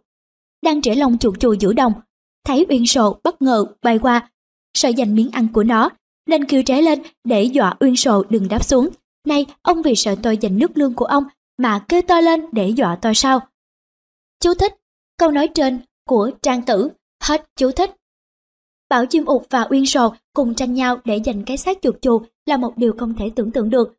[0.62, 1.92] đang trễ lông chuột chùi giữa đồng,
[2.44, 4.30] thấy Uyên sồ bất ngờ bay qua,
[4.74, 5.90] sợ giành miếng ăn của nó,
[6.32, 8.88] nên kêu trái lên để dọa Uyên sầu đừng đáp xuống.
[9.26, 11.24] Này, ông vì sợ tôi giành nước lương của ông
[11.58, 13.40] mà kêu to lên để dọa tôi sao?
[14.40, 14.74] Chú thích,
[15.18, 16.88] câu nói trên của Trang Tử,
[17.22, 17.90] hết chú thích.
[18.88, 22.22] Bảo chim ụt và Uyên sầu cùng tranh nhau để giành cái xác chuột chù
[22.46, 23.96] là một điều không thể tưởng tượng được.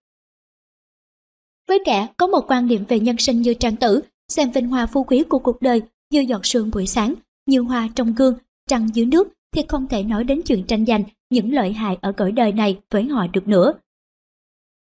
[1.68, 4.86] Với kẻ có một quan niệm về nhân sinh như Trang Tử, xem vinh hoa
[4.86, 5.82] phú quý của cuộc đời
[6.12, 7.14] như giọt sương buổi sáng,
[7.46, 8.36] như hoa trong gương,
[8.70, 11.04] trăng dưới nước thì không thể nói đến chuyện tranh giành
[11.34, 13.74] những lợi hại ở cõi đời này với họ được nữa.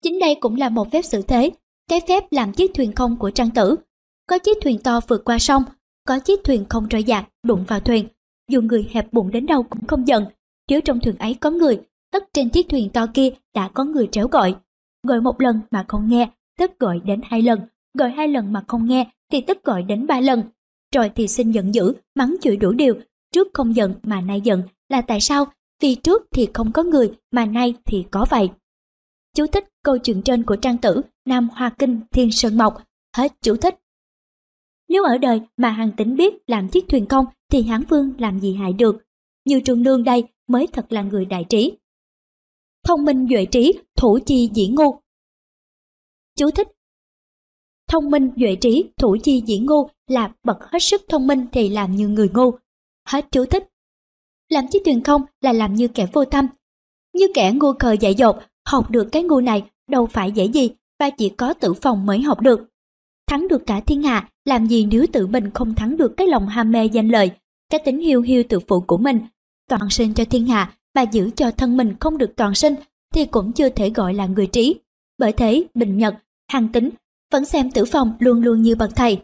[0.02, 1.50] Chính đây cũng là một phép xử thế,
[1.88, 3.76] cái phép làm chiếc thuyền không của Trang Tử.
[4.26, 5.62] Có chiếc thuyền to vượt qua sông,
[6.06, 8.08] có chiếc thuyền không trôi dạt đụng vào thuyền.
[8.50, 10.24] Dù người hẹp bụng đến đâu cũng không giận,
[10.68, 11.80] nếu trong thuyền ấy có người,
[12.12, 14.54] tất trên chiếc thuyền to kia đã có người tréo gọi.
[15.02, 17.60] Gọi một lần mà không nghe, tức gọi đến hai lần,
[17.98, 20.42] gọi hai lần mà không nghe thì tức gọi đến ba lần.
[20.94, 22.94] Rồi thì xin giận dữ, mắng chửi đủ điều,
[23.32, 25.46] trước không giận mà nay giận là tại sao?
[25.80, 28.50] Vì trước thì không có người mà nay thì có vậy.
[29.36, 32.82] Chú thích câu chuyện trên của trang tử Nam Hoa Kinh Thiên Sơn Mộc.
[33.16, 33.74] Hết chú thích.
[34.88, 38.40] Nếu ở đời mà hàng tính biết làm chiếc thuyền công thì hán vương làm
[38.40, 38.96] gì hại được.
[39.44, 41.72] Như trường Lương đây mới thật là người đại trí.
[42.84, 45.00] Thông minh duệ trí, thủ chi dĩ ngu.
[46.38, 46.68] Chú thích
[47.88, 51.68] Thông minh duệ trí, thủ chi dĩ ngu là bậc hết sức thông minh thì
[51.68, 52.50] làm như người ngu.
[53.06, 53.69] Hết chú thích.
[54.50, 56.46] Làm chiếc thuyền không là làm như kẻ vô tâm.
[57.14, 58.36] Như kẻ ngu khờ dại dột,
[58.68, 60.70] học được cái ngu này đâu phải dễ gì
[61.00, 62.60] và chỉ có tử phòng mới học được.
[63.26, 66.48] Thắng được cả thiên hạ, làm gì nếu tự mình không thắng được cái lòng
[66.48, 67.30] ham mê danh lợi,
[67.70, 69.20] cái tính hiu hiu tự phụ của mình,
[69.68, 72.74] toàn sinh cho thiên hạ mà giữ cho thân mình không được toàn sinh
[73.14, 74.74] thì cũng chưa thể gọi là người trí.
[75.18, 76.14] Bởi thế, Bình Nhật,
[76.48, 76.90] Hằng Tính
[77.32, 79.18] vẫn xem tử phòng luôn luôn như bậc thầy.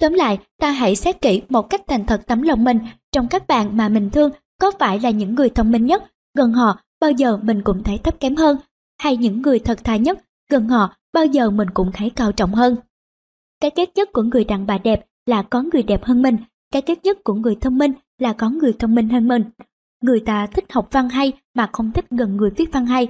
[0.00, 2.78] Tóm lại, ta hãy xét kỹ một cách thành thật tấm lòng mình
[3.12, 4.30] trong các bạn mà mình thương
[4.60, 6.04] có phải là những người thông minh nhất,
[6.34, 8.56] gần họ bao giờ mình cũng thấy thấp kém hơn,
[9.00, 10.18] hay những người thật thà nhất,
[10.50, 12.76] gần họ bao giờ mình cũng thấy cao trọng hơn.
[13.60, 16.36] Cái kết nhất của người đàn bà đẹp là có người đẹp hơn mình,
[16.72, 19.44] cái kết nhất của người thông minh là có người thông minh hơn mình.
[20.02, 23.08] Người ta thích học văn hay mà không thích gần người viết văn hay.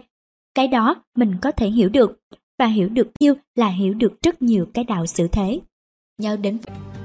[0.55, 2.21] Cái đó mình có thể hiểu được,
[2.59, 5.61] và hiểu được nhiêu là hiểu được rất nhiều cái đạo xử thế.
[6.19, 6.59] Nhau đến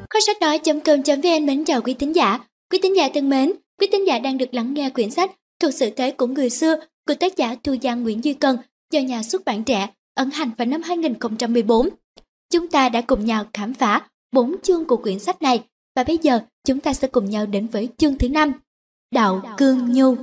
[0.09, 2.39] Kho sách nói.com.vn mến chào quý tín giả.
[2.71, 5.73] Quý tín giả thân mến, quý tín giả đang được lắng nghe quyển sách thuộc
[5.73, 6.75] sự thế của người xưa
[7.07, 8.57] của tác giả Thu Giang Nguyễn Duy Cân
[8.91, 11.89] do nhà xuất bản trẻ ấn hành vào năm 2014.
[12.49, 15.63] Chúng ta đã cùng nhau khám phá bốn chương của quyển sách này
[15.95, 18.51] và bây giờ chúng ta sẽ cùng nhau đến với chương thứ năm
[19.11, 20.15] Đạo Cương Nhu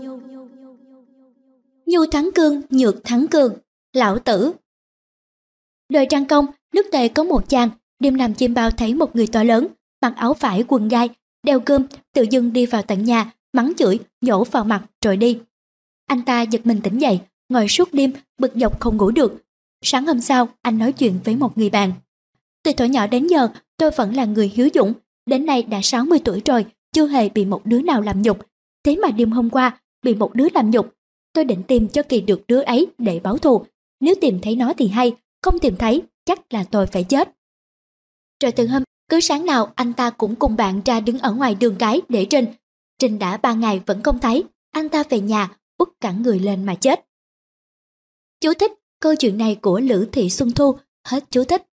[1.86, 3.54] Nhu thắng cương, nhược thắng cường,
[3.92, 4.52] lão tử
[5.88, 7.70] Đời Trang Công, nước tề có một chàng,
[8.00, 9.66] đêm nằm chim bao thấy một người to lớn,
[10.02, 11.08] mặc áo vải quần gai,
[11.42, 15.38] đeo cơm, tự dưng đi vào tận nhà, mắng chửi, nhổ vào mặt rồi đi.
[16.06, 19.42] Anh ta giật mình tỉnh dậy, ngồi suốt đêm, bực dọc không ngủ được.
[19.84, 21.92] Sáng hôm sau, anh nói chuyện với một người bạn.
[22.62, 24.92] Từ tuổi nhỏ đến giờ, tôi vẫn là người hiếu dũng,
[25.26, 28.38] đến nay đã 60 tuổi rồi, chưa hề bị một đứa nào làm nhục.
[28.84, 30.94] Thế mà đêm hôm qua, bị một đứa làm nhục.
[31.32, 33.64] Tôi định tìm cho kỳ được đứa ấy để báo thù.
[34.00, 35.12] Nếu tìm thấy nó thì hay,
[35.42, 37.36] không tìm thấy, chắc là tôi phải chết.
[38.42, 41.54] Rồi từ hôm, cứ sáng nào anh ta cũng cùng bạn ra đứng ở ngoài
[41.54, 42.46] đường cái để Trinh.
[42.98, 46.64] Trinh đã ba ngày vẫn không thấy, anh ta về nhà, út cả người lên
[46.64, 47.06] mà chết.
[48.40, 50.76] Chú thích câu chuyện này của Lữ Thị Xuân Thu,
[51.08, 51.66] hết chú thích.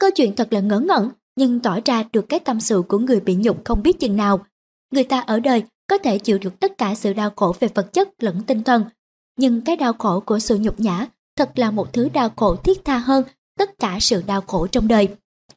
[0.00, 3.20] Câu chuyện thật là ngớ ngẩn, nhưng tỏ ra được cái tâm sự của người
[3.20, 4.46] bị nhục không biết chừng nào.
[4.90, 7.92] Người ta ở đời có thể chịu được tất cả sự đau khổ về vật
[7.92, 8.84] chất lẫn tinh thần,
[9.36, 11.06] nhưng cái đau khổ của sự nhục nhã
[11.36, 13.24] thật là một thứ đau khổ thiết tha hơn
[13.58, 15.08] tất cả sự đau khổ trong đời.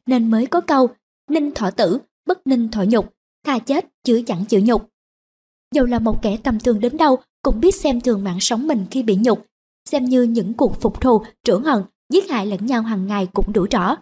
[0.07, 0.89] Nên mới có câu,
[1.29, 3.13] ninh thọ tử, bất ninh thọ nhục,
[3.45, 4.89] tha chết chứ chẳng chịu nhục.
[5.73, 8.85] dù là một kẻ tầm thường đến đâu cũng biết xem thường mạng sống mình
[8.91, 9.45] khi bị nhục,
[9.89, 13.53] xem như những cuộc phục thù, trưởng hận, giết hại lẫn nhau hàng ngày cũng
[13.53, 13.95] đủ rõ.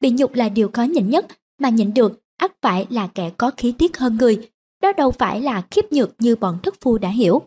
[0.00, 1.26] Bị nhục là điều khó nhịn nhất,
[1.58, 4.50] mà nhịn được ắt phải là kẻ có khí tiết hơn người,
[4.82, 7.42] đó đâu phải là khiếp nhược như bọn thức phu đã hiểu.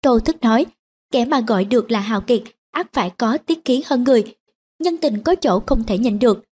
[0.00, 0.66] tô thức nói,
[1.10, 4.34] kẻ mà gọi được là hào kiệt ắt phải có tiết khí hơn người.
[4.78, 6.44] nhân tình có chỗ không thể nhịn được.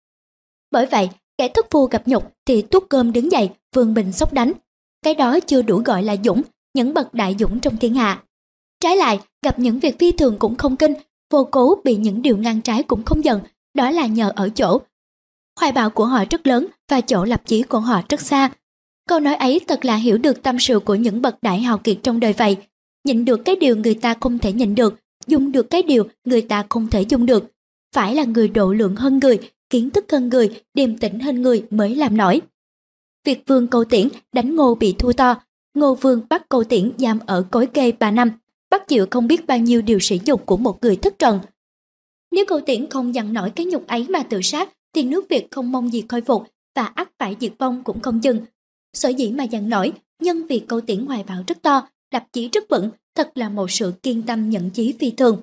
[0.71, 4.33] Bởi vậy, kẻ thất phu gặp nhục thì tuốt cơm đứng dậy, vương bình sốc
[4.33, 4.53] đánh.
[5.03, 6.43] Cái đó chưa đủ gọi là dũng,
[6.75, 8.23] những bậc đại dũng trong thiên hạ.
[8.81, 10.95] Trái lại, gặp những việc phi thường cũng không kinh,
[11.31, 13.41] vô cố bị những điều ngang trái cũng không giận,
[13.75, 14.81] đó là nhờ ở chỗ.
[15.61, 18.51] Hoài bạo của họ rất lớn và chỗ lập chí của họ rất xa.
[19.09, 21.99] Câu nói ấy thật là hiểu được tâm sự của những bậc đại hào kiệt
[22.03, 22.57] trong đời vậy.
[23.05, 24.95] nhìn được cái điều người ta không thể nhìn được,
[25.27, 27.45] dùng được cái điều người ta không thể dùng được.
[27.95, 29.39] Phải là người độ lượng hơn người,
[29.71, 32.41] kiến thức thân người, điềm tĩnh hơn người mới làm nổi.
[33.25, 35.43] Việc vương câu tiễn đánh ngô bị thua to,
[35.75, 38.31] ngô vương bắt câu tiễn giam ở cối kê 3 năm,
[38.71, 41.41] bắt chịu không biết bao nhiêu điều sỉ nhục của một người thất trần.
[42.31, 45.47] Nếu câu tiễn không dằn nổi cái nhục ấy mà tự sát, thì nước Việt
[45.51, 46.43] không mong gì khôi phục
[46.75, 48.41] và ắt phải diệt vong cũng không chừng.
[48.93, 49.93] Sở dĩ mà dằn nổi,
[50.23, 53.71] nhân vì câu tiễn hoài bão rất to, lập chí rất vững, thật là một
[53.71, 55.41] sự kiên tâm nhận chí phi thường.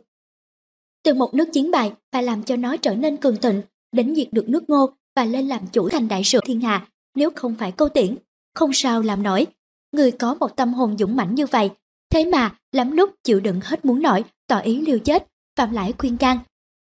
[1.04, 4.28] Từ một nước chiến bại và làm cho nó trở nên cường thịnh, đánh diệt
[4.32, 7.72] được nước ngô và lên làm chủ thành đại sự thiên hạ, nếu không phải
[7.72, 8.18] câu tiễn,
[8.56, 9.48] không sao làm nổi.
[9.92, 11.70] Người có một tâm hồn dũng mãnh như vậy,
[12.10, 15.94] thế mà lắm lúc chịu đựng hết muốn nổi, tỏ ý liều chết, phạm lãi
[15.98, 16.40] khuyên can.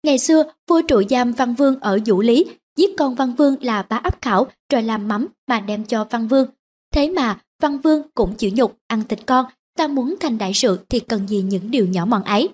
[0.03, 2.47] Ngày xưa, vua trụ giam Văn Vương ở Vũ Lý,
[2.77, 6.29] giết con Văn Vương là bá ấp khảo rồi làm mắm mà đem cho Văn
[6.29, 6.49] Vương.
[6.95, 9.47] Thế mà Văn Vương cũng chịu nhục ăn thịt con,
[9.77, 12.49] ta muốn thành đại sự thì cần gì những điều nhỏ mọn ấy.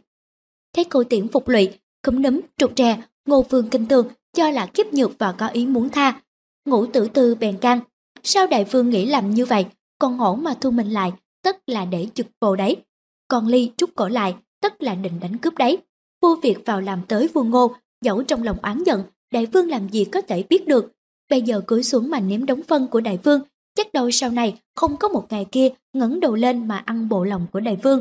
[0.74, 1.68] Thấy câu tiễn phục lụy,
[2.02, 5.66] cúm nấm trục trè, ngô vương kinh tường cho là kiếp nhược và có ý
[5.66, 6.20] muốn tha.
[6.64, 7.80] Ngũ tử tư bèn can.
[8.22, 9.66] Sao đại vương nghĩ làm như vậy,
[9.98, 12.76] còn hổ mà thu mình lại, tất là để chụp bồ đấy.
[13.28, 15.78] Còn ly trút cổ lại, tất là định đánh cướp đấy.
[16.22, 19.02] Vua Việt vào làm tới vua ngô, dẫu trong lòng oán giận,
[19.32, 20.92] đại vương làm gì có thể biết được.
[21.30, 23.40] Bây giờ cúi xuống mà ném đống phân của đại vương,
[23.74, 27.24] chắc đâu sau này không có một ngày kia ngẩng đầu lên mà ăn bộ
[27.24, 28.00] lòng của đại vương.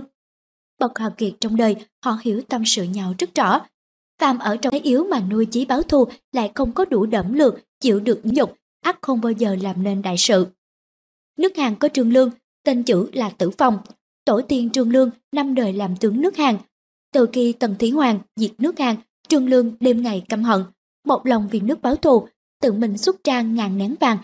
[0.80, 1.76] Bậc hào kiệt trong đời,
[2.06, 3.62] họ hiểu tâm sự nhau rất rõ.
[4.20, 7.34] Phàm ở trong thế yếu mà nuôi chí báo thù lại không có đủ đẫm
[7.34, 10.48] lược, chịu được nhục, ắt không bao giờ làm nên đại sự.
[11.38, 12.30] Nước Hàn có Trương Lương,
[12.64, 13.78] tên chữ là Tử Phong.
[14.26, 16.58] Tổ tiên Trương Lương năm đời làm tướng nước Hàn.
[17.14, 18.96] Từ khi Tần thủy Hoàng diệt nước Hàn,
[19.28, 20.64] Trương Lương đêm ngày căm hận,
[21.06, 22.28] một lòng vì nước báo thù,
[22.62, 24.18] tự mình xuất trang ngàn nén vàng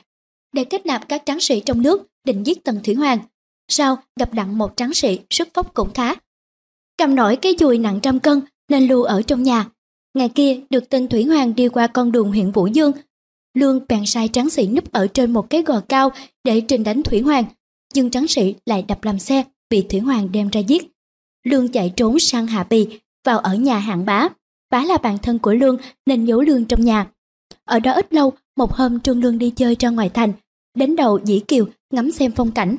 [0.53, 3.19] để kết nạp các tráng sĩ trong nước định giết Tần Thủy Hoàng.
[3.67, 6.15] Sau gặp đặng một tráng sĩ sức phóc cũng khá.
[6.97, 9.69] Cầm nổi cái dùi nặng trăm cân nên lưu ở trong nhà.
[10.13, 12.91] Ngày kia được tên Thủy Hoàng đi qua con đường huyện Vũ Dương.
[13.53, 16.11] Lương bèn sai tráng sĩ núp ở trên một cái gò cao
[16.43, 17.45] để trình đánh Thủy Hoàng.
[17.93, 20.91] Nhưng tráng sĩ lại đập làm xe, bị Thủy Hoàng đem ra giết.
[21.43, 24.27] Lương chạy trốn sang Hạ Bì, vào ở nhà hạng bá.
[24.69, 27.07] Bá là bạn thân của Lương nên giấu Lương trong nhà.
[27.65, 30.33] Ở đó ít lâu, một hôm Trương Lương đi chơi ra ngoài thành,
[30.75, 32.75] đến đầu dĩ kiều ngắm xem phong cảnh.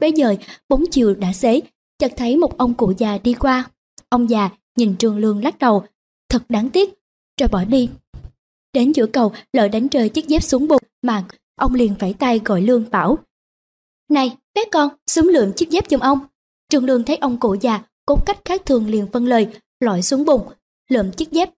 [0.00, 0.34] Bây giờ
[0.68, 1.60] bóng chiều đã xế,
[1.98, 3.70] chợt thấy một ông cụ già đi qua.
[4.08, 5.84] Ông già nhìn Trương Lương lắc đầu,
[6.36, 6.94] thật đáng tiếc,
[7.40, 7.90] rồi bỏ đi.
[8.72, 11.24] Đến giữa cầu lỡ đánh rơi chiếc dép xuống bụng mà
[11.60, 13.18] ông liền vẫy tay gọi Lương bảo.
[14.10, 16.18] Này, bé con, xuống lượm chiếc dép giùm ông.
[16.68, 19.46] Trương Lương thấy ông cụ già, cốt cách khác thường liền phân lời,
[19.80, 20.48] lội xuống bụng,
[20.88, 21.50] lượm chiếc dép.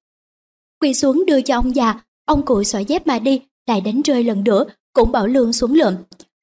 [0.81, 4.25] Quỳ xuống đưa cho ông già, ông cụ xỏ dép mà đi, lại đánh rơi
[4.25, 5.95] lần nữa, cũng bảo Lương xuống lượm.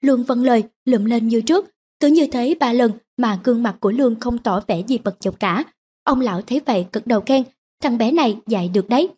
[0.01, 1.65] Lương vâng lời, lượm lên như trước,
[1.99, 5.19] cứ như thế ba lần mà gương mặt của Lương không tỏ vẻ gì bật
[5.19, 5.63] chọc cả.
[6.03, 7.43] Ông lão thấy vậy cực đầu khen,
[7.81, 9.09] thằng bé này dạy được đấy.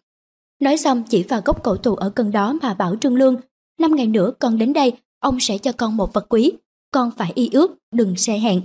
[0.62, 3.36] Nói xong chỉ vào gốc cổ thụ ở gần đó mà bảo Trương Lương,
[3.80, 6.52] năm ngày nữa con đến đây, ông sẽ cho con một vật quý,
[6.92, 8.62] con phải y ước, đừng xe hẹn.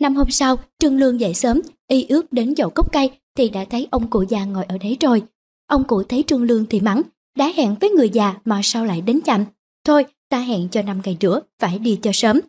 [0.00, 3.64] Năm hôm sau, Trương Lương dậy sớm, y ước đến dậu cốc cây thì đã
[3.64, 5.22] thấy ông cụ già ngồi ở đấy rồi.
[5.66, 7.02] Ông cụ thấy Trương Lương thì mắng,
[7.36, 9.44] đã hẹn với người già mà sao lại đến chậm.
[9.84, 12.40] Thôi, ta hẹn cho năm ngày nữa, phải đi cho sớm.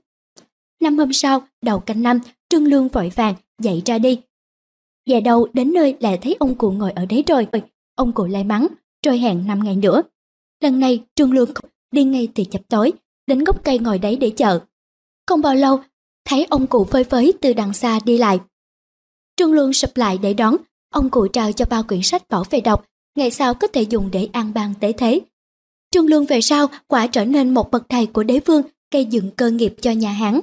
[0.81, 4.21] Năm hôm sau, đầu canh năm, Trương Lương vội vàng, dậy ra đi.
[5.05, 7.47] Về đâu đến nơi lại thấy ông cụ ngồi ở đấy rồi.
[7.95, 8.67] Ông cụ lại mắng,
[9.05, 10.01] rồi hẹn năm ngày nữa.
[10.61, 11.49] Lần này Trương Lương
[11.91, 12.93] đi ngay từ chập tối,
[13.27, 14.59] đến gốc cây ngồi đấy để chờ.
[15.27, 15.79] Không bao lâu,
[16.25, 18.39] thấy ông cụ phơi phới từ đằng xa đi lại.
[19.35, 20.55] Trương Lương sụp lại để đón,
[20.89, 22.85] ông cụ trao cho bao quyển sách bỏ về đọc,
[23.15, 25.21] ngày sau có thể dùng để an bang tế thế.
[25.91, 28.61] Trương Lương về sau quả trở nên một bậc thầy của đế vương
[28.91, 30.39] gây dựng cơ nghiệp cho nhà Hán.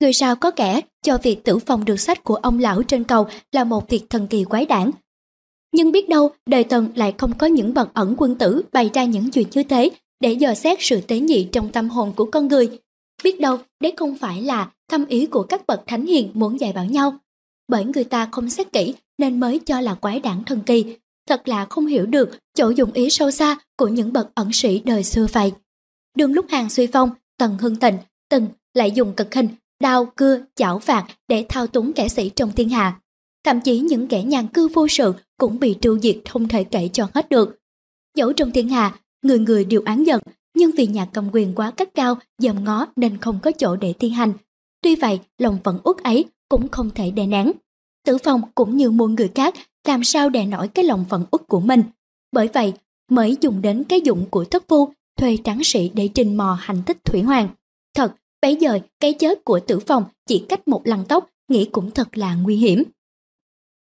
[0.00, 3.26] Người sao có kẻ cho việc tử phòng được sách của ông lão trên cầu
[3.52, 4.90] là một việc thần kỳ quái đản.
[5.72, 9.04] Nhưng biết đâu đời Tần lại không có những bậc ẩn quân tử bày ra
[9.04, 12.48] những chuyện như thế để dò xét sự tế nhị trong tâm hồn của con
[12.48, 12.78] người.
[13.24, 16.72] Biết đâu đấy không phải là thâm ý của các bậc thánh hiền muốn dạy
[16.72, 17.18] bảo nhau.
[17.68, 20.96] Bởi người ta không xét kỹ nên mới cho là quái đản thần kỳ,
[21.28, 24.82] thật là không hiểu được chỗ dụng ý sâu xa của những bậc ẩn sĩ
[24.84, 25.52] đời xưa vậy.
[26.16, 27.96] Đường lúc hàng suy phong, tần hưng tịnh,
[28.30, 29.48] từng lại dùng cực hình,
[29.80, 33.00] đao, cưa, chảo phạt để thao túng kẻ sĩ trong thiên hạ.
[33.44, 36.88] thậm chí những kẻ nhàn cư vô sự cũng bị tru diệt không thể kể
[36.92, 37.58] cho hết được.
[38.16, 40.20] Dẫu trong thiên hạ, người người đều án giận,
[40.56, 43.92] nhưng vì nhà cầm quyền quá cấp cao, dòm ngó nên không có chỗ để
[43.92, 44.32] thi hành.
[44.82, 47.52] Tuy vậy, lòng vẫn uất ấy cũng không thể đè nén.
[48.06, 49.54] Tử Phong cũng như muôn người khác,
[49.88, 51.82] làm sao đè nổi cái lòng phận uất của mình.
[52.32, 52.72] Bởi vậy,
[53.10, 56.82] mới dùng đến cái dụng của thất phu, thuê tráng sĩ để trình mò hành
[56.86, 57.48] tích Thủy Hoàng
[58.42, 61.90] bấy bây giờ cái chết của Tử Phong chỉ cách một lăn tóc, nghĩ cũng
[61.90, 62.82] thật là nguy hiểm.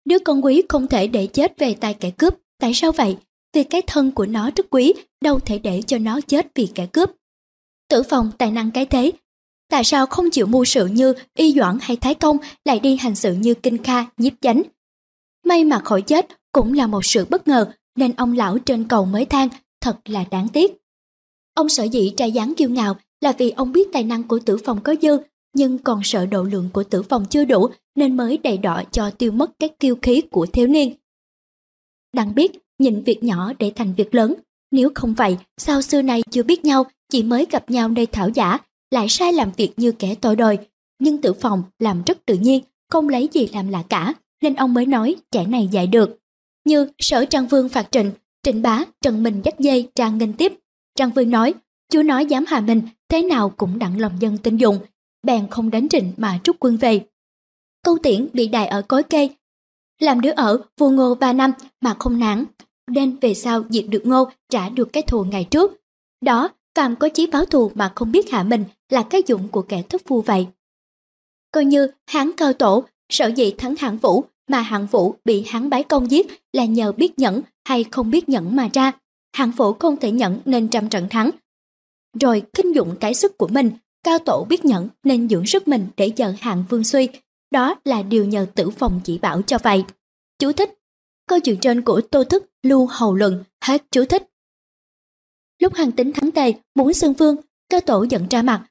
[0.05, 3.18] Đứa con quý không thể để chết về tay kẻ cướp, tại sao vậy?
[3.53, 6.88] Vì cái thân của nó rất quý, đâu thể để cho nó chết vì kẻ
[6.93, 7.11] cướp.
[7.89, 9.11] Tử Phong tài năng cái thế,
[9.69, 13.15] tại sao không chịu mưu sự như Y Doãn hay Thái Công lại đi hành
[13.15, 14.61] sự như Kinh Kha, Nhiếp Chánh?
[15.45, 19.05] May mà khỏi chết cũng là một sự bất ngờ nên ông lão trên cầu
[19.05, 19.49] mới than
[19.81, 20.77] thật là đáng tiếc.
[21.53, 24.57] Ông sở dĩ trai dáng kiêu ngạo là vì ông biết tài năng của tử
[24.57, 25.18] phòng có dư
[25.53, 29.10] nhưng còn sợ độ lượng của tử phòng chưa đủ nên mới đầy đọ cho
[29.10, 30.94] tiêu mất các kiêu khí của thiếu niên.
[32.14, 34.34] Đặng biết nhìn việc nhỏ để thành việc lớn,
[34.72, 38.30] nếu không vậy sao xưa nay chưa biết nhau chỉ mới gặp nhau nơi thảo
[38.30, 38.57] giả
[38.91, 40.57] lại sai làm việc như kẻ tội đời
[40.99, 44.73] nhưng tử phòng làm rất tự nhiên không lấy gì làm lạ cả nên ông
[44.73, 46.19] mới nói trẻ này dạy được.
[46.65, 48.11] Như sở trang vương phạt trịnh
[48.44, 50.53] trịnh bá trần minh dắt dây trang nghênh tiếp.
[50.95, 51.53] Trang vương nói
[51.91, 54.79] chúa nói dám hạ mình thế nào cũng đặng lòng dân tin dùng
[55.23, 57.05] bèn không đánh trịnh mà rút quân về
[57.84, 59.35] câu tiễn bị đài ở cối cây
[59.99, 61.51] làm đứa ở vua ngô ba năm
[61.81, 62.45] mà không nản
[62.88, 65.81] nên về sau diệt được ngô trả được cái thù ngày trước
[66.21, 69.61] đó phàm có chí báo thù mà không biết hạ mình là cái dụng của
[69.61, 70.47] kẻ thất phu vậy.
[71.51, 75.69] Coi như hán cao tổ, sở dĩ thắng hạng vũ mà hạng vũ bị hán
[75.69, 78.91] bái công giết là nhờ biết nhẫn hay không biết nhẫn mà ra.
[79.34, 81.29] Hạng vũ không thể nhẫn nên trăm trận thắng.
[82.19, 83.72] Rồi kinh dụng cái sức của mình,
[84.03, 87.10] cao tổ biết nhẫn nên dưỡng sức mình để chờ hạng vương suy.
[87.52, 89.84] Đó là điều nhờ tử phòng chỉ bảo cho vậy.
[90.39, 90.73] Chú thích
[91.27, 94.23] Câu chuyện trên của Tô Thức Lưu Hầu Luận hết chú thích.
[95.61, 97.35] Lúc hàng tính thắng tề, muốn xưng vương,
[97.69, 98.65] cao tổ giận ra mặt.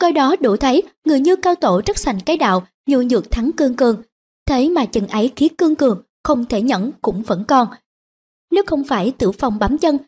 [0.00, 3.50] Coi đó đủ thấy, người như cao tổ rất sành cái đạo, nhu nhược thắng
[3.56, 4.02] cương cường.
[4.46, 7.68] Thế mà chừng ấy khí cương cường, không thể nhẫn cũng vẫn còn.
[8.50, 9.98] Nếu không phải tử phòng bám chân,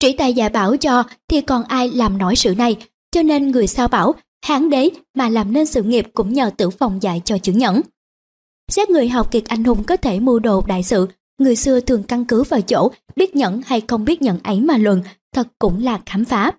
[0.00, 2.76] trĩ tài giả bảo cho thì còn ai làm nổi sự này,
[3.10, 6.70] cho nên người sao bảo, hán đế mà làm nên sự nghiệp cũng nhờ tử
[6.70, 7.80] phòng dạy cho chữ nhẫn.
[8.70, 11.08] Xét người học kiệt anh hùng có thể mưu đồ đại sự,
[11.38, 14.76] người xưa thường căn cứ vào chỗ biết nhẫn hay không biết nhẫn ấy mà
[14.76, 15.02] luận,
[15.32, 16.52] thật cũng là khám phá.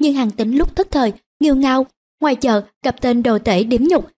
[0.00, 1.86] Nhưng hàng tính lúc thất thời, nghiêu ngao,
[2.20, 4.08] ngoài chợ gặp tên đồ tể điếm nhục.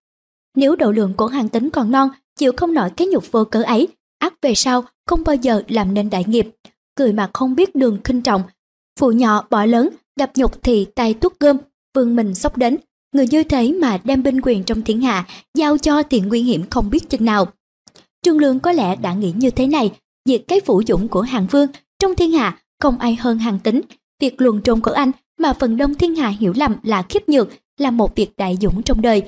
[0.56, 2.08] Nếu độ lượng của hàng tính còn non,
[2.38, 3.88] chịu không nổi cái nhục vô cớ ấy,
[4.18, 6.46] ác về sau không bao giờ làm nên đại nghiệp.
[7.00, 8.42] Cười mà không biết đường khinh trọng,
[8.98, 11.56] phụ nhỏ bỏ lớn, gặp nhục thì tay tuốt gươm,
[11.94, 12.76] vương mình sốc đến.
[13.14, 16.64] Người như thế mà đem binh quyền trong thiên hạ, giao cho thì nguy hiểm
[16.70, 17.46] không biết chừng nào.
[18.22, 19.92] Trương Lương có lẽ đã nghĩ như thế này,
[20.24, 21.68] diệt cái phủ dũng của hàng vương
[21.98, 23.80] trong thiên hạ không ai hơn hàng tính.
[24.20, 27.48] Việc luồn trôn của anh mà phần đông thiên hạ hiểu lầm là khiếp nhược
[27.78, 29.22] là một việc đại dũng trong đời.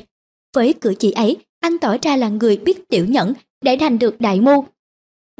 [0.55, 3.33] Với cử chỉ ấy, anh tỏ ra là người biết tiểu nhẫn
[3.65, 4.65] để thành được đại mưu.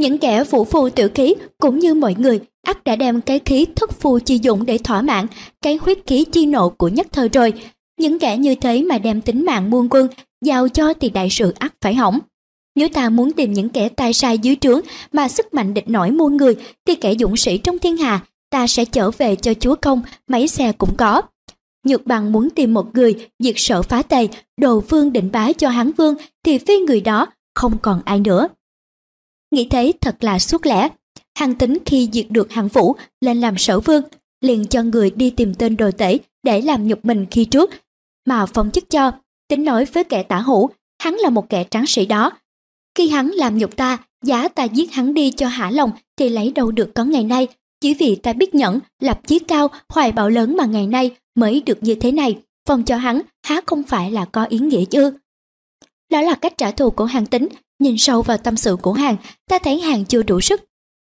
[0.03, 3.67] Những kẻ vũ phu tiểu khí cũng như mọi người ắt đã đem cái khí
[3.77, 5.27] thất phu chi dụng để thỏa mãn
[5.63, 7.53] cái huyết khí chi nộ của nhất thời rồi.
[8.01, 10.09] Những kẻ như thế mà đem tính mạng muôn quân
[10.45, 12.19] giao cho thì đại sự ắt phải hỏng.
[12.75, 14.81] Nếu ta muốn tìm những kẻ tài sai dưới trướng
[15.13, 16.57] mà sức mạnh địch nổi muôn người,
[16.87, 18.21] thì kẻ dũng sĩ trong thiên hạ,
[18.51, 21.23] ta sẽ trở về cho chúa công, mấy xe cũng có.
[21.87, 24.29] Nhược bằng muốn tìm một người diệt sở phá tề,
[24.61, 26.15] đồ vương định bá cho hán vương,
[26.45, 28.49] thì phi người đó không còn ai nữa.
[29.53, 30.89] Nghĩ thế thật là suốt lẽ.
[31.39, 34.03] Hàng tính khi diệt được hàng vũ lên làm sở vương,
[34.41, 37.71] liền cho người đi tìm tên đồ tể để làm nhục mình khi trước,
[38.27, 39.13] mà phong chức cho.
[39.49, 40.71] Tính nói với kẻ tả hữu,
[41.03, 42.31] hắn là một kẻ tráng sĩ đó,
[42.95, 46.53] khi hắn làm nhục ta, giá ta giết hắn đi cho hả lòng thì lấy
[46.53, 47.49] đâu được có ngày nay.
[47.81, 51.63] Chỉ vì ta biết nhẫn, lập chí cao, hoài bạo lớn mà ngày nay mới
[51.67, 52.39] được như thế này.
[52.69, 55.13] Phong cho hắn há không phải là có ý nghĩa chứ.
[56.11, 57.49] Đó là cách trả thù của hàng tính.
[57.83, 59.17] Nhìn sâu vào tâm sự của hàng,
[59.49, 60.61] ta thấy hàng chưa đủ sức.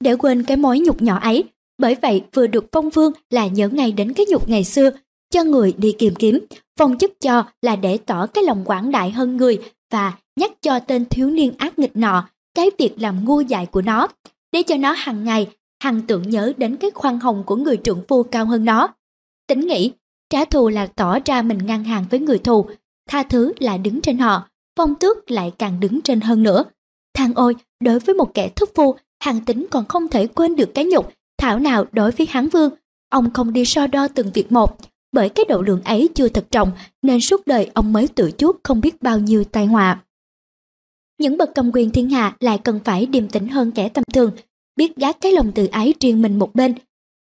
[0.03, 1.43] Để quên cái mối nhục nhỏ ấy.
[1.77, 4.91] Bởi vậy vừa được phong vương là nhớ ngay đến cái nhục ngày xưa,
[5.33, 6.45] cho người đi kiềm kiếm.
[6.79, 9.59] Phong chức cho là để tỏ cái lòng quảng đại hơn người
[9.91, 13.81] và nhắc cho tên thiếu niên ác nghịch nọ cái việc làm ngu dại của
[13.81, 14.07] nó,
[14.51, 15.47] để cho nó hàng ngày
[15.83, 18.87] hằng tưởng nhớ đến cái khoan hồng của người trượng phu cao hơn nó.
[19.47, 19.91] Tính nghĩ,
[20.29, 22.69] trả thù là tỏ ra mình ngang hàng với người thù,
[23.09, 26.63] tha thứ là đứng trên họ, phong tước lại càng đứng trên hơn nữa.
[27.13, 30.71] Thằng ôi, đối với một kẻ thất phu, hàng tính còn không thể quên được
[30.73, 32.73] cái nhục, thảo nào đối với hán vương,
[33.09, 34.77] ông không đi so đo từng việc một,
[35.11, 36.71] bởi cái độ lượng ấy chưa thật trọng
[37.01, 40.01] nên suốt đời ông mới tự chuốc không biết bao nhiêu tai họa.
[41.17, 44.31] những bậc cầm quyền thiên hạ lại cần phải điềm tĩnh hơn kẻ tầm thường,
[44.75, 46.75] biết gác cái lòng tự ái riêng mình một bên.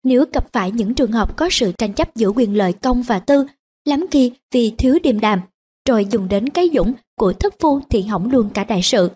[0.04, 3.18] Nếu gặp phải những trường hợp có sự tranh chấp giữa quyền lợi công và
[3.18, 3.46] tư,
[3.84, 5.40] lắm khi vì thiếu điềm đàm,
[5.88, 9.10] rồi dùng đến cái dũng của thất phu thì hỏng luôn cả đại sự.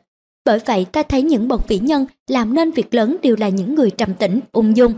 [0.44, 3.74] Bởi vậy ta thấy những bậc vĩ nhân làm nên việc lớn đều là những
[3.74, 4.94] người trầm tĩnh, ung dung.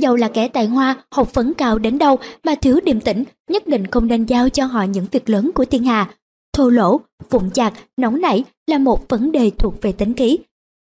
[0.00, 3.66] Dầu là kẻ tài hoa, học phấn cao đến đâu mà thiếu điềm tĩnh, nhất
[3.66, 6.14] định không nên giao cho họ những việc lớn của thiên hà.
[6.52, 7.00] Thô lỗ,
[7.30, 10.38] vụng chạc, nóng nảy là một vấn đề thuộc về tính khí.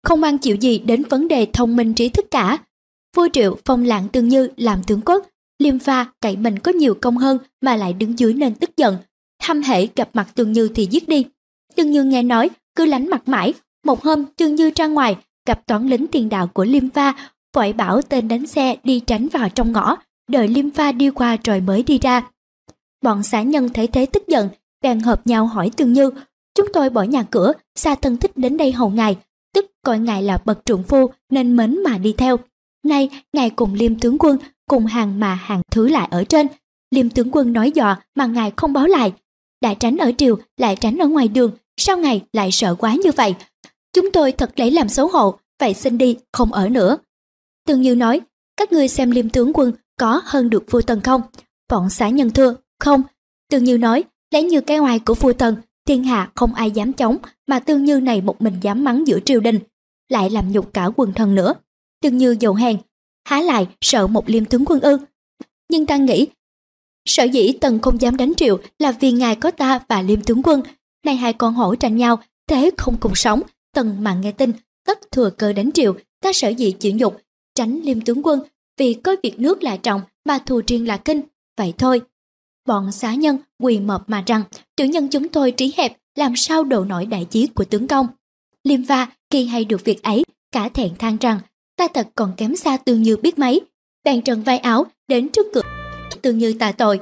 [0.04, 2.58] Không mang chịu gì đến vấn đề thông minh trí thức cả.
[3.16, 5.26] Vua triệu phong lạng tương như làm tướng quốc,
[5.58, 8.96] liêm pha cậy mình có nhiều công hơn mà lại đứng dưới nên tức giận.
[9.42, 11.24] Thăm hệ gặp mặt Trương như thì giết đi.
[11.76, 13.54] Trương như nghe nói, cứ lánh mặt mãi.
[13.84, 15.16] Một hôm Trương như ra ngoài,
[15.46, 17.12] gặp toán lính tiền đạo của liêm pha,
[17.54, 19.96] vội bảo tên đánh xe đi tránh vào trong ngõ,
[20.28, 22.22] đợi liêm pha đi qua rồi mới đi ra.
[23.02, 24.48] Bọn xã nhân thấy thế tức giận,
[24.82, 26.10] bèn hợp nhau hỏi Trương như,
[26.54, 29.16] chúng tôi bỏ nhà cửa, xa thân thích đến đây hầu ngài,
[29.54, 32.36] tức coi ngài là bậc trượng phu nên mến mà đi theo.
[32.84, 34.38] Nay, ngài cùng liêm tướng quân,
[34.68, 36.46] cùng hàng mà hàng thứ lại ở trên.
[36.90, 39.12] Liêm tướng quân nói dò mà ngài không báo lại.
[39.62, 43.10] Đã tránh ở triều, lại tránh ở ngoài đường, sau ngày lại sợ quá như
[43.16, 43.34] vậy?
[43.92, 46.98] Chúng tôi thật lấy làm xấu hổ, vậy xin đi, không ở nữa.
[47.66, 48.20] Tương Như nói,
[48.56, 51.22] các ngươi xem liêm tướng quân có hơn được vua tần không?
[51.72, 53.02] Bọn xã nhân thưa, không.
[53.50, 55.56] Tương Như nói, lấy như cái oai của vua tần,
[55.86, 57.16] thiên hạ không ai dám chống,
[57.46, 59.58] mà Tương Như này một mình dám mắng giữa triều đình,
[60.08, 61.54] lại làm nhục cả quần thần nữa.
[62.02, 62.76] Tương Như dầu hèn,
[63.24, 64.98] há lại sợ một liêm tướng quân ư.
[65.70, 66.26] Nhưng ta nghĩ,
[67.04, 70.42] sở dĩ tần không dám đánh triệu là vì ngài có ta và liêm tướng
[70.44, 70.62] quân,
[71.04, 73.42] nay hai con hổ tranh nhau, thế không cùng sống,
[73.74, 74.52] tần mà nghe tin,
[74.86, 77.20] tất thừa cơ đánh triệu, ta sở dĩ chịu nhục,
[77.54, 78.40] tránh liêm tướng quân,
[78.78, 81.20] vì có việc nước là trọng mà thù riêng là kinh,
[81.58, 82.00] vậy thôi.
[82.66, 84.42] Bọn xá nhân quỳ mập mà rằng,
[84.76, 88.06] tiểu nhân chúng tôi trí hẹp, làm sao độ nổi đại chí của tướng công.
[88.64, 91.38] Liêm va khi hay được việc ấy, cả thẹn than rằng,
[91.76, 93.60] ta thật còn kém xa tương như biết mấy.
[94.04, 95.81] Bèn trần vai áo, đến trước cửa,
[96.22, 97.00] tương như tạ tội.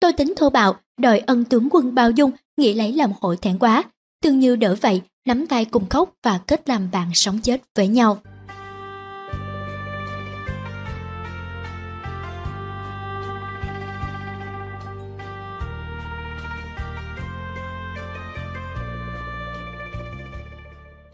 [0.00, 3.58] Tôi tính thô bạo, đòi ân tướng quân bao dung, nghĩ lấy làm hội thẹn
[3.58, 3.84] quá.
[4.22, 7.88] Tương như đỡ vậy, nắm tay cùng khóc và kết làm bạn sống chết với
[7.88, 8.18] nhau.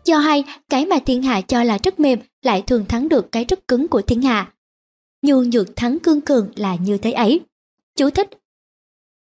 [0.04, 3.44] Do hay, cái mà thiên hạ cho là rất mềm lại thường thắng được cái
[3.44, 4.52] rất cứng của thiên hạ.
[5.22, 7.40] Nhu nhược thắng cương cường là như thế ấy.
[7.96, 8.28] Chú thích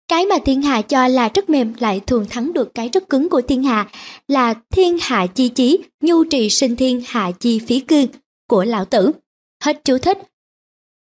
[0.09, 3.29] cái mà thiên hạ cho là rất mềm lại thường thắng được cái rất cứng
[3.29, 3.87] của thiên hạ
[4.27, 8.07] là thiên hạ chi chí, nhu trì sinh thiên hạ chi phí cương
[8.47, 9.11] của lão tử.
[9.63, 10.17] Hết chú thích.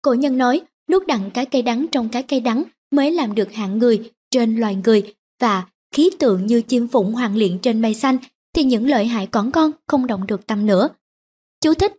[0.02, 0.60] Cổ nhân nói,
[0.90, 4.56] nuốt đặng cái cây đắng trong cái cây đắng mới làm được hạng người trên
[4.56, 8.18] loài người và khí tượng như chim phụng hoàng liện trên mây xanh
[8.54, 10.88] thì những lợi hại còn con không động được tâm nữa.
[11.60, 11.92] Chú thích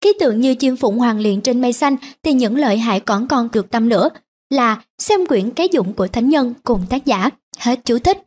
[0.00, 3.28] Khí tượng như chim phụng hoàng liền trên mây xanh thì những lợi hại còn
[3.28, 4.08] còn được tâm nữa
[4.50, 7.30] là xem quyển cái dụng của thánh nhân cùng tác giả.
[7.58, 8.18] Hết chú thích.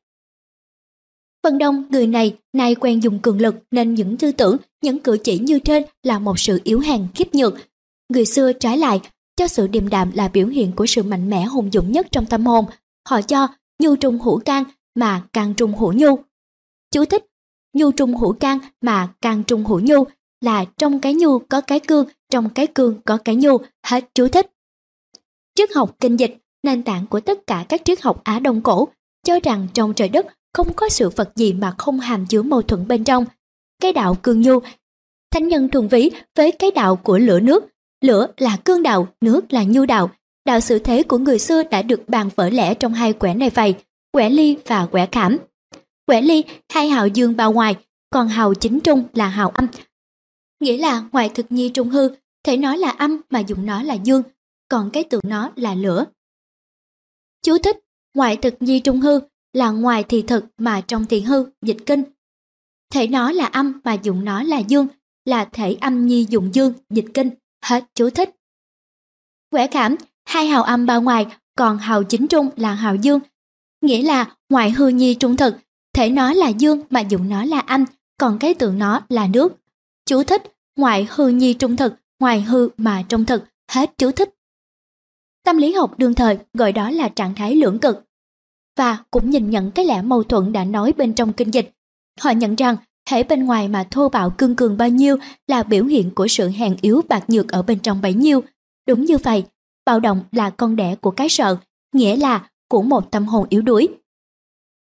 [1.44, 5.18] Phần đông người này nay quen dùng cường lực nên những tư tưởng, những cử
[5.24, 7.54] chỉ như trên là một sự yếu hèn khiếp nhược.
[8.10, 9.02] Người xưa trái lại
[9.36, 12.26] cho sự điềm đạm là biểu hiện của sự mạnh mẽ hùng dũng nhất trong
[12.26, 12.66] tâm hồn.
[13.10, 13.48] Họ cho
[13.80, 14.64] nhu trung hữu can
[14.96, 16.20] mà càng trung hữu nhu.
[16.92, 17.26] Chú thích
[17.74, 20.04] nhu trung hữu can mà càng trung hữu nhu
[20.42, 24.28] là trong cái nhu có cái cương, trong cái cương có cái nhu, hết chú
[24.28, 24.52] thích.
[25.56, 28.88] Triết học kinh dịch, nền tảng của tất cả các triết học Á Đông cổ,
[29.26, 32.62] cho rằng trong trời đất không có sự vật gì mà không hàm chứa mâu
[32.62, 33.26] thuẫn bên trong.
[33.82, 34.60] Cái đạo cương nhu,
[35.32, 37.66] thánh nhân thuần ví với cái đạo của lửa nước,
[38.02, 40.10] lửa là cương đạo, nước là nhu đạo.
[40.46, 43.50] Đạo sự thế của người xưa đã được bàn vỡ lẽ trong hai quẻ này
[43.50, 43.76] vậy,
[44.12, 45.38] quẻ ly và quẻ khảm.
[46.06, 46.44] Quẻ ly,
[46.74, 47.76] hai hào dương bao ngoài,
[48.10, 49.68] còn hào chính trung là hào âm.
[50.62, 52.10] Nghĩa là ngoài thực nhi trung hư,
[52.44, 54.24] thể nói là âm mà dùng nó là dương,
[54.70, 56.06] còn cái tượng nó là lửa.
[57.44, 57.78] Chú thích,
[58.14, 59.20] ngoại thực nhi trung hư
[59.54, 62.04] là ngoài thì thực mà trong thì hư, dịch kinh.
[62.94, 64.88] Thể nó là âm mà dụng nó là dương,
[65.26, 67.30] là thể âm nhi dụng dương, dịch kinh,
[67.64, 68.30] hết chú thích.
[69.50, 71.26] Quẻ khảm, hai hào âm bao ngoài,
[71.58, 73.20] còn hào chính trung là hào dương,
[73.82, 75.56] nghĩa là ngoại hư nhi trung thực,
[75.94, 77.86] thể nó là dương mà dụng nó là âm,
[78.18, 79.54] còn cái tượng nó là nước.
[80.06, 80.44] Chú thích,
[80.76, 84.30] ngoại hư nhi trung thực, ngoài hư mà trong thực, hết chú thích.
[85.46, 88.04] Tâm lý học đương thời gọi đó là trạng thái lưỡng cực.
[88.78, 91.72] Và cũng nhìn nhận cái lẽ mâu thuẫn đã nói bên trong kinh dịch.
[92.20, 92.76] Họ nhận rằng
[93.10, 95.18] thể bên ngoài mà thô bạo cương cường bao nhiêu
[95.48, 98.44] là biểu hiện của sự hèn yếu bạc nhược ở bên trong bấy nhiêu.
[98.88, 99.44] Đúng như vậy,
[99.86, 101.58] bạo động là con đẻ của cái sợ,
[101.94, 103.88] nghĩa là của một tâm hồn yếu đuối.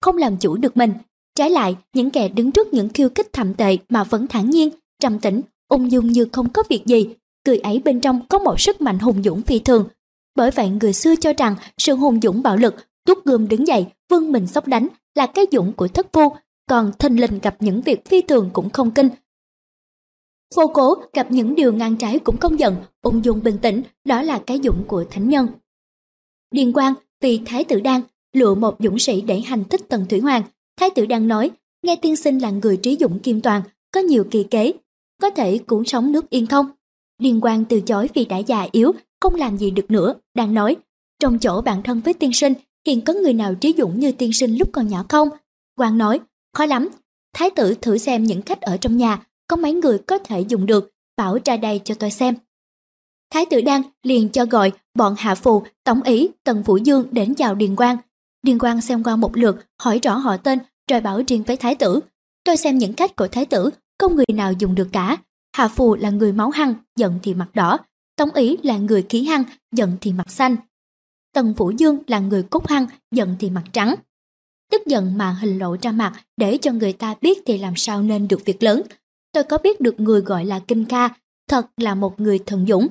[0.01, 0.93] Không làm chủ được mình,
[1.37, 4.71] Trái lại, những kẻ đứng trước những khiêu khích thầm tệ mà vẫn thản nhiên,
[5.01, 7.09] trầm tĩnh, ung dung như không có việc gì,
[7.45, 9.89] cười ấy bên trong có một sức mạnh hùng dũng phi thường.
[10.35, 12.75] Bởi vậy người xưa cho rằng sự hùng dũng bạo lực,
[13.05, 16.33] tuốt gươm đứng dậy, vươn mình sóc đánh là cái dũng của thất phu,
[16.69, 19.09] còn thình lình gặp những việc phi thường cũng không kinh.
[20.55, 24.23] Vô cố gặp những điều ngang trái cũng không giận, ung dung bình tĩnh, đó
[24.23, 25.49] là cái dũng của thánh nhân.
[26.51, 28.01] Điền quang vì Thái tử Đan
[28.33, 30.43] lựa một dũng sĩ để hành thích Tần Thủy Hoàng.
[30.77, 31.51] Thái tử Đan nói,
[31.83, 33.63] nghe tiên sinh là người trí dũng kim toàn,
[33.93, 34.73] có nhiều kỳ kế,
[35.23, 36.67] có thể cũng sống nước yên không?
[37.19, 40.77] Điền quang từ chối vì đã già yếu, không làm gì được nữa, đang nói,
[41.21, 42.53] trong chỗ bạn thân với tiên sinh,
[42.87, 45.29] hiện có người nào trí dũng như tiên sinh lúc còn nhỏ không?
[45.77, 46.21] Quang nói,
[46.55, 46.89] khó lắm,
[47.35, 50.67] thái tử thử xem những khách ở trong nhà, có mấy người có thể dùng
[50.67, 52.35] được, bảo ra đây cho tôi xem.
[53.31, 57.35] Thái tử Đan liền cho gọi bọn hạ phù, tổng ý, tần Vũ dương đến
[57.35, 57.97] chào Điền Quang.
[58.43, 60.59] Điền Quang xem qua một lượt, hỏi rõ họ tên,
[60.91, 62.01] rồi bảo riêng với thái tử.
[62.45, 65.17] Tôi xem những cách của thái tử, không người nào dùng được cả.
[65.57, 67.79] Hạ phù là người máu hăng, giận thì mặt đỏ.
[68.17, 70.57] Tống ý là người khí hăng, giận thì mặt xanh.
[71.33, 73.95] Tần vũ Dương là người cốt hăng, giận thì mặt trắng.
[74.73, 78.03] Tức giận mà hình lộ ra mặt để cho người ta biết thì làm sao
[78.03, 78.83] nên được việc lớn.
[79.33, 81.09] Tôi có biết được người gọi là Kinh Ca,
[81.49, 82.89] thật là một người thần dũng,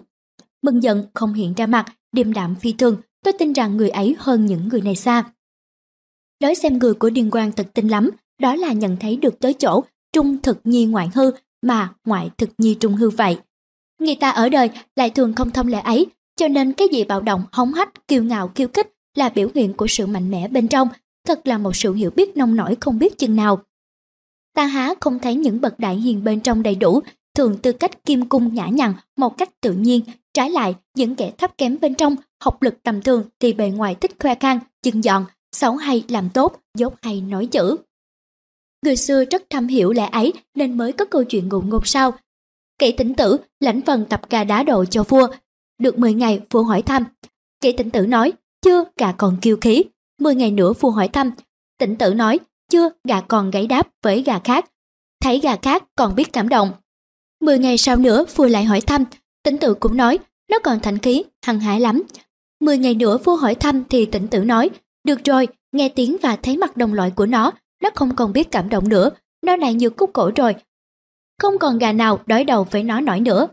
[0.61, 4.15] mừng giận không hiện ra mặt, điềm đạm phi thường, tôi tin rằng người ấy
[4.19, 5.23] hơn những người này xa.
[6.41, 8.09] Đối xem người của Điền Quang thật tinh lắm,
[8.39, 9.83] đó là nhận thấy được tới chỗ
[10.15, 11.31] trung thực nhi ngoại hư
[11.61, 13.37] mà ngoại thực nhi trung hư vậy.
[13.99, 16.05] Người ta ở đời lại thường không thông lệ ấy,
[16.35, 19.73] cho nên cái gì bạo động, hống hách, kiêu ngạo, kiêu kích là biểu hiện
[19.73, 20.87] của sự mạnh mẽ bên trong,
[21.27, 23.59] thật là một sự hiểu biết nông nổi không biết chừng nào.
[24.55, 26.99] Ta há không thấy những bậc đại hiền bên trong đầy đủ,
[27.35, 30.01] thường tư cách kim cung nhã nhặn một cách tự nhiên,
[30.35, 33.95] Trái lại, những kẻ thấp kém bên trong, học lực tầm thường thì bề ngoài
[33.95, 37.77] thích khoe khang, chừng dọn, xấu hay làm tốt, dốt hay nói chữ.
[38.85, 42.13] Người xưa rất thâm hiểu lẽ ấy nên mới có câu chuyện ngụ ngôn sau.
[42.79, 45.27] Kỷ tỉnh tử lãnh phần tập gà đá đồ cho vua.
[45.79, 47.03] Được 10 ngày vua hỏi thăm.
[47.61, 49.83] Kỷ tỉnh tử nói, chưa gà còn kiêu khí.
[50.19, 51.31] 10 ngày nữa vua hỏi thăm.
[51.77, 52.39] Tỉnh tử nói,
[52.71, 54.65] chưa gà còn gáy đáp với gà khác.
[55.21, 56.71] Thấy gà khác còn biết cảm động.
[57.41, 59.03] 10 ngày sau nữa vua lại hỏi thăm,
[59.43, 60.19] Tỉnh tử cũng nói,
[60.51, 62.03] nó còn thạnh khí, hăng hái lắm.
[62.59, 64.69] Mười ngày nữa vua hỏi thăm thì tỉnh tử nói,
[65.03, 67.51] được rồi, nghe tiếng và thấy mặt đồng loại của nó,
[67.85, 69.09] nó không còn biết cảm động nữa,
[69.45, 70.55] nó này như cúc cổ rồi.
[71.41, 73.47] Không còn gà nào đối đầu với nó nổi nữa.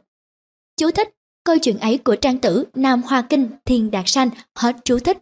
[0.76, 1.08] Chú thích,
[1.44, 5.18] câu chuyện ấy của trang tử Nam Hoa Kinh Thiên Đạt Sanh hết chú thích.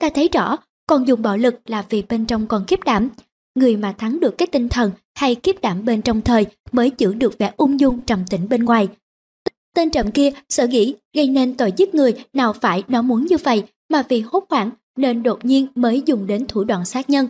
[0.00, 0.56] Ta thấy rõ,
[0.86, 3.08] còn dùng bạo lực là vì bên trong còn kiếp đảm.
[3.54, 7.14] Người mà thắng được cái tinh thần hay kiếp đảm bên trong thời mới giữ
[7.14, 8.88] được vẻ ung dung trầm tĩnh bên ngoài,
[9.74, 13.36] Tên trộm kia sợ nghĩ gây nên tội giết người nào phải nó muốn như
[13.44, 17.26] vậy mà vì hốt hoảng nên đột nhiên mới dùng đến thủ đoạn sát nhân.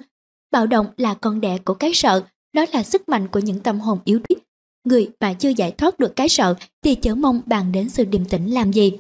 [0.54, 2.22] Bạo động là con đẻ của cái sợ,
[2.52, 4.38] đó là sức mạnh của những tâm hồn yếu đuối.
[4.84, 8.24] Người mà chưa giải thoát được cái sợ thì chớ mong bàn đến sự điềm
[8.24, 8.92] tĩnh làm gì.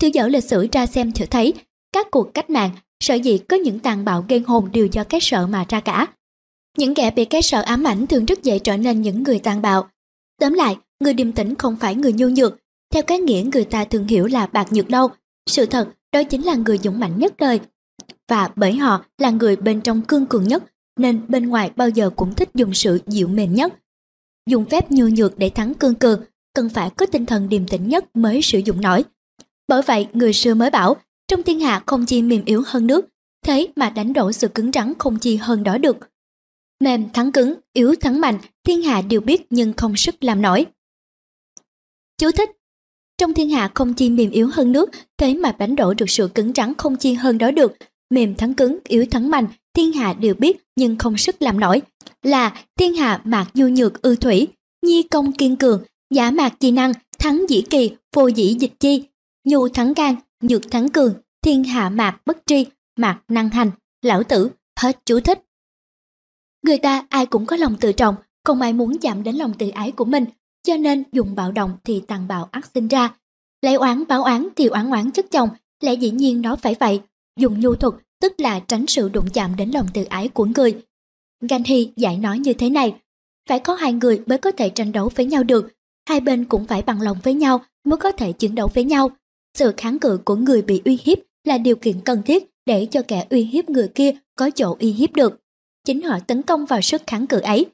[0.00, 1.54] Thư dở lịch sử ra xem thử thấy,
[1.92, 2.70] các cuộc cách mạng,
[3.00, 6.06] sở dĩ có những tàn bạo ghen hồn đều do cái sợ mà ra cả.
[6.78, 9.62] Những kẻ bị cái sợ ám ảnh thường rất dễ trở nên những người tàn
[9.62, 9.88] bạo.
[10.40, 12.58] Tóm lại, người điềm tĩnh không phải người nhu nhược,
[12.94, 15.08] theo cái nghĩa người ta thường hiểu là bạc nhược đâu.
[15.50, 17.60] Sự thật, đó chính là người dũng mạnh nhất đời.
[18.28, 20.64] Và bởi họ là người bên trong cương cường nhất,
[20.96, 23.72] nên bên ngoài bao giờ cũng thích dùng sự dịu mềm nhất.
[24.46, 26.24] Dùng phép nhu nhược để thắng cương cường,
[26.54, 29.04] cần phải có tinh thần điềm tĩnh nhất mới sử dụng nổi.
[29.68, 30.96] Bởi vậy, người xưa mới bảo,
[31.28, 33.06] trong thiên hạ không chi mềm yếu hơn nước,
[33.44, 35.96] thế mà đánh đổ sự cứng rắn không chi hơn đó được.
[36.80, 40.66] Mềm thắng cứng, yếu thắng mạnh, thiên hạ đều biết nhưng không sức làm nổi.
[42.18, 42.50] Chú thích
[43.18, 46.28] Trong thiên hạ không chi mềm yếu hơn nước, thế mà đánh đổ được sự
[46.34, 47.72] cứng rắn không chi hơn đó được.
[48.12, 51.82] Mềm thắng cứng, yếu thắng mạnh, thiên hạ đều biết nhưng không sức làm nổi.
[52.22, 54.48] Là thiên hạ mạc nhu nhược ư thủy,
[54.86, 55.82] nhi công kiên cường,
[56.14, 59.04] giả mạc chi năng, thắng dĩ kỳ, vô dĩ dịch chi.
[59.44, 62.66] Nhu thắng gan, nhược thắng cường, thiên hạ mạc bất tri,
[62.96, 63.70] mạc năng hành,
[64.02, 65.40] lão tử, hết chú thích.
[66.62, 68.14] Người ta ai cũng có lòng tự trọng,
[68.44, 70.24] không ai muốn chạm đến lòng tự ái của mình,
[70.62, 73.14] cho nên dùng bạo động thì tàn bạo ác sinh ra.
[73.62, 75.48] Lấy oán báo oán thì oán oán chất chồng,
[75.80, 77.00] lẽ dĩ nhiên nó phải vậy.
[77.36, 80.82] Dùng nhu thuật tức là tránh sự đụng chạm đến lòng tự ái của người.
[81.40, 82.94] Ganhi giải nói như thế này,
[83.48, 85.72] phải có hai người mới có thể tranh đấu với nhau được,
[86.08, 89.10] hai bên cũng phải bằng lòng với nhau mới có thể chiến đấu với nhau.
[89.58, 93.02] Sự kháng cự của người bị uy hiếp là điều kiện cần thiết để cho
[93.08, 95.40] kẻ uy hiếp người kia có chỗ uy hiếp được.
[95.84, 97.66] Chính họ tấn công vào sức kháng cự ấy.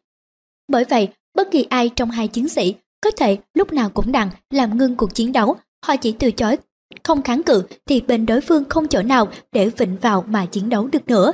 [0.68, 1.08] Bởi vậy,
[1.38, 4.96] Bất kỳ ai trong hai chiến sĩ có thể lúc nào cũng đặng làm ngưng
[4.96, 5.56] cuộc chiến đấu,
[5.86, 6.56] họ chỉ từ chối
[7.04, 10.68] không kháng cự thì bên đối phương không chỗ nào để vịnh vào mà chiến
[10.68, 11.32] đấu được nữa.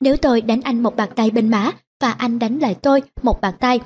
[0.00, 3.40] Nếu tôi đánh anh một bàn tay bên má, và anh đánh lại tôi một
[3.40, 3.80] bàn tay.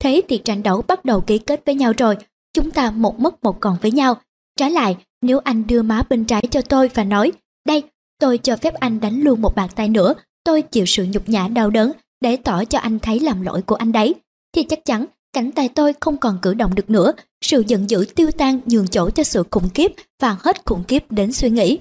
[0.00, 2.16] Thế thì trận đấu bắt đầu ký kết với nhau rồi,
[2.52, 4.14] chúng ta một mất một còn với nhau.
[4.56, 7.32] Trái lại, nếu anh đưa má bên trái cho tôi và nói,
[7.66, 7.82] đây,
[8.20, 10.14] tôi cho phép anh đánh luôn một bàn tay nữa,
[10.44, 13.74] tôi chịu sự nhục nhã đau đớn để tỏ cho anh thấy làm lỗi của
[13.74, 14.14] anh đấy,
[14.52, 18.04] thì chắc chắn cánh tay tôi không còn cử động được nữa, sự giận dữ
[18.14, 21.78] tiêu tan nhường chỗ cho sự khủng khiếp và hết khủng khiếp đến suy nghĩ.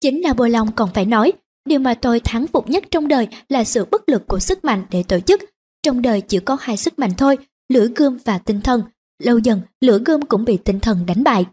[0.00, 1.32] Chính là bồi lòng còn phải nói,
[1.68, 4.86] điều mà tôi thắng phục nhất trong đời là sự bất lực của sức mạnh
[4.90, 5.40] để tổ chức.
[5.82, 8.82] Trong đời chỉ có hai sức mạnh thôi, lửa gươm và tinh thần.
[9.22, 11.46] Lâu dần, lửa gươm cũng bị tinh thần đánh bại.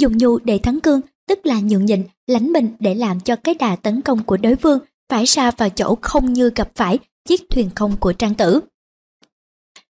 [0.00, 3.54] Dùng nhu để thắng cương, tức là nhượng nhịn, lánh mình để làm cho cái
[3.54, 6.98] đà tấn công của đối phương phải xa vào chỗ không như gặp phải
[7.28, 8.60] chiếc thuyền không của trang tử.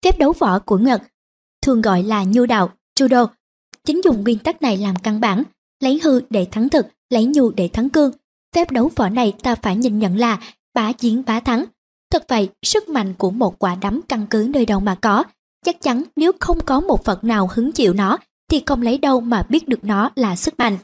[0.06, 1.02] Phép đấu võ của Nhật
[1.62, 2.70] thường gọi là nhu đạo,
[3.00, 3.28] judo.
[3.86, 5.44] Chính dùng nguyên tắc này làm căn bản,
[5.80, 8.12] lấy hư để thắng thực, lấy nhu để thắng cương.
[8.56, 10.40] Phép đấu võ này ta phải nhìn nhận là
[10.74, 11.66] bá chiến bá thắng.
[12.12, 15.24] Thật vậy, sức mạnh của một quả đấm căn cứ nơi đâu mà có.
[15.66, 18.18] Chắc chắn nếu không có một vật nào hứng chịu nó,
[18.50, 20.78] thì không lấy đâu mà biết được nó là sức mạnh.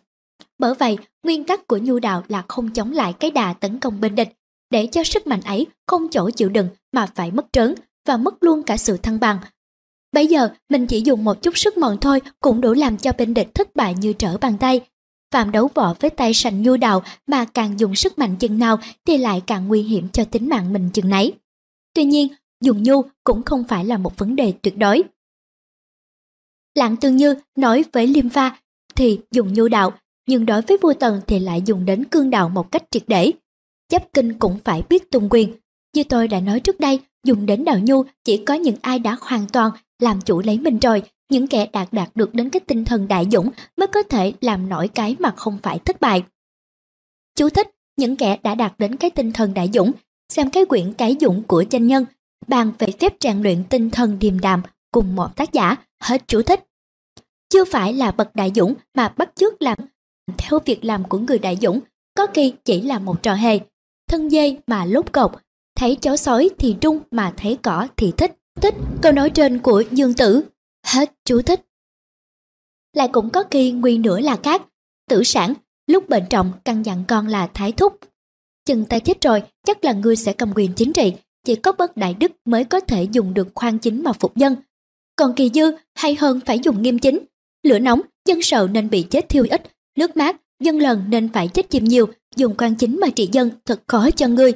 [0.59, 4.01] Bởi vậy, nguyên tắc của nhu đạo là không chống lại cái đà tấn công
[4.01, 4.29] bên địch,
[4.69, 7.75] để cho sức mạnh ấy không chỗ chịu đựng mà phải mất trớn
[8.07, 9.37] và mất luôn cả sự thăng bằng.
[10.11, 13.33] Bây giờ mình chỉ dùng một chút sức mọn thôi cũng đủ làm cho bên
[13.33, 14.81] địch thất bại như trở bàn tay.
[15.33, 18.79] Phạm đấu võ với tay sành nhu đạo mà càng dùng sức mạnh chừng nào
[19.05, 21.33] thì lại càng nguy hiểm cho tính mạng mình chừng nấy.
[21.93, 22.27] Tuy nhiên,
[22.63, 25.03] dùng nhu cũng không phải là một vấn đề tuyệt đối.
[26.75, 28.59] Lạng tương như nói với Liêm Pha
[28.95, 29.93] thì dùng nhu đạo,
[30.27, 33.31] nhưng đối với vua Tần thì lại dùng đến cương đạo một cách triệt để.
[33.89, 35.55] Chấp kinh cũng phải biết tung quyền.
[35.95, 39.17] Như tôi đã nói trước đây, dùng đến đạo nhu chỉ có những ai đã
[39.21, 42.85] hoàn toàn làm chủ lấy mình rồi, những kẻ đạt đạt được đến cái tinh
[42.85, 46.23] thần đại dũng mới có thể làm nổi cái mà không phải thất bại.
[47.35, 47.67] Chú thích,
[47.97, 49.91] những kẻ đã đạt đến cái tinh thần đại dũng,
[50.29, 52.05] xem cái quyển cái dũng của tranh nhân,
[52.47, 56.41] bàn về phép rèn luyện tinh thần điềm đạm cùng một tác giả, hết chú
[56.41, 56.63] thích.
[57.49, 59.77] Chưa phải là bậc đại dũng mà bắt chước làm
[60.37, 61.79] theo việc làm của người đại dũng,
[62.15, 63.59] có khi chỉ là một trò hề.
[64.09, 65.31] Thân dây mà lốt cột,
[65.77, 68.31] thấy chó sói thì trung mà thấy cỏ thì thích.
[68.61, 70.43] Thích câu nói trên của Dương Tử.
[70.85, 71.61] Hết chú thích.
[72.93, 74.61] Lại cũng có khi nguyên nữa là khác.
[75.09, 75.53] Tử sản,
[75.87, 77.99] lúc bệnh trọng căn dặn con là thái thúc.
[78.65, 81.13] Chừng ta chết rồi, chắc là ngươi sẽ cầm quyền chính trị.
[81.45, 84.55] Chỉ có bất đại đức mới có thể dùng được khoan chính mà phục dân.
[85.15, 87.19] Còn kỳ dư hay hơn phải dùng nghiêm chính.
[87.63, 89.61] Lửa nóng, dân sợ nên bị chết thiêu ít.
[89.97, 92.07] Nước mát, dân lần nên phải chết chìm nhiều.
[92.35, 94.53] Dùng quan chính mà trị dân thật khó cho ngươi.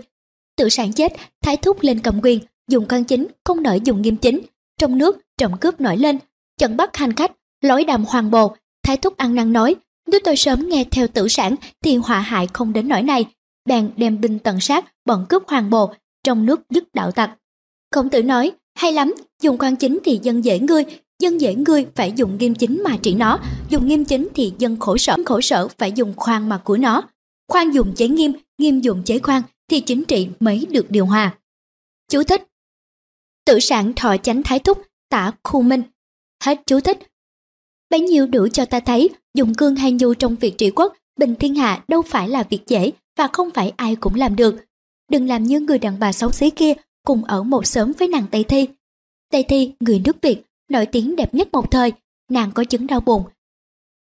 [0.58, 4.16] Tự sản chết, thái thúc lên cầm quyền, dùng quan chính không nỡ dùng nghiêm
[4.16, 4.40] chính.
[4.80, 6.18] Trong nước, trộm cướp nổi lên,
[6.58, 8.56] chặn bắt hành khách, lối đàm hoàng bồ.
[8.84, 9.76] Thái thúc ăn năn nói,
[10.08, 13.26] nếu tôi sớm nghe theo tử sản thì họa hại không đến nỗi này.
[13.66, 17.32] Bèn đem binh tận sát, bọn cướp hoàng bồ, trong nước dứt đạo tặc.
[17.96, 20.84] Khổng tử nói, hay lắm, dùng quan chính thì dân dễ ngươi,
[21.20, 24.78] dân dễ ngươi phải dùng nghiêm chính mà trị nó, dùng nghiêm chính thì dân
[24.80, 27.02] khổ sở, khổ sở phải dùng khoan mà của nó.
[27.48, 29.42] Khoan dùng chế nghiêm, nghiêm dùng chế khoan
[29.72, 31.38] thì chính trị mới được điều hòa.
[32.10, 32.48] Chú thích
[33.46, 35.84] Tự sản thọ chánh thái thúc, tả khu minh.
[36.44, 37.00] Hết chú thích.
[37.90, 41.36] Bấy nhiêu đủ cho ta thấy, dùng cương hay nhu trong việc trị quốc, bình
[41.36, 44.56] thiên hạ đâu phải là việc dễ và không phải ai cũng làm được.
[45.12, 46.74] Đừng làm như người đàn bà xấu xí kia
[47.06, 48.68] cùng ở một xóm với nàng Tây Thi.
[49.32, 51.92] Tây Thi, người nước Việt, nổi tiếng đẹp nhất một thời,
[52.30, 53.24] nàng có chứng đau bụng.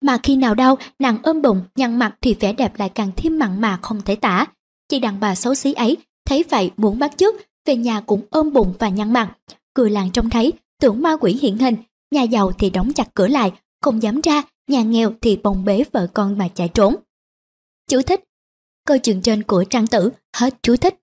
[0.01, 3.39] Mà khi nào đau, nàng ôm bụng, nhăn mặt thì vẻ đẹp lại càng thêm
[3.39, 4.47] mặn mà không thể tả.
[4.89, 7.35] Chị đàn bà xấu xí ấy, thấy vậy muốn bắt chước,
[7.67, 9.37] về nhà cũng ôm bụng và nhăn mặt.
[9.75, 11.77] Cười làng trông thấy, tưởng ma quỷ hiện hình,
[12.11, 13.53] nhà giàu thì đóng chặt cửa lại,
[13.83, 16.97] không dám ra, nhà nghèo thì bồng bế vợ con mà chạy trốn.
[17.89, 18.25] Chú thích
[18.87, 20.95] Câu chuyện trên của trang tử, hết chú thích.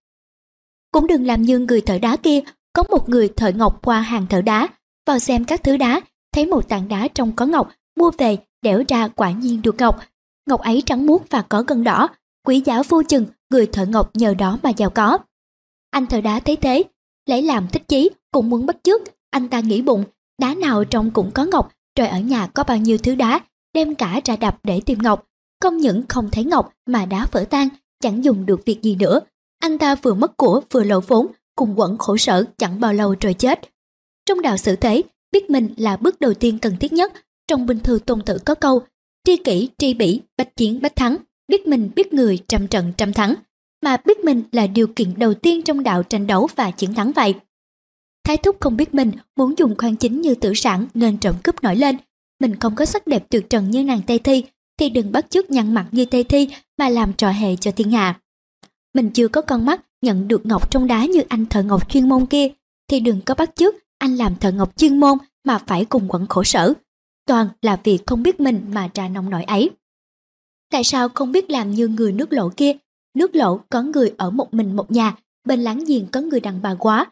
[0.92, 2.40] Cũng đừng làm như người thợ đá kia,
[2.74, 4.68] có một người thợ ngọc qua hàng thợ đá,
[5.08, 6.02] vào xem các thứ đá,
[6.32, 10.00] thấy một tảng đá trong có ngọc, mua về, đẽo ra quả nhiên được ngọc.
[10.50, 12.08] Ngọc ấy trắng muốt và có gân đỏ,
[12.46, 15.18] quý giá vô chừng, người thợ ngọc nhờ đó mà giàu có.
[15.92, 16.84] Anh thợ đá thấy thế,
[17.26, 20.04] lấy làm thích chí, cũng muốn bắt chước, anh ta nghĩ bụng,
[20.42, 23.40] đá nào trong cũng có ngọc, rồi ở nhà có bao nhiêu thứ đá,
[23.74, 25.28] đem cả ra đập để tìm ngọc.
[25.62, 27.70] Không những không thấy ngọc mà đá vỡ tan,
[28.02, 29.20] chẳng dùng được việc gì nữa.
[29.60, 33.16] Anh ta vừa mất của vừa lộ vốn, cùng quẩn khổ sở chẳng bao lâu
[33.20, 33.60] rồi chết.
[34.26, 35.02] Trong đạo xử thế,
[35.32, 37.14] biết mình là bước đầu tiên cần thiết nhất.
[37.48, 38.82] Trong bình thư tôn tử có câu,
[39.24, 41.18] tri kỷ, tri bỉ, bách chiến, bách thắng,
[41.48, 43.36] biết mình biết người trăm trận trăm thắng
[43.84, 47.12] mà biết mình là điều kiện đầu tiên trong đạo tranh đấu và chiến thắng
[47.12, 47.36] vậy.
[48.24, 51.64] Thái thúc không biết mình muốn dùng khoan chính như tử sản nên trộm cướp
[51.64, 51.98] nổi lên.
[52.40, 54.44] Mình không có sắc đẹp tuyệt trần như nàng Tây Thi
[54.80, 57.92] thì đừng bắt chước nhăn mặt như Tây Thi mà làm trò hề cho thiên
[57.92, 58.20] hạ.
[58.94, 62.10] Mình chưa có con mắt nhận được ngọc trong đá như anh thợ ngọc chuyên
[62.10, 62.48] môn kia,
[62.88, 66.28] thì đừng có bắt chước anh làm thợ ngọc chuyên môn mà phải cùng quẩn
[66.28, 66.74] khổ sở.
[67.28, 69.70] Toàn là vì không biết mình mà ra nông nổi ấy.
[70.72, 72.72] Tại sao không biết làm như người nước lỗ kia?
[73.14, 75.16] Nước lỗ có người ở một mình một nhà,
[75.46, 77.12] bên láng giềng có người đàn bà quá.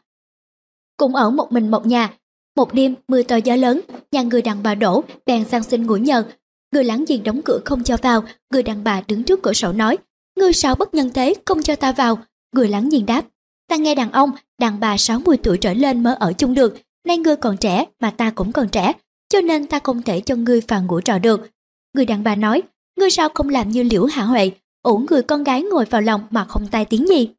[0.98, 2.14] Cũng ở một mình một nhà.
[2.56, 3.82] Một đêm mưa to gió lớn,
[4.12, 6.24] nhà người đàn bà đổ, bèn sang xin ngủ nhờ.
[6.72, 9.72] Người láng giềng đóng cửa không cho vào, người đàn bà đứng trước cửa sổ
[9.72, 9.98] nói,
[10.36, 12.18] ngươi sao bất nhân thế, không cho ta vào.
[12.56, 13.26] Người láng giềng đáp,
[13.70, 16.78] ta nghe đàn ông, đàn bà 60 tuổi trở lên mới ở chung được,
[17.08, 18.94] nay ngươi còn trẻ mà ta cũng còn trẻ,
[19.30, 21.50] cho nên ta không thể cho ngươi vào ngủ trọ được.
[21.94, 22.62] Người đàn bà nói,
[22.96, 24.52] ngươi sao không làm như liễu hạ huệ,
[24.82, 27.30] ổn người con gái ngồi vào lòng mà không tai tiếng gì.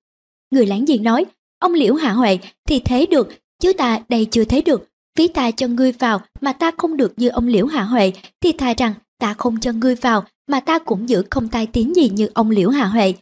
[0.50, 1.24] Người láng giềng nói,
[1.58, 3.28] ông liễu hạ huệ thì thế được,
[3.60, 4.88] chứ ta đây chưa thấy được.
[5.18, 8.52] Phí ta cho ngươi vào mà ta không được như ông liễu hạ huệ thì
[8.52, 12.08] thà rằng ta không cho ngươi vào mà ta cũng giữ không tai tiếng gì
[12.08, 13.14] như ông liễu hạ huệ.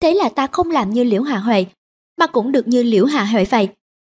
[0.00, 1.64] Thế là ta không làm như liễu hạ huệ
[2.18, 3.68] mà cũng được như liễu hạ huệ vậy.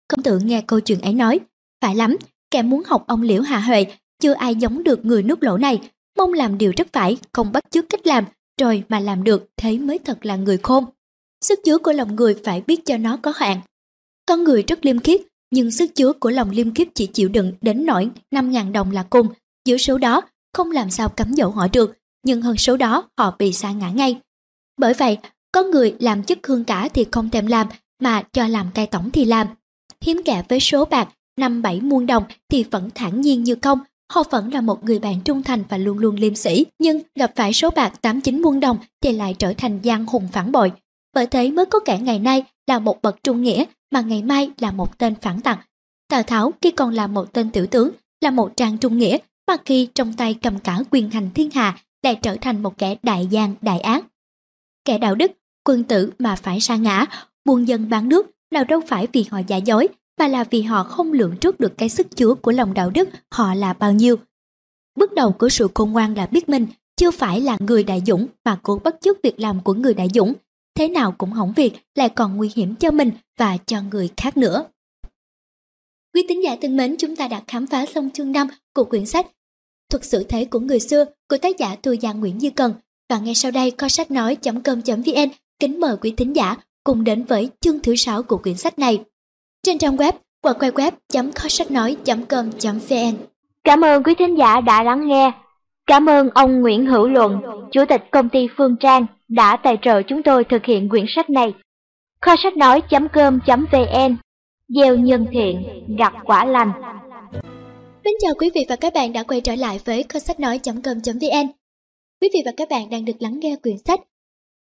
[0.08, 1.40] Công tử nghe câu chuyện ấy nói,
[1.80, 2.16] phải lắm,
[2.50, 3.86] kẻ muốn học ông liễu hạ huệ
[4.20, 5.80] chưa ai giống được người nước lỗ này,
[6.20, 8.24] mong làm điều rất phải, không bắt chước cách làm,
[8.60, 10.84] rồi mà làm được thế mới thật là người khôn.
[11.44, 13.60] Sức chứa của lòng người phải biết cho nó có hạn.
[14.26, 15.20] Con người rất liêm khiết,
[15.50, 19.02] nhưng sức chứa của lòng liêm khiết chỉ chịu đựng đến nỗi 5.000 đồng là
[19.10, 19.26] cùng.
[19.64, 20.22] Giữa số đó,
[20.54, 23.90] không làm sao cấm dỗ họ được, nhưng hơn số đó họ bị sa ngã
[23.90, 24.20] ngay.
[24.78, 25.18] Bởi vậy,
[25.52, 27.66] có người làm chức hương cả thì không thèm làm,
[28.00, 29.46] mà cho làm cai tổng thì làm.
[30.00, 33.78] Hiếm kẻ với số bạc năm bảy muôn đồng thì vẫn thản nhiên như không,
[34.10, 37.32] Họ vẫn là một người bạn trung thành và luôn luôn liêm sĩ, nhưng gặp
[37.36, 40.72] phải số bạc 89 muôn đồng thì lại trở thành giang hùng phản bội.
[41.14, 44.50] Bởi thế mới có kẻ ngày nay là một bậc trung nghĩa mà ngày mai
[44.58, 45.66] là một tên phản tặc.
[46.08, 49.18] Tào Tháo khi còn là một tên tiểu tướng, là một trang trung nghĩa,
[49.48, 52.96] mà khi trong tay cầm cả quyền hành thiên hạ lại trở thành một kẻ
[53.02, 54.04] đại gian đại ác.
[54.84, 55.32] Kẻ đạo đức,
[55.64, 57.06] quân tử mà phải sa ngã,
[57.44, 59.88] buôn dân bán nước nào đâu phải vì họ giả dối
[60.20, 63.08] mà là vì họ không lượng trước được cái sức chứa của lòng đạo đức
[63.30, 64.16] họ là bao nhiêu.
[64.98, 66.66] Bước đầu của sự khôn ngoan là biết mình
[66.96, 70.08] chưa phải là người đại dũng mà cố bắt chước việc làm của người đại
[70.14, 70.32] dũng.
[70.74, 74.36] Thế nào cũng hỏng việc lại còn nguy hiểm cho mình và cho người khác
[74.36, 74.64] nữa.
[76.14, 79.06] Quý tín giả thân mến, chúng ta đã khám phá xong chương 5 của quyển
[79.06, 79.26] sách
[79.90, 82.74] Thuật sự thế của người xưa của tác giả Thu Giang Nguyễn Như Cần.
[83.10, 87.48] Và ngay sau đây, kho sách nói.com.vn kính mời quý tín giả cùng đến với
[87.60, 89.04] chương thứ 6 của quyển sách này
[89.62, 90.12] trên trang web
[90.42, 93.16] www.kho sách nói.com.vn.
[93.64, 95.32] Cảm ơn quý thính giả đã lắng nghe.
[95.86, 97.40] Cảm ơn ông Nguyễn Hữu Luận,
[97.72, 101.30] Chủ tịch công ty Phương Trang đã tài trợ chúng tôi thực hiện quyển sách
[101.30, 101.54] này.
[102.20, 104.16] Kho sách nói.com.vn
[104.68, 105.62] Gieo nhân thiện,
[105.98, 106.72] gặp quả lành.
[108.04, 111.46] Kính chào quý vị và các bạn đã quay trở lại với kho sách nói.com.vn.
[112.20, 114.00] Quý vị và các bạn đang được lắng nghe quyển sách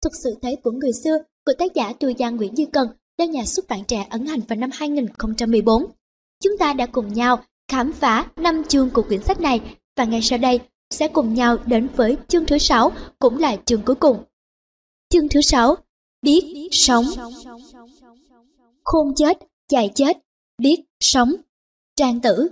[0.03, 2.87] Thực sự thế của người xưa của tác giả Tu Giang Nguyễn Như Cần
[3.17, 5.85] do nhà xuất bản trẻ ấn hành vào năm 2014.
[6.43, 9.61] Chúng ta đã cùng nhau khám phá năm chương của quyển sách này
[9.95, 13.81] và ngay sau đây sẽ cùng nhau đến với chương thứ sáu cũng là chương
[13.81, 14.23] cuối cùng.
[15.09, 15.75] Chương thứ sáu
[16.21, 17.05] Biết sống
[18.83, 19.37] Khôn chết,
[19.71, 20.17] dài chết,
[20.57, 21.33] biết sống.
[21.95, 22.47] Trang tử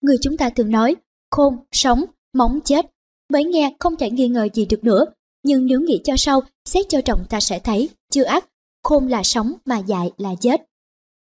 [0.00, 0.96] Người chúng ta thường nói
[1.30, 2.86] khôn, sống, móng chết.
[3.32, 5.04] Mới nghe không thể nghi ngờ gì được nữa.
[5.42, 8.44] Nhưng nếu nghĩ cho sâu, xét cho trọng ta sẽ thấy chưa ác
[8.84, 10.68] khôn là sống mà dại là chết.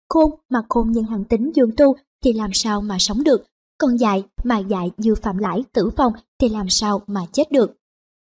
[0.08, 3.44] Khôn mà khôn nhân hằng tính dương tu thì làm sao mà sống được,
[3.78, 7.76] còn dại mà dại như phạm lãi tử vong thì làm sao mà chết được.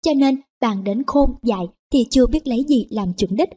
[0.03, 3.49] Cho nên bàn đến khôn dại thì chưa biết lấy gì làm chuẩn đích.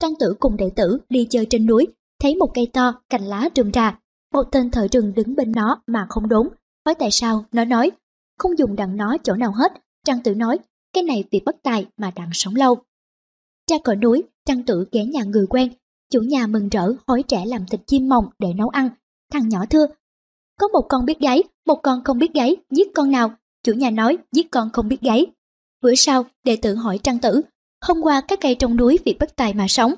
[0.00, 1.86] Trang tử cùng đệ tử đi chơi trên núi,
[2.20, 3.98] thấy một cây to, cành lá rườm rà.
[4.34, 6.48] Một tên thợ rừng đứng bên nó mà không đốn.
[6.86, 7.90] Hỏi tại sao, nó nói,
[8.38, 9.72] không dùng đặng nó chỗ nào hết.
[10.04, 10.58] Trang tử nói,
[10.92, 12.76] cái này vì bất tài mà đặng sống lâu.
[13.70, 15.72] Ra khỏi núi, Trang Tử ghé nhà người quen.
[16.10, 18.88] Chủ nhà mừng rỡ hối trẻ làm thịt chim mồng để nấu ăn.
[19.32, 19.86] Thằng nhỏ thưa,
[20.60, 23.34] có một con biết gáy, một con không biết gáy, giết con nào?
[23.64, 25.26] Chủ nhà nói, giết con không biết gáy.
[25.82, 27.42] Bữa sau, đệ tử hỏi Trang Tử,
[27.84, 29.94] hôm qua các cây trong núi vì bất tài mà sống,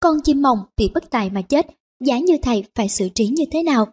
[0.00, 1.66] con chim mồng vì bất tài mà chết,
[2.04, 3.86] giá như thầy phải xử trí như thế nào?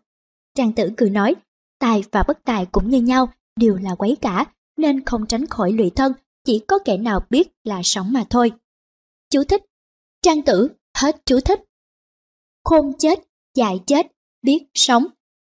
[0.56, 1.36] Trang Tử cười nói,
[1.80, 4.46] tài và bất tài cũng như nhau, đều là quấy cả,
[4.78, 6.14] nên không tránh khỏi lụy thân,
[6.46, 8.52] chỉ có kẻ nào biết là sống mà thôi.
[9.30, 9.62] Chú thích.
[10.26, 11.60] Trang tử, hết chú thích.
[12.64, 13.20] Khôn chết,
[13.56, 14.08] dài chết,
[14.42, 15.06] biết sống.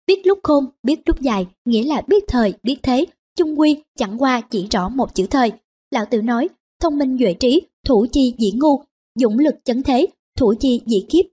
[0.07, 4.23] Biết lúc khôn, biết lúc dài, nghĩa là biết thời, biết thế, chung quy chẳng
[4.23, 5.53] qua chỉ rõ một chữ thời.
[5.91, 6.49] Lão tử nói,
[6.81, 8.83] thông minh duệ trí, thủ chi dĩ ngu,
[9.15, 10.07] dũng lực chấn thế,
[10.39, 11.25] thủ chi dĩ kiếp.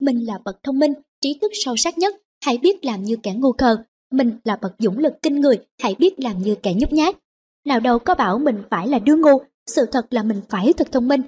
[0.00, 2.14] Mình là bậc thông minh, trí thức sâu sắc nhất,
[2.44, 3.76] hãy biết làm như kẻ ngu khờ.
[4.10, 7.16] Mình là bậc dũng lực kinh người, hãy biết làm như kẻ nhút nhát.
[7.64, 10.92] Nào đâu có bảo mình phải là đứa ngu, sự thật là mình phải thật
[10.92, 11.22] thông minh,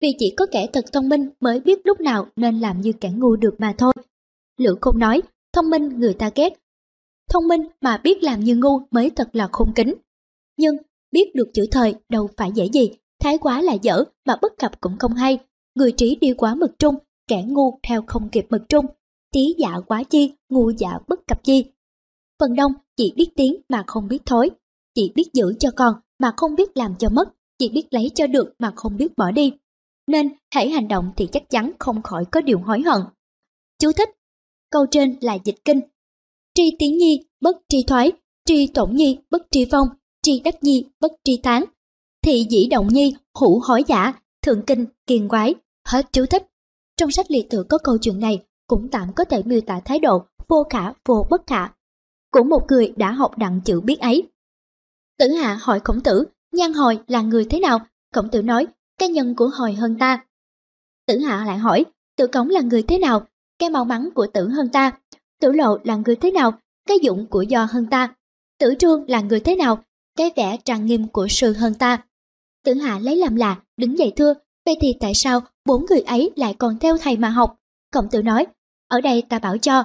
[0.00, 3.10] vì chỉ có kẻ thật thông minh mới biết lúc nào nên làm như kẻ
[3.16, 3.92] ngu được mà thôi.
[4.58, 5.22] Lữ Công nói,
[5.52, 6.52] thông minh người ta ghét.
[7.30, 9.94] Thông minh mà biết làm như ngu mới thật là khôn kính.
[10.56, 10.76] Nhưng
[11.12, 12.90] biết được chữ thời đâu phải dễ gì,
[13.20, 15.38] thái quá là dở mà bất cập cũng không hay.
[15.74, 16.94] Người trí đi quá mực trung,
[17.28, 18.86] kẻ ngu theo không kịp mực trung.
[19.32, 21.64] tí dạ quá chi, ngu dạ bất cập chi.
[22.38, 24.50] Phần đông chỉ biết tiếng mà không biết thối,
[24.94, 27.28] chỉ biết giữ cho còn mà không biết làm cho mất,
[27.58, 29.52] chỉ biết lấy cho được mà không biết bỏ đi.
[30.06, 33.00] Nên hãy hành động thì chắc chắn không khỏi có điều hối hận.
[33.78, 34.10] Chú thích
[34.70, 35.80] Câu trên là dịch kinh.
[36.54, 38.12] Tri tiến nhi, bất tri thoái,
[38.44, 39.88] tri tổn nhi, bất tri vong
[40.22, 41.64] tri đắc nhi, bất tri tán.
[42.22, 44.12] Thị dĩ động nhi, hữu hối giả,
[44.42, 45.54] thượng kinh, kiền quái.
[45.88, 46.46] Hết chú thích.
[46.96, 49.98] Trong sách liệt tự có câu chuyện này cũng tạm có thể miêu tả thái
[49.98, 51.68] độ vô khả vô bất khả
[52.32, 54.28] của một người đã học đặng chữ biết ấy.
[55.18, 57.78] Tử Hạ hỏi khổng tử, nhan hồi là người thế nào?
[58.14, 58.66] Khổng tử nói,
[59.00, 60.24] cái nhân của hồi hơn ta.
[61.06, 61.84] Tử Hạ lại hỏi,
[62.16, 63.26] tử cống là người thế nào?
[63.60, 64.92] cái mau mắn của tử hơn ta.
[65.40, 66.52] Tử lộ là người thế nào,
[66.88, 68.14] cái dụng của do hơn ta.
[68.58, 69.82] Tử trương là người thế nào,
[70.16, 72.04] cái vẻ trang nghiêm của sư hơn ta.
[72.64, 74.34] Tử hạ lấy làm lạ, đứng dậy thưa,
[74.66, 77.56] vậy thì tại sao bốn người ấy lại còn theo thầy mà học?
[77.92, 78.46] Cộng tử nói,
[78.88, 79.84] ở đây ta bảo cho.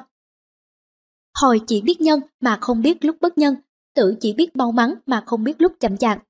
[1.42, 3.56] Hồi chỉ biết nhân mà không biết lúc bất nhân,
[3.96, 6.24] tử chỉ biết mau mắn mà không biết lúc chậm chạp.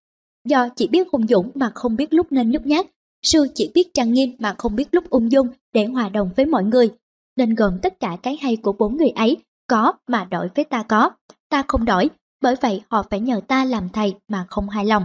[0.45, 2.85] Do chỉ biết hùng dũng mà không biết lúc nên lúc nhát,
[3.23, 6.45] sư chỉ biết trang nghiêm mà không biết lúc ung dung để hòa đồng với
[6.45, 6.89] mọi người
[7.35, 10.83] nên gồm tất cả cái hay của bốn người ấy có mà đổi với ta
[10.83, 11.11] có,
[11.49, 12.09] ta không đổi,
[12.41, 15.03] bởi vậy họ phải nhờ ta làm thầy mà không hài lòng.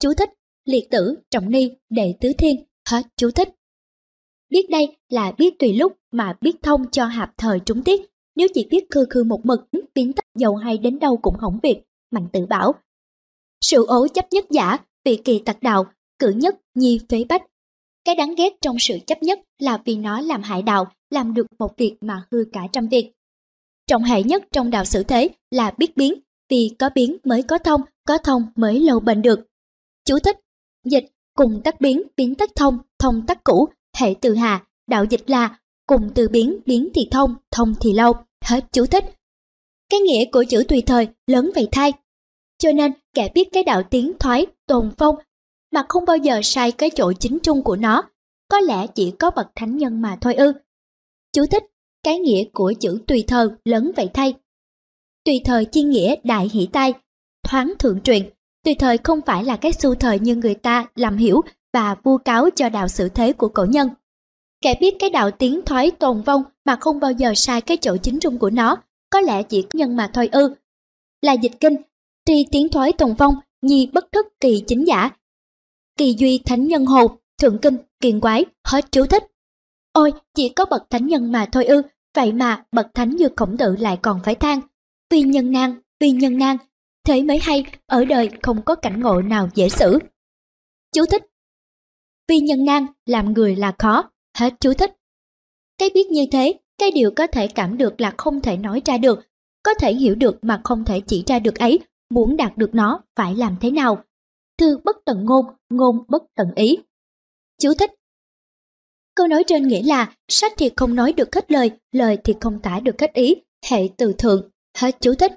[0.00, 0.30] Chú thích,
[0.64, 2.56] liệt tử, trọng ni, đệ tứ thiên,
[2.88, 3.48] hết chú thích.
[4.50, 8.00] Biết đây là biết tùy lúc mà biết thông cho hạp thời trúng tiết,
[8.36, 11.58] nếu chỉ biết khư khư một mực, biến tắc dầu hay đến đâu cũng hỏng
[11.62, 12.74] việc, mạnh tự bảo.
[13.62, 15.86] Sự ố chấp nhất giả, vị kỳ tặc đạo,
[16.18, 17.42] cử nhất, nhi phế bách.
[18.04, 21.46] Cái đáng ghét trong sự chấp nhất là vì nó làm hại đạo, làm được
[21.58, 23.12] một việc mà hư cả trăm việc.
[23.86, 26.14] Trọng hệ nhất trong đạo xử thế là biết biến,
[26.48, 29.40] vì có biến mới có thông, có thông mới lâu bền được.
[30.04, 30.36] Chú thích,
[30.84, 35.30] dịch, cùng tắc biến, biến tắc thông, thông tắc cũ, hệ từ hà, đạo dịch
[35.30, 38.12] là cùng từ biến, biến thì thông, thông thì lâu,
[38.44, 39.04] hết chú thích.
[39.88, 41.92] Cái nghĩa của chữ tùy thời lớn vậy thay.
[42.62, 45.16] Cho nên kẻ biết cái đạo tiến thoái, tồn phong
[45.72, 48.02] mà không bao giờ sai cái chỗ chính trung của nó,
[48.48, 50.52] có lẽ chỉ có bậc thánh nhân mà thôi ư.
[51.32, 51.64] Chú thích,
[52.04, 54.34] cái nghĩa của chữ tùy thờ lớn vậy thay.
[55.24, 56.94] Tùy thời chi nghĩa đại hỷ tai,
[57.42, 58.30] thoáng thượng truyền.
[58.64, 61.40] Tùy thời không phải là cái xu thời như người ta làm hiểu
[61.72, 63.88] và vu cáo cho đạo sự thế của cổ nhân.
[64.60, 67.96] Kẻ biết cái đạo tiến thoái tồn vong mà không bao giờ sai cái chỗ
[67.96, 68.76] chính trung của nó,
[69.10, 70.54] có lẽ chỉ nhân mà thôi ư.
[71.22, 71.76] Là dịch kinh,
[72.26, 75.10] tri tiến thoái tùng vong, nhi bất thức kỳ chính giả.
[75.98, 79.24] Kỳ duy thánh nhân hồ, thượng kinh, kiền quái, hết chú thích.
[79.92, 81.82] Ôi, chỉ có bậc thánh nhân mà thôi ư,
[82.14, 84.60] vậy mà bậc thánh như khổng tử lại còn phải than.
[85.10, 86.56] Vì nhân nan, vì nhân nan,
[87.04, 89.98] thế mới hay, ở đời không có cảnh ngộ nào dễ xử.
[90.92, 91.22] Chú thích
[92.28, 94.92] Vì nhân nan, làm người là khó, hết chú thích.
[95.78, 98.98] Cái biết như thế, cái điều có thể cảm được là không thể nói ra
[98.98, 99.20] được,
[99.62, 101.78] có thể hiểu được mà không thể chỉ ra được ấy,
[102.14, 104.04] muốn đạt được nó phải làm thế nào.
[104.58, 106.78] Thư bất tận ngôn, ngôn bất tận ý.
[107.60, 107.90] Chú thích
[109.14, 112.58] Câu nói trên nghĩa là sách thì không nói được hết lời, lời thì không
[112.62, 113.34] tả được hết ý,
[113.64, 115.32] hệ từ thượng, hết chú thích.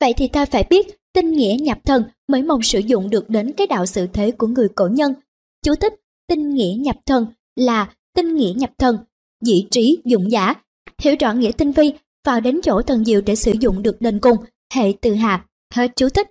[0.00, 3.52] Vậy thì ta phải biết tinh nghĩa nhập thần mới mong sử dụng được đến
[3.56, 5.14] cái đạo sự thế của người cổ nhân.
[5.62, 5.94] Chú thích,
[6.28, 8.98] tinh nghĩa nhập thần là tinh nghĩa nhập thần,
[9.44, 10.54] dĩ trí dụng giả,
[10.98, 11.92] hiểu rõ nghĩa tinh vi,
[12.24, 14.36] vào đến chỗ thần diệu để sử dụng được đền cùng,
[14.74, 15.46] hệ từ hạ,
[15.76, 16.30] hết chú thích.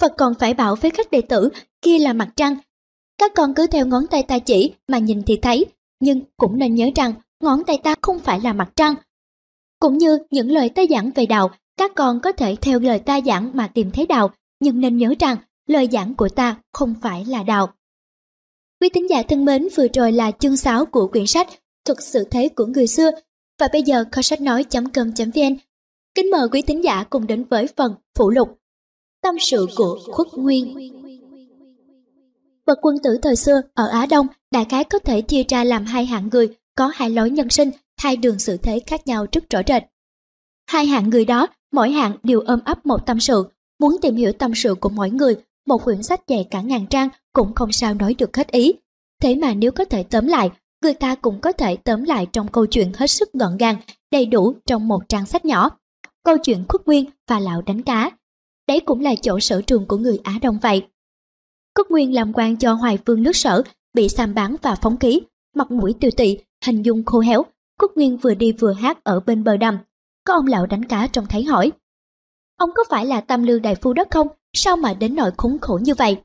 [0.00, 1.48] Phật còn phải bảo với các đệ tử,
[1.82, 2.56] kia là mặt trăng.
[3.18, 5.66] Các con cứ theo ngón tay ta chỉ mà nhìn thì thấy,
[6.00, 8.94] nhưng cũng nên nhớ rằng ngón tay ta không phải là mặt trăng.
[9.80, 13.20] Cũng như những lời ta giảng về đạo, các con có thể theo lời ta
[13.20, 14.30] giảng mà tìm thấy đạo,
[14.60, 15.36] nhưng nên nhớ rằng
[15.66, 17.72] lời giảng của ta không phải là đạo.
[18.80, 21.48] Quý tín giả thân mến, vừa rồi là chương 6 của quyển sách
[21.84, 23.10] Thuật sự thế của người xưa,
[23.58, 25.56] và bây giờ kho sách nói.com.vn
[26.14, 28.58] Kính mời quý tín giả cùng đến với phần phụ lục
[29.26, 30.74] Tâm sự của Khuất Nguyên.
[32.66, 35.84] Bậc quân tử thời xưa ở Á Đông đại khái có thể chia ra làm
[35.84, 39.50] hai hạng người có hai lối nhân sinh, hai đường sự thế khác nhau rất
[39.50, 39.82] rõ rệt.
[40.66, 43.44] Hai hạng người đó, mỗi hạng đều ôm ấp một tâm sự,
[43.80, 45.36] muốn tìm hiểu tâm sự của mỗi người,
[45.66, 48.72] một quyển sách dày cả ngàn trang cũng không sao nói được hết ý.
[49.22, 50.50] Thế mà nếu có thể tóm lại,
[50.82, 53.76] người ta cũng có thể tóm lại trong câu chuyện hết sức gọn gàng,
[54.12, 55.70] đầy đủ trong một trang sách nhỏ.
[56.24, 58.10] Câu chuyện khuất nguyên và lão đánh cá.
[58.68, 60.86] Đấy cũng là chỗ sở trường của người Á Đông vậy.
[61.74, 63.62] Cúc Nguyên làm quan cho Hoài Vương nước sở,
[63.94, 65.20] bị xàm bán và phóng khí,
[65.54, 67.42] mặt mũi tiêu tị, hình dung khô héo.
[67.78, 69.78] Cúc Nguyên vừa đi vừa hát ở bên bờ đầm.
[70.24, 71.72] Có ông lão đánh cá trông thấy hỏi.
[72.56, 74.28] Ông có phải là tam lương đại phu đất không?
[74.52, 76.16] Sao mà đến nỗi khốn khổ như vậy?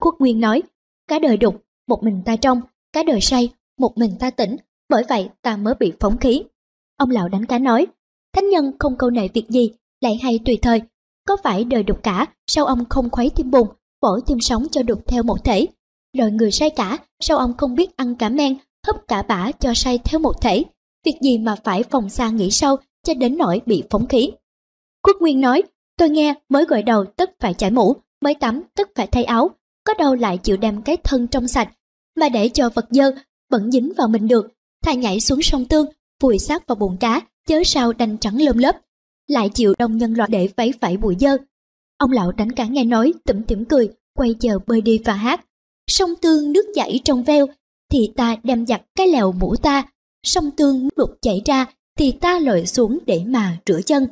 [0.00, 0.62] Quốc Nguyên nói,
[1.08, 2.60] cả đời đục, một mình ta trong,
[2.92, 4.56] cả đời say, một mình ta tỉnh,
[4.88, 6.42] bởi vậy ta mới bị phóng khí.
[6.96, 7.86] Ông lão đánh cá nói,
[8.32, 9.70] thánh nhân không câu nệ việc gì,
[10.00, 10.82] lại hay tùy thời.
[11.28, 13.68] Có phải đời đục cả, sao ông không khuấy tim bùn,
[14.02, 15.66] vỗ tim sống cho đục theo một thể?
[16.18, 18.56] rồi người say cả, sao ông không biết ăn cả men,
[18.86, 20.64] hấp cả bả cho say theo một thể?
[21.04, 22.76] Việc gì mà phải phòng xa nghĩ sâu
[23.06, 24.30] cho đến nỗi bị phóng khí?
[25.02, 25.62] Quốc Nguyên nói,
[25.98, 29.50] tôi nghe mới gội đầu tất phải chải mũ, mới tắm tất phải thay áo,
[29.84, 31.68] có đâu lại chịu đem cái thân trong sạch,
[32.16, 33.12] mà để cho vật dơ
[33.50, 34.48] vẫn dính vào mình được,
[34.84, 35.86] thà nhảy xuống sông tương,
[36.20, 38.76] vùi xác vào bụng cá, chớ sao đành trắng lơm lớp,
[39.28, 41.36] lại chịu đông nhân loại để váy phải bụi dơ.
[41.98, 45.44] Ông lão đánh cá nghe nói, tủm tỉm cười, quay chờ bơi đi và hát.
[45.90, 47.46] Sông tương nước chảy trong veo,
[47.92, 49.88] thì ta đem giặt cái lèo mũ ta,
[50.22, 51.66] sông tương nước đục chảy ra,
[51.98, 54.06] thì ta lội xuống để mà rửa chân.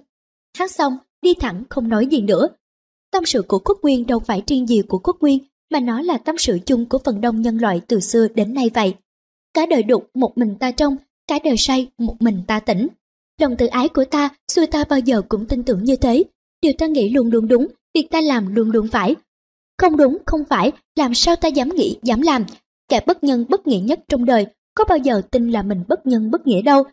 [0.58, 2.48] Hát xong, đi thẳng không nói gì nữa.
[3.12, 5.38] Tâm sự của Quốc Nguyên đâu phải riêng gì của Quốc Nguyên,
[5.70, 8.70] mà nó là tâm sự chung của phần đông nhân loại từ xưa đến nay
[8.74, 8.94] vậy.
[9.54, 10.96] Cả đời đục một mình ta trong,
[11.28, 12.88] cả đời say một mình ta tỉnh.
[13.40, 16.24] Lòng tự ái của ta, xưa ta bao giờ cũng tin tưởng như thế.
[16.62, 19.14] Điều ta nghĩ luôn luôn đúng, việc ta làm luôn luôn phải.
[19.78, 22.44] Không đúng, không phải, làm sao ta dám nghĩ, dám làm.
[22.88, 26.06] Kẻ bất nhân bất nghĩa nhất trong đời, có bao giờ tin là mình bất
[26.06, 26.84] nhân bất nghĩa đâu.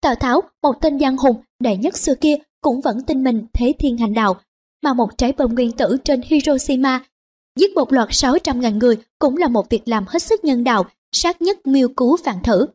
[0.00, 3.72] Tào Tháo, một tên giang hùng đại nhất xưa kia, cũng vẫn tin mình thế
[3.78, 4.40] thiên hành đạo.
[4.82, 7.00] Mà một trái bom nguyên tử trên Hiroshima
[7.58, 11.42] Giết một loạt 600.000 người cũng là một việc làm hết sức nhân đạo, sát
[11.42, 12.66] nhất miêu cứu vạn thử.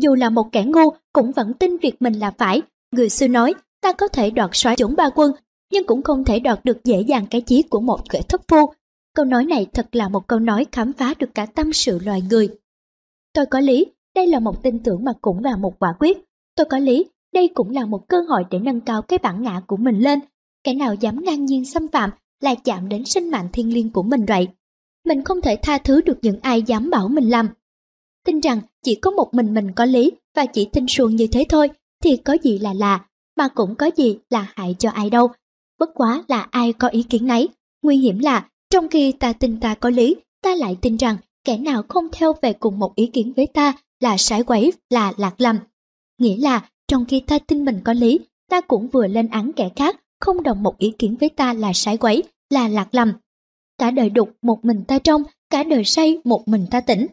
[0.00, 2.62] Dù là một kẻ ngu cũng vẫn tin việc mình là phải.
[2.92, 5.32] Người xưa nói, ta có thể đoạt xoáy chủng ba quân,
[5.72, 8.72] nhưng cũng không thể đoạt được dễ dàng cái chí của một kẻ thất phu.
[9.14, 12.22] Câu nói này thật là một câu nói khám phá được cả tâm sự loài
[12.30, 12.48] người.
[13.32, 16.18] Tôi có lý, đây là một tin tưởng mà cũng là một quả quyết.
[16.56, 19.60] Tôi có lý, đây cũng là một cơ hội để nâng cao cái bản ngã
[19.66, 20.20] của mình lên.
[20.64, 22.10] Kẻ nào dám ngang nhiên xâm phạm
[22.40, 24.48] là chạm đến sinh mạng thiên liêng của mình vậy.
[25.06, 27.48] Mình không thể tha thứ được những ai dám bảo mình làm.
[28.24, 31.44] Tin rằng chỉ có một mình mình có lý và chỉ tin suông như thế
[31.48, 31.70] thôi
[32.02, 33.04] thì có gì là lạ,
[33.36, 35.28] mà cũng có gì là hại cho ai đâu.
[35.78, 37.48] Bất quá là ai có ý kiến nấy.
[37.82, 41.56] Nguy hiểm là trong khi ta tin ta có lý, ta lại tin rằng kẻ
[41.58, 45.34] nào không theo về cùng một ý kiến với ta là sái quấy, là lạc
[45.38, 45.58] lầm.
[46.18, 48.18] Nghĩa là trong khi ta tin mình có lý,
[48.50, 51.72] ta cũng vừa lên án kẻ khác không đồng một ý kiến với ta là
[51.72, 53.12] sái quấy, là lạc lầm.
[53.78, 57.06] Cả đời đục một mình ta trong, cả đời say một mình ta tỉnh.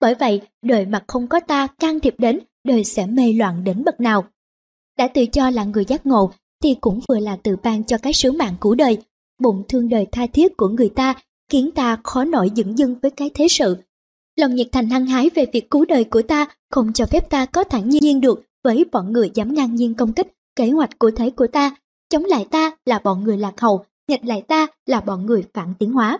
[0.00, 3.84] Bởi vậy, đời mà không có ta can thiệp đến, đời sẽ mê loạn đến
[3.84, 4.24] bậc nào.
[4.98, 6.30] Đã tự cho là người giác ngộ,
[6.62, 8.98] thì cũng vừa là tự ban cho cái sứ mạng của đời.
[9.42, 11.14] Bụng thương đời tha thiết của người ta,
[11.50, 13.76] khiến ta khó nổi dững dưng với cái thế sự.
[14.36, 17.46] Lòng nhiệt thành hăng hái về việc cứu đời của ta không cho phép ta
[17.46, 20.26] có thẳng nhiên được với bọn người dám ngang nhiên công kích
[20.56, 21.76] kế hoạch của thế của ta
[22.08, 25.74] chống lại ta là bọn người lạc hậu, nghịch lại ta là bọn người phản
[25.78, 26.18] tiến hóa.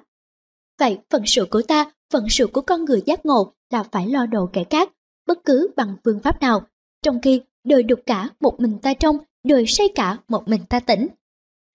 [0.79, 4.27] Vậy phần sự của ta, phần sự của con người giác ngộ là phải lo
[4.27, 4.91] đồ kẻ khác,
[5.27, 6.63] bất cứ bằng phương pháp nào,
[7.03, 10.81] trong khi đời đục cả một mình ta trong, đời say cả một mình ta
[10.81, 11.07] tỉnh.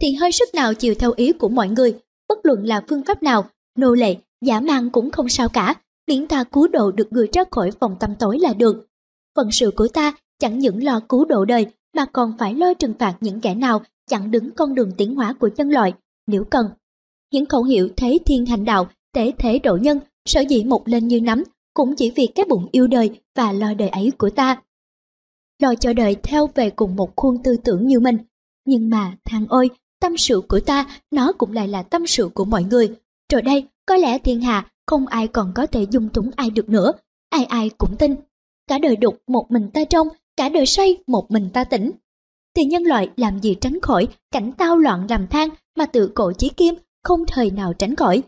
[0.01, 1.99] Thì hơi sức nào chiều theo ý của mọi người,
[2.29, 3.45] bất luận là phương pháp nào,
[3.77, 4.15] nô lệ,
[4.45, 5.75] giả mang cũng không sao cả,
[6.07, 8.87] miễn ta cứu độ được người ra khỏi vòng tâm tối là được.
[9.35, 12.93] Phần sự của ta chẳng những lo cứu độ đời mà còn phải lo trừng
[12.99, 15.93] phạt những kẻ nào chặn đứng con đường tiến hóa của nhân loại
[16.27, 16.69] nếu cần.
[17.31, 21.07] Những khẩu hiệu thế thiên hành đạo, tế thế độ nhân, sở dĩ một lên
[21.07, 21.43] như nắm,
[21.79, 24.61] cũng chỉ vì cái bụng yêu đời và lo đời ấy của ta.
[25.61, 28.17] Lo cho đời theo về cùng một khuôn tư tưởng như mình.
[28.65, 29.69] Nhưng mà, thằng ơi,
[30.01, 32.95] tâm sự của ta, nó cũng lại là tâm sự của mọi người.
[33.31, 36.69] Rồi đây, có lẽ thiên hạ không ai còn có thể dung túng ai được
[36.69, 36.91] nữa,
[37.29, 38.15] ai ai cũng tin.
[38.67, 40.07] Cả đời đục một mình ta trong,
[40.37, 41.91] cả đời say một mình ta tỉnh
[42.55, 46.31] thì nhân loại làm gì tránh khỏi cảnh tao loạn làm than mà tự cổ
[46.31, 48.23] chí kim không thời nào tránh khỏi.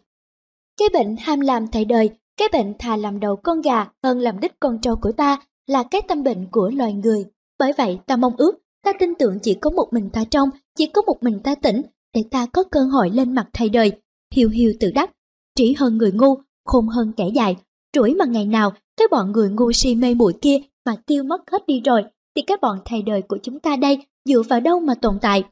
[0.77, 2.09] Cái bệnh ham làm thay đời,
[2.41, 5.37] cái bệnh thà làm đầu con gà hơn làm đích con trâu của ta
[5.67, 7.25] là cái tâm bệnh của loài người.
[7.59, 10.85] Bởi vậy ta mong ước, ta tin tưởng chỉ có một mình ta trong, chỉ
[10.85, 11.81] có một mình ta tỉnh,
[12.13, 13.91] để ta có cơ hội lên mặt thầy đời,
[14.35, 15.11] hiu hiu tự đắc,
[15.55, 16.35] trí hơn người ngu,
[16.65, 17.55] khôn hơn kẻ dại,
[17.95, 21.51] rủi mà ngày nào cái bọn người ngu si mê muội kia mà tiêu mất
[21.51, 22.03] hết đi rồi,
[22.35, 25.43] thì cái bọn thầy đời của chúng ta đây dựa vào đâu mà tồn tại.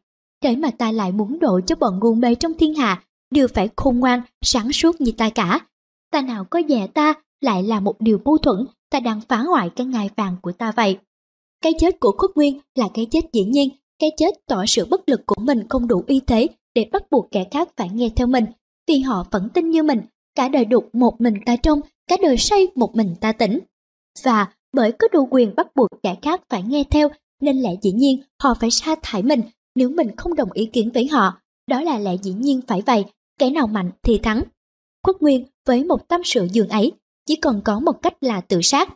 [0.44, 3.70] Thế mà ta lại muốn độ cho bọn ngu mê trong thiên hạ, đều phải
[3.76, 5.60] khôn ngoan, sáng suốt như ta cả.
[6.12, 9.70] Ta nào có dè ta lại là một điều mâu thuẫn, ta đang phá hoại
[9.70, 10.98] cái ngai vàng của ta vậy.
[11.62, 13.70] Cái chết của khuất nguyên là cái chết dĩ nhiên,
[14.00, 17.32] cái chết tỏ sự bất lực của mình không đủ uy thế để bắt buộc
[17.32, 18.46] kẻ khác phải nghe theo mình,
[18.88, 20.02] vì họ vẫn tin như mình,
[20.36, 23.60] cả đời đục một mình ta trong, cả đời say một mình ta tỉnh.
[24.24, 27.10] Và bởi có đủ quyền bắt buộc kẻ khác phải nghe theo,
[27.42, 29.42] nên lẽ dĩ nhiên họ phải sa thải mình
[29.76, 31.34] nếu mình không đồng ý kiến với họ.
[31.68, 33.06] Đó là lẽ dĩ nhiên phải vậy,
[33.40, 34.44] kẻ nào mạnh thì thắng.
[35.04, 36.92] Khuất Nguyên với một tâm sự dường ấy,
[37.26, 38.90] chỉ còn có một cách là tự sát.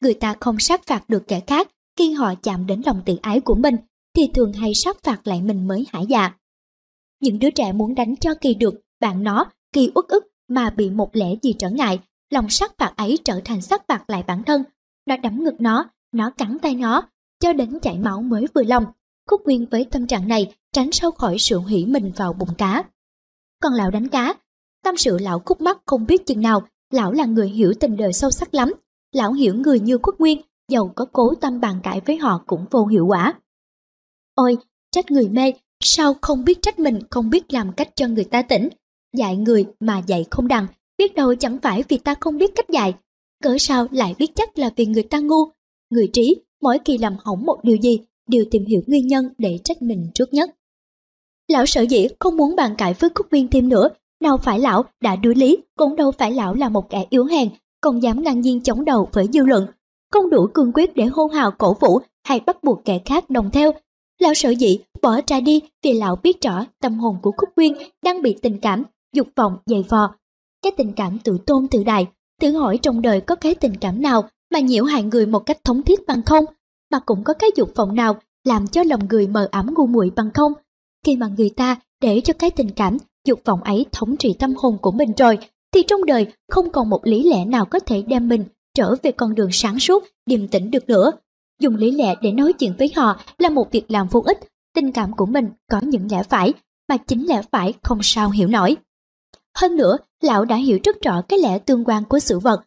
[0.00, 3.40] Người ta không sát phạt được kẻ khác khi họ chạm đến lòng tự ái
[3.40, 3.76] của mình,
[4.14, 6.32] thì thường hay sát phạt lại mình mới hả dạ.
[7.20, 10.90] Những đứa trẻ muốn đánh cho kỳ được, bạn nó, kỳ uất ức mà bị
[10.90, 12.00] một lẽ gì trở ngại,
[12.30, 14.62] lòng sát phạt ấy trở thành sát phạt lại bản thân.
[15.06, 17.08] Nó đấm ngực nó, nó cắn tay nó,
[17.40, 18.84] cho đến chảy máu mới vừa lòng.
[19.30, 22.84] Khúc Nguyên với tâm trạng này tránh sâu khỏi sự hủy mình vào bụng cá.
[23.62, 24.34] Còn lão đánh cá,
[24.84, 28.12] tâm sự lão khúc mắt không biết chừng nào, lão là người hiểu tình đời
[28.12, 28.72] sâu sắc lắm.
[29.12, 32.64] Lão hiểu người như Quốc Nguyên, dầu có cố tâm bàn cãi với họ cũng
[32.70, 33.34] vô hiệu quả.
[34.34, 34.56] Ôi,
[34.90, 38.42] trách người mê, sao không biết trách mình không biết làm cách cho người ta
[38.42, 38.68] tỉnh.
[39.16, 40.66] Dạy người mà dạy không đằng,
[40.98, 42.94] biết đâu chẳng phải vì ta không biết cách dạy.
[43.42, 45.44] Cỡ sao lại biết chắc là vì người ta ngu.
[45.90, 49.58] Người trí, mỗi kỳ làm hỏng một điều gì, đều tìm hiểu nguyên nhân để
[49.64, 50.50] trách mình trước nhất.
[51.48, 53.88] Lão sợ dĩ không muốn bàn cãi với Cúc Nguyên thêm nữa,
[54.24, 57.48] nào phải lão đã đối lý, cũng đâu phải lão là một kẻ yếu hèn,
[57.80, 59.66] còn dám ngang nhiên chống đầu với dư luận.
[60.12, 63.50] Không đủ cương quyết để hô hào cổ vũ hay bắt buộc kẻ khác đồng
[63.50, 63.72] theo.
[64.18, 67.74] Lão sợ dĩ bỏ ra đi vì lão biết rõ tâm hồn của khúc Nguyên
[68.04, 68.82] đang bị tình cảm,
[69.14, 70.14] dục vọng dày vò.
[70.62, 72.06] Cái tình cảm tự tôn tự đại,
[72.40, 75.64] tự hỏi trong đời có cái tình cảm nào mà nhiễu hại người một cách
[75.64, 76.44] thống thiết bằng không,
[76.92, 80.10] mà cũng có cái dục vọng nào làm cho lòng người mờ ẩm ngu muội
[80.16, 80.52] bằng không.
[81.06, 84.54] Khi mà người ta để cho cái tình cảm, dục vọng ấy thống trị tâm
[84.56, 85.38] hồn của mình rồi,
[85.72, 88.44] thì trong đời không còn một lý lẽ nào có thể đem mình
[88.74, 91.10] trở về con đường sáng suốt, điềm tĩnh được nữa.
[91.60, 94.38] Dùng lý lẽ để nói chuyện với họ là một việc làm vô ích,
[94.74, 96.52] tình cảm của mình có những lẽ phải,
[96.88, 98.76] mà chính lẽ phải không sao hiểu nổi.
[99.56, 102.60] Hơn nữa, lão đã hiểu rất rõ cái lẽ tương quan của sự vật.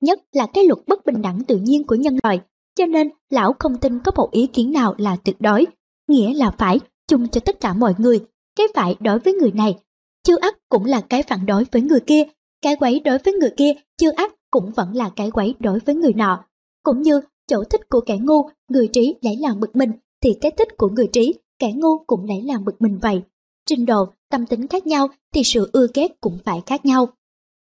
[0.00, 2.40] Nhất là cái luật bất bình đẳng tự nhiên của nhân loại,
[2.76, 5.66] cho nên lão không tin có một ý kiến nào là tuyệt đối,
[6.08, 8.20] nghĩa là phải chung cho tất cả mọi người,
[8.58, 9.78] cái phải đối với người này,
[10.24, 12.22] chưa ắt cũng là cái phản đối với người kia,
[12.62, 15.94] cái quấy đối với người kia chưa ắt cũng vẫn là cái quấy đối với
[15.94, 16.44] người nọ.
[16.82, 20.50] Cũng như chỗ thích của kẻ ngu, người trí lấy làm bực mình, thì cái
[20.50, 23.22] thích của người trí, kẻ ngu cũng lấy làm bực mình vậy.
[23.66, 27.08] Trình độ, tâm tính khác nhau thì sự ưa ghét cũng phải khác nhau.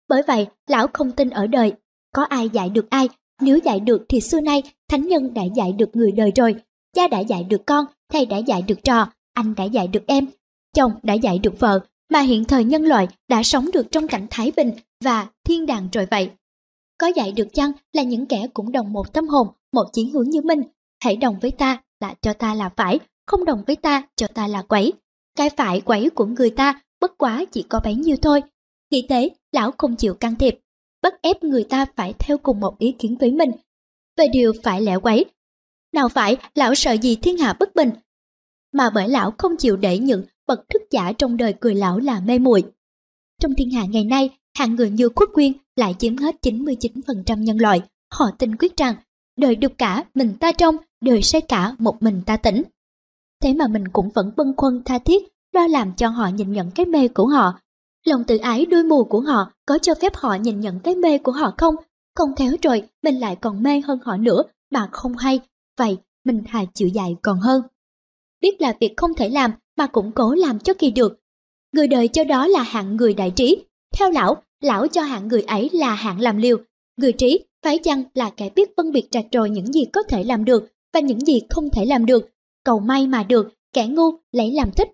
[0.10, 1.74] Bởi vậy, lão không tin ở đời,
[2.14, 3.10] có ai dạy được ai,
[3.42, 6.56] nếu dạy được thì xưa nay thánh nhân đã dạy được người đời rồi,
[6.96, 10.26] cha đã dạy được con, thầy đã dạy được trò, anh đã dạy được em,
[10.76, 11.80] chồng đã dạy được vợ,
[12.10, 14.72] mà hiện thời nhân loại đã sống được trong cảnh thái bình
[15.04, 16.30] và thiên đàng rồi vậy.
[16.98, 20.30] Có dạy được chăng là những kẻ cũng đồng một tâm hồn, một chí hướng
[20.30, 20.62] như mình,
[21.04, 24.48] hãy đồng với ta là cho ta là phải, không đồng với ta cho ta
[24.48, 24.94] là quấy.
[25.38, 28.42] Cái phải quấy của người ta bất quá chỉ có bấy nhiêu thôi.
[28.92, 30.60] Nghĩ thế, lão không chịu can thiệp,
[31.02, 33.52] bắt ép người ta phải theo cùng một ý kiến với mình.
[34.18, 35.26] Về điều phải lẽ quấy,
[35.94, 37.90] nào phải lão sợ gì thiên hạ bất bình,
[38.72, 42.20] mà bởi lão không chịu để những bậc thức giả trong đời cười lão là
[42.20, 42.64] mê muội.
[43.42, 47.58] Trong thiên hạ ngày nay, hạng người như khuất quyên lại chiếm hết 99% nhân
[47.58, 47.82] loại.
[48.14, 48.96] Họ tin quyết rằng,
[49.38, 52.64] đời đục cả mình ta trong, đời say cả một mình ta tỉnh.
[53.44, 55.24] Thế mà mình cũng vẫn bâng khuâng tha thiết,
[55.54, 57.60] lo làm cho họ nhìn nhận cái mê của họ.
[58.06, 61.18] Lòng tự ái đuôi mù của họ có cho phép họ nhìn nhận cái mê
[61.18, 61.76] của họ không?
[62.16, 65.40] Không khéo rồi, mình lại còn mê hơn họ nữa mà không hay.
[65.78, 67.62] Vậy, mình thà chịu dạy còn hơn.
[68.42, 71.20] Biết là việc không thể làm mà cũng cố làm cho kỳ được.
[71.72, 73.66] Người đời cho đó là hạng người đại trí.
[73.98, 76.58] Theo lão, lão cho hạng người ấy là hạng làm liều.
[76.98, 80.24] Người trí phải chăng là kẻ biết phân biệt trạch trồi những gì có thể
[80.24, 82.30] làm được và những gì không thể làm được.
[82.64, 84.88] Cầu may mà được, kẻ ngu lấy làm thích.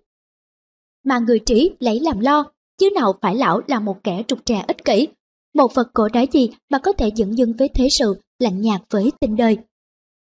[1.04, 2.44] Mà người trí lấy làm lo,
[2.78, 5.08] chứ nào phải lão là một kẻ trục trà ích kỷ.
[5.54, 8.80] Một Phật cổ đá gì mà có thể dẫn dưng với thế sự, lạnh nhạt
[8.90, 9.58] với tình đời.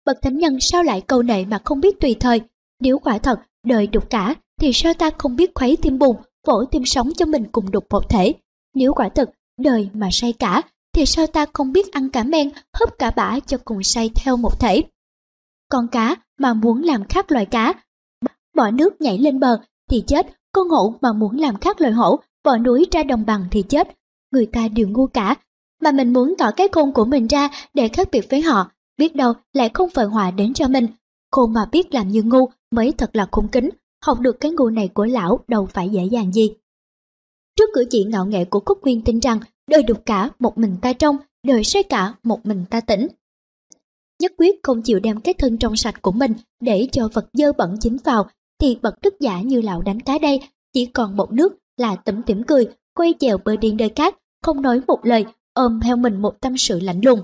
[0.05, 2.41] Bậc thánh nhân sao lại câu nệ mà không biết tùy thời,
[2.81, 6.65] nếu quả thật đời đục cả thì sao ta không biết khuấy tim bùn, phổ
[6.65, 8.35] tim sống cho mình cùng đục một thể.
[8.75, 9.31] Nếu quả thật
[9.61, 13.41] đời mà say cả thì sao ta không biết ăn cả men hấp cả bã
[13.41, 14.83] cho cùng say theo một thể.
[15.71, 17.75] Con cá mà muốn làm khác loài cá,
[18.57, 19.61] bỏ nước nhảy lên bờ
[19.91, 23.45] thì chết, con hổ mà muốn làm khác loài hổ, bỏ núi ra đồng bằng
[23.51, 23.89] thì chết.
[24.33, 25.35] Người ta đều ngu cả,
[25.83, 29.17] mà mình muốn tỏ cái khôn của mình ra để khác biệt với họ, biết
[29.17, 30.87] đâu lại không phải họa đến cho mình.
[31.31, 33.71] Khôn mà biết làm như ngu mới thật là khôn kính,
[34.05, 36.51] học được cái ngu này của lão đâu phải dễ dàng gì.
[37.57, 39.41] Trước cử chỉ ngạo nghệ của Cúc Nguyên tin rằng
[39.71, 41.17] đời đục cả một mình ta trong,
[41.47, 43.09] đời say cả một mình ta tỉnh.
[44.21, 47.53] Nhất quyết không chịu đem cái thân trong sạch của mình để cho vật dơ
[47.53, 48.29] bẩn chính vào,
[48.61, 50.41] thì bậc đức giả như lão đánh cá đây
[50.73, 54.63] chỉ còn một nước là tẩm tỉm cười, quay chèo bơi đi nơi khác, không
[54.63, 57.21] nói một lời, ôm theo mình một tâm sự lạnh lùng.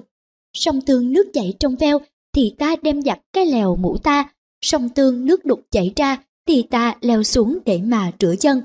[0.53, 1.99] Sông tương nước chảy trong veo,
[2.33, 6.17] thì ta đem giặt cái lèo mũ ta, sông tương nước đục chảy ra,
[6.47, 8.63] thì ta leo xuống để mà rửa chân.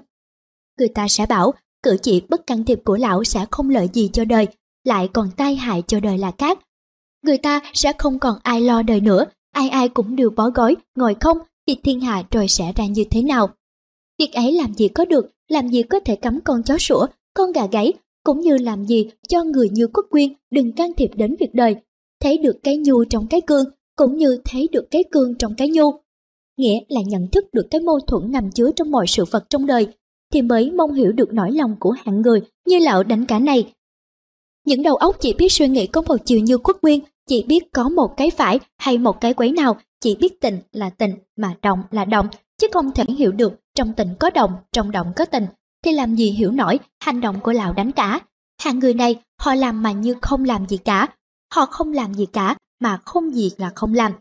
[0.80, 1.54] Người ta sẽ bảo,
[1.84, 4.48] cử chỉ bất can thiệp của lão sẽ không lợi gì cho đời,
[4.84, 6.60] lại còn tai hại cho đời là khác.
[7.24, 10.76] Người ta sẽ không còn ai lo đời nữa, ai ai cũng đều bó gói,
[10.96, 11.38] ngồi không,
[11.68, 13.50] thì thiên hạ rồi sẽ ra như thế nào.
[14.20, 17.52] Việc ấy làm gì có được, làm gì có thể cấm con chó sủa, con
[17.52, 17.94] gà gáy,
[18.24, 21.76] cũng như làm gì cho người như quốc quyên đừng can thiệp đến việc đời.
[22.22, 23.66] Thấy được cái nhu trong cái cương,
[24.00, 25.92] cũng như thấy được cái cương trong cái nhu.
[26.58, 29.66] Nghĩa là nhận thức được cái mâu thuẫn nằm chứa trong mọi sự vật trong
[29.66, 29.88] đời,
[30.34, 33.74] thì mới mong hiểu được nỗi lòng của hạng người như lão đánh cả này.
[34.66, 37.60] Những đầu óc chỉ biết suy nghĩ có một chiều như quốc nguyên, chỉ biết
[37.74, 41.56] có một cái phải hay một cái quấy nào, chỉ biết tình là tình mà
[41.62, 42.28] động là động,
[42.58, 45.46] chứ không thể hiểu được trong tình có động, trong động có tình,
[45.84, 48.20] thì làm gì hiểu nổi hành động của lão đánh cả.
[48.62, 51.08] Hạng người này họ làm mà như không làm gì cả,
[51.54, 54.12] họ không làm gì cả mà không gì là không làm.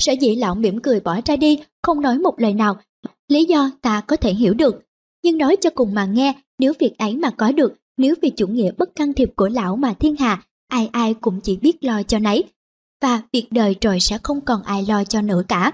[0.00, 2.76] Sở dĩ lão mỉm cười bỏ ra đi, không nói một lời nào,
[3.28, 4.82] lý do ta có thể hiểu được.
[5.22, 8.46] Nhưng nói cho cùng mà nghe, nếu việc ấy mà có được, nếu vì chủ
[8.46, 12.02] nghĩa bất can thiệp của lão mà thiên hạ, ai ai cũng chỉ biết lo
[12.02, 12.44] cho nấy.
[13.02, 15.72] Và việc đời rồi sẽ không còn ai lo cho nữa cả.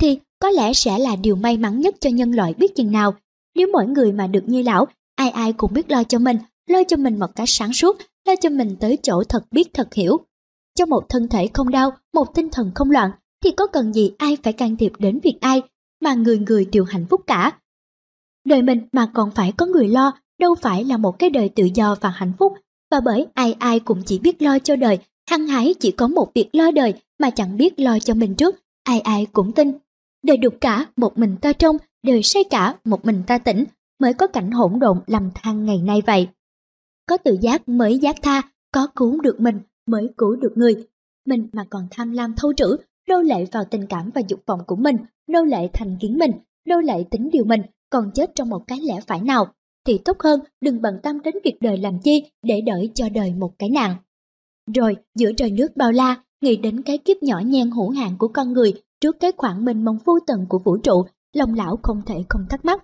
[0.00, 3.14] Thì có lẽ sẽ là điều may mắn nhất cho nhân loại biết chừng nào.
[3.54, 4.86] Nếu mỗi người mà được như lão,
[5.16, 6.36] ai ai cũng biết lo cho mình,
[6.66, 7.96] lo cho mình một cách sáng suốt,
[8.26, 10.20] lo cho mình tới chỗ thật biết thật hiểu.
[10.78, 13.10] Cho một thân thể không đau, một tinh thần không loạn,
[13.44, 15.62] thì có cần gì ai phải can thiệp đến việc ai,
[16.00, 17.58] mà người người đều hạnh phúc cả.
[18.44, 21.68] Đời mình mà còn phải có người lo, đâu phải là một cái đời tự
[21.74, 22.52] do và hạnh phúc,
[22.90, 24.98] và bởi ai ai cũng chỉ biết lo cho đời,
[25.30, 28.56] hăng hái chỉ có một việc lo đời mà chẳng biết lo cho mình trước,
[28.84, 29.72] ai ai cũng tin.
[30.22, 33.64] Đời đục cả, một mình ta trong, đời say cả, một mình ta tỉnh,
[34.00, 36.28] mới có cảnh hỗn độn lầm than ngày nay vậy.
[37.06, 38.42] Có tự giác mới giác tha,
[38.72, 40.86] có cứu được mình mới cứu được người.
[41.26, 42.76] Mình mà còn tham lam thâu trữ,
[43.08, 44.96] nô lệ vào tình cảm và dục vọng của mình,
[45.26, 46.30] nô lệ thành kiến mình,
[46.68, 49.46] nô lệ tính điều mình, còn chết trong một cái lẽ phải nào,
[49.86, 53.34] thì tốt hơn đừng bận tâm đến việc đời làm chi để đợi cho đời
[53.34, 53.96] một cái nạn.
[54.74, 58.28] Rồi, giữa trời nước bao la, nghĩ đến cái kiếp nhỏ nhen hữu hạn của
[58.28, 62.02] con người trước cái khoảng mênh mông vô tận của vũ trụ, lòng lão không
[62.06, 62.82] thể không thắc mắc.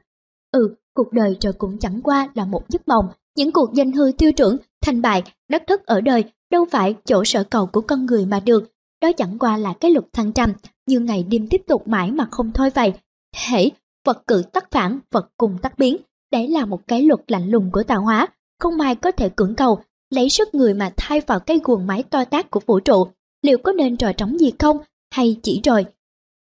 [0.53, 4.13] Ừ, cuộc đời rồi cũng chẳng qua là một giấc mộng, những cuộc danh hư
[4.19, 8.07] tiêu trưởng, thành bại, đất thất ở đời đâu phải chỗ sở cầu của con
[8.07, 8.73] người mà được,
[9.03, 10.53] đó chẳng qua là cái luật thăng trầm,
[10.87, 12.93] như ngày đêm tiếp tục mãi mà không thôi vậy.
[13.37, 13.69] Hễ,
[14.05, 15.97] vật cự tắc phản, vật cùng tắc biến,
[16.33, 18.27] đấy là một cái luật lạnh lùng của tạo hóa,
[18.61, 22.03] không ai có thể cưỡng cầu, lấy sức người mà thay vào cái guồng máy
[22.03, 23.07] to tác của vũ trụ,
[23.43, 24.79] liệu có nên trò trống gì không,
[25.11, 25.87] hay chỉ rồi.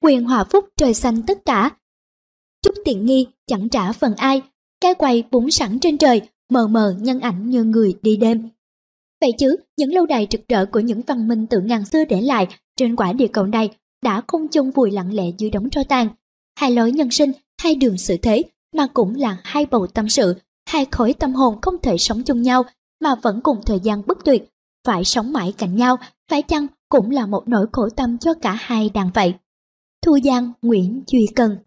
[0.03, 1.71] Quyền hòa phúc trời xanh tất cả.
[2.63, 4.43] Chút tiện nghi chẳng trả phần ai,
[4.81, 6.21] cái quay búng sẵn trên trời,
[6.51, 8.49] mờ mờ nhân ảnh như người đi đêm.
[9.21, 12.21] Vậy chứ, những lâu đài trực rỡ của những văn minh tự ngàn xưa để
[12.21, 12.47] lại
[12.77, 13.71] trên quả địa cầu này
[14.03, 16.09] đã không chung vùi lặng lẽ dưới đống tro tàn.
[16.61, 17.33] Hai lối nhân sinh,
[17.63, 18.43] hai đường sự thế,
[18.77, 20.35] mà cũng là hai bầu tâm sự,
[20.69, 22.63] hai khối tâm hồn không thể sống chung nhau
[23.01, 24.49] mà vẫn cùng thời gian bất tuyệt,
[24.87, 25.97] phải sống mãi cạnh nhau,
[26.31, 29.35] phải chăng cũng là một nỗi khổ tâm cho cả hai đàn vậy.
[30.07, 31.59] Thu Giang Nguyễn Duy Cần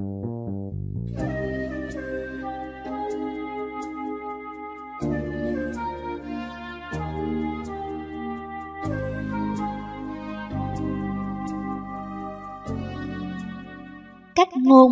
[14.41, 14.91] cách ngôn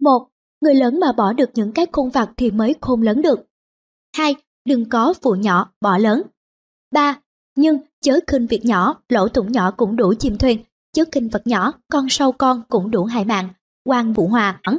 [0.00, 0.26] một
[0.60, 3.40] Người lớn mà bỏ được những cái khôn vặt thì mới khôn lớn được.
[4.16, 4.34] 2.
[4.64, 6.22] Đừng có phụ nhỏ, bỏ lớn.
[6.90, 7.20] 3.
[7.56, 11.46] Nhưng chớ khinh việc nhỏ, lỗ thủng nhỏ cũng đủ chìm thuyền, chớ khinh vật
[11.46, 13.48] nhỏ, con sâu con cũng đủ hại mạng.
[13.84, 14.78] Quan Vũ Hòa ẩn.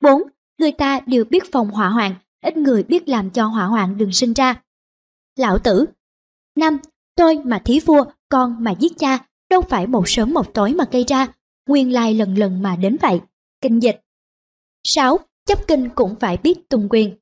[0.00, 0.22] 4.
[0.58, 2.14] Người ta đều biết phòng hỏa hoạn,
[2.44, 4.62] ít người biết làm cho hỏa hoạn đừng sinh ra.
[5.36, 5.86] Lão tử
[6.56, 6.78] 5.
[7.16, 9.18] Tôi mà thí vua, con mà giết cha,
[9.50, 11.26] đâu phải một sớm một tối mà gây ra,
[11.68, 13.20] nguyên lai lần lần mà đến vậy.
[13.60, 14.00] Kinh dịch
[14.84, 15.18] 6.
[15.46, 17.16] Chấp kinh cũng phải biết tung quyền.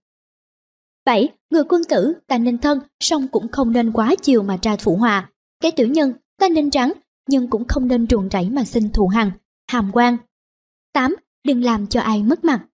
[1.05, 1.29] 7.
[1.51, 4.97] Người quân tử ta nên thân, song cũng không nên quá chiều mà ra phụ
[4.97, 5.31] hòa.
[5.61, 6.93] Cái tiểu nhân ta nên trắng,
[7.29, 9.31] nhưng cũng không nên ruồng rẫy mà xin thù hằn,
[9.69, 10.17] hàm quan.
[10.93, 11.17] 8.
[11.45, 12.67] Đừng làm cho ai mất mặt.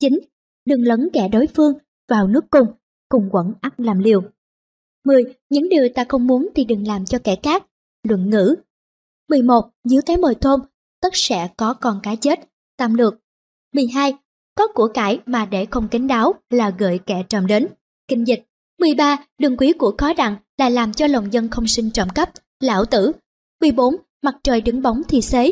[0.00, 0.18] 9.
[0.64, 1.74] Đừng lấn kẻ đối phương
[2.08, 2.66] vào nước cùng,
[3.08, 4.22] cùng quẩn ắt làm liều.
[5.04, 5.24] 10.
[5.50, 7.66] Những điều ta không muốn thì đừng làm cho kẻ khác.
[8.02, 8.54] Luận ngữ.
[9.28, 9.70] 11.
[9.84, 10.60] Dưới cái mồi thôn,
[11.06, 12.40] tất sẽ có con cá chết.
[12.76, 13.14] Tam lược.
[13.74, 14.14] 12.
[14.54, 17.66] Có của cải mà để không kính đáo là gợi kẻ trộm đến.
[18.08, 18.44] Kinh dịch.
[18.78, 19.16] 13.
[19.38, 22.30] Đừng quý của khó đặng là làm cho lòng dân không sinh trộm cắp.
[22.60, 23.12] Lão tử.
[23.60, 23.96] 14.
[24.22, 25.50] Mặt trời đứng bóng thì xế.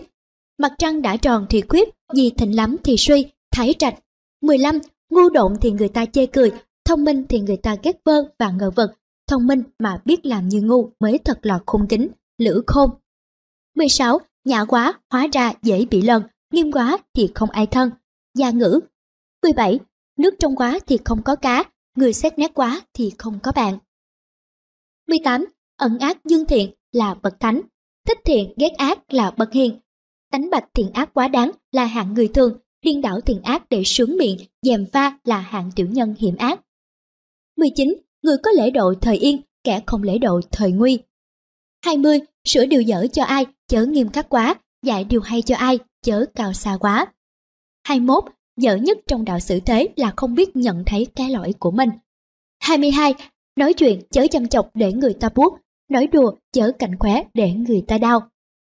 [0.58, 3.94] Mặt trăng đã tròn thì khuyết, gì thịnh lắm thì suy, thái trạch.
[4.42, 4.78] 15.
[5.10, 6.52] Ngu độn thì người ta chê cười,
[6.84, 8.90] thông minh thì người ta ghét vơ và ngờ vực.
[9.28, 12.08] Thông minh mà biết làm như ngu mới thật là khôn kính,
[12.38, 12.90] lữ khôn.
[13.76, 14.20] 16.
[14.44, 16.22] Nhã quá, hóa ra dễ bị lần,
[16.52, 17.90] nghiêm quá thì không ai thân.
[18.34, 18.80] Gia ngữ.
[19.42, 19.78] 17.
[20.16, 21.64] Nước trong quá thì không có cá,
[21.96, 23.78] người xét nét quá thì không có bạn.
[25.08, 25.44] 18.
[25.76, 27.60] Ẩn ác dương thiện là bậc thánh,
[28.06, 29.78] thích thiện ghét ác là bậc hiền.
[30.30, 33.82] Tánh bạch thiện ác quá đáng là hạng người thường, điên đảo thiện ác để
[33.84, 36.60] sướng miệng, dèm pha là hạng tiểu nhân hiểm ác.
[37.56, 37.94] 19.
[38.22, 40.98] Người có lễ độ thời yên, kẻ không lễ độ thời nguy.
[41.84, 42.20] 20.
[42.44, 46.24] Sửa điều dở cho ai, chớ nghiêm khắc quá, dạy điều hay cho ai, chớ
[46.34, 47.06] cao xa quá.
[47.86, 48.24] 21.
[48.56, 51.90] Dở nhất trong đạo xử thế là không biết nhận thấy cái lỗi của mình.
[52.60, 53.14] 22.
[53.56, 55.58] Nói chuyện chớ chăm chọc để người ta buốt,
[55.90, 58.28] nói đùa chớ cảnh khóe để người ta đau.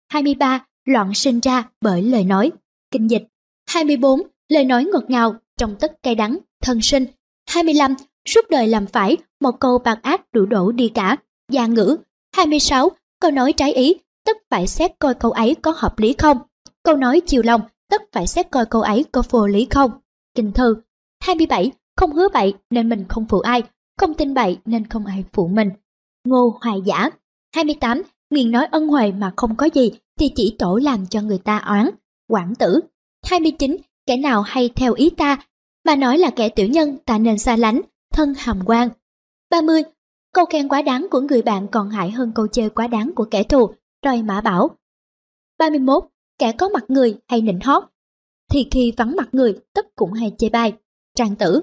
[0.09, 0.65] 23.
[0.85, 2.51] Loạn sinh ra bởi lời nói.
[2.91, 3.23] Kinh dịch.
[3.69, 4.21] 24.
[4.49, 7.05] Lời nói ngọt ngào, trong tất cay đắng, thân sinh.
[7.49, 7.95] 25.
[8.25, 11.17] Suốt đời làm phải, một câu bạc ác đủ đổ đi cả.
[11.51, 11.97] Gia ngữ.
[12.35, 12.89] 26.
[13.21, 13.95] Câu nói trái ý,
[14.25, 16.37] tất phải xét coi câu ấy có hợp lý không.
[16.83, 19.91] Câu nói chiều lòng, tất phải xét coi câu ấy có vô lý không.
[20.35, 20.75] Kinh thư.
[21.23, 21.71] 27.
[21.97, 23.63] Không hứa bậy nên mình không phụ ai,
[23.97, 25.69] không tin bậy nên không ai phụ mình.
[26.25, 27.09] Ngô Hoài Giả
[27.55, 28.01] 28.
[28.29, 31.57] Miệng nói ân huệ mà không có gì thì chỉ tổ làm cho người ta
[31.57, 31.89] oán.
[32.27, 32.79] Quảng tử
[33.25, 33.77] 29.
[34.05, 35.37] Kẻ nào hay theo ý ta
[35.85, 37.81] mà nói là kẻ tiểu nhân ta nên xa lánh,
[38.13, 38.89] thân hàm quan.
[39.49, 39.83] 30.
[40.33, 43.25] Câu khen quá đáng của người bạn còn hại hơn câu chơi quá đáng của
[43.31, 43.69] kẻ thù,
[44.03, 44.69] roi mã bảo.
[45.57, 46.03] 31.
[46.39, 47.83] Kẻ có mặt người hay nịnh hót,
[48.51, 50.73] thì khi vắng mặt người tất cũng hay chê bai.
[51.15, 51.61] Trang tử.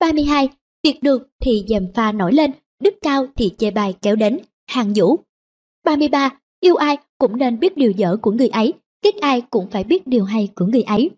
[0.00, 0.48] 32.
[0.82, 2.50] Việc được thì dèm pha nổi lên,
[2.80, 5.18] đức cao thì chê bai kéo đến, hàng vũ.
[5.84, 6.30] 33.
[6.60, 8.72] Yêu ai cũng nên biết điều dở của người ấy,
[9.02, 11.10] ghét ai cũng phải biết điều hay của người ấy.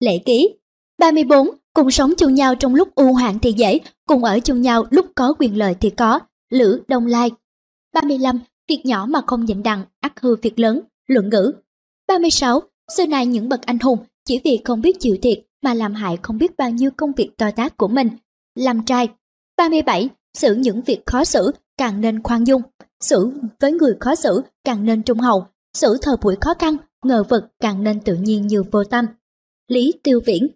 [0.00, 0.54] Lễ ký
[0.98, 1.48] 34.
[1.74, 5.06] Cùng sống chung nhau trong lúc u hoạn thì dễ, cùng ở chung nhau lúc
[5.14, 6.20] có quyền lợi thì có.
[6.52, 7.30] Lữ Đông Lai
[7.94, 8.40] 35.
[8.68, 10.80] Việc nhỏ mà không nhịn đặng, ắt hư việc lớn.
[11.06, 11.52] Luận ngữ
[12.08, 12.62] 36.
[12.96, 16.18] Xưa nay những bậc anh hùng chỉ vì không biết chịu thiệt mà làm hại
[16.22, 18.08] không biết bao nhiêu công việc to tác của mình.
[18.54, 19.08] Làm trai
[19.56, 20.08] 37.
[20.34, 22.62] Xử những việc khó xử càng nên khoan dung.
[23.00, 25.46] Xử với người khó xử càng nên trung hậu.
[25.74, 29.06] Xử thời buổi khó khăn, ngờ vực càng nên tự nhiên như vô tâm.
[29.68, 30.46] Lý Tiêu Viễn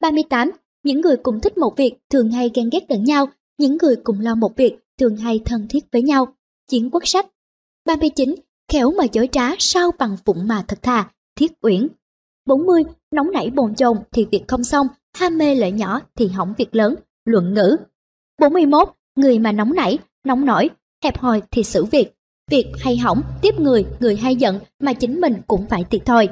[0.00, 0.50] 38.
[0.84, 3.26] Những người cùng thích một việc thường hay ghen ghét lẫn nhau,
[3.58, 6.34] những người cùng lo một việc thường hay thân thiết với nhau.
[6.68, 7.26] Chiến quốc sách
[7.86, 8.34] 39.
[8.68, 11.88] Khéo mà dối trá sao bằng phụng mà thật thà, thiết uyển
[12.46, 12.82] 40.
[13.10, 16.74] Nóng nảy bồn chồn thì việc không xong, ham mê lợi nhỏ thì hỏng việc
[16.74, 16.94] lớn,
[17.24, 17.76] luận ngữ.
[18.38, 18.88] 41.
[19.16, 20.70] Người mà nóng nảy, nóng nổi,
[21.04, 22.12] hẹp hòi thì xử việc.
[22.50, 26.28] Việc hay hỏng, tiếp người, người hay giận mà chính mình cũng phải thiệt thòi.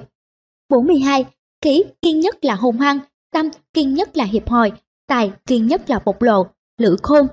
[0.69, 1.25] 42.
[1.65, 2.99] Khí kiên nhất là hùng hăng,
[3.33, 4.73] tâm kiên nhất là hiệp hòi,
[5.07, 6.47] tài kiên nhất là bộc lộ,
[6.79, 7.27] lữ khôn.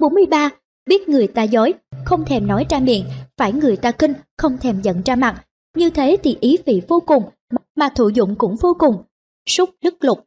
[0.00, 0.50] 43.
[0.86, 1.74] Biết người ta dối,
[2.04, 3.04] không thèm nói ra miệng,
[3.36, 5.44] phải người ta kinh, không thèm giận ra mặt.
[5.76, 7.22] Như thế thì ý vị vô cùng,
[7.76, 9.02] mà thụ dụng cũng vô cùng.
[9.48, 10.18] Súc đức lục.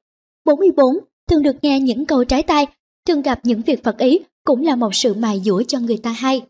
[0.46, 0.98] 44.
[1.30, 2.68] Thường được nghe những câu trái tai
[3.08, 6.12] thường gặp những việc Phật ý cũng là một sự mài dũa cho người ta
[6.12, 6.42] hay.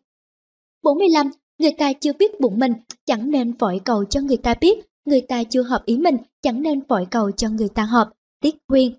[0.83, 1.31] 45.
[1.59, 2.73] Người ta chưa biết bụng mình,
[3.05, 6.61] chẳng nên vội cầu cho người ta biết, người ta chưa hợp ý mình, chẳng
[6.61, 8.09] nên vội cầu cho người ta hợp.
[8.41, 8.93] Tiết Quyên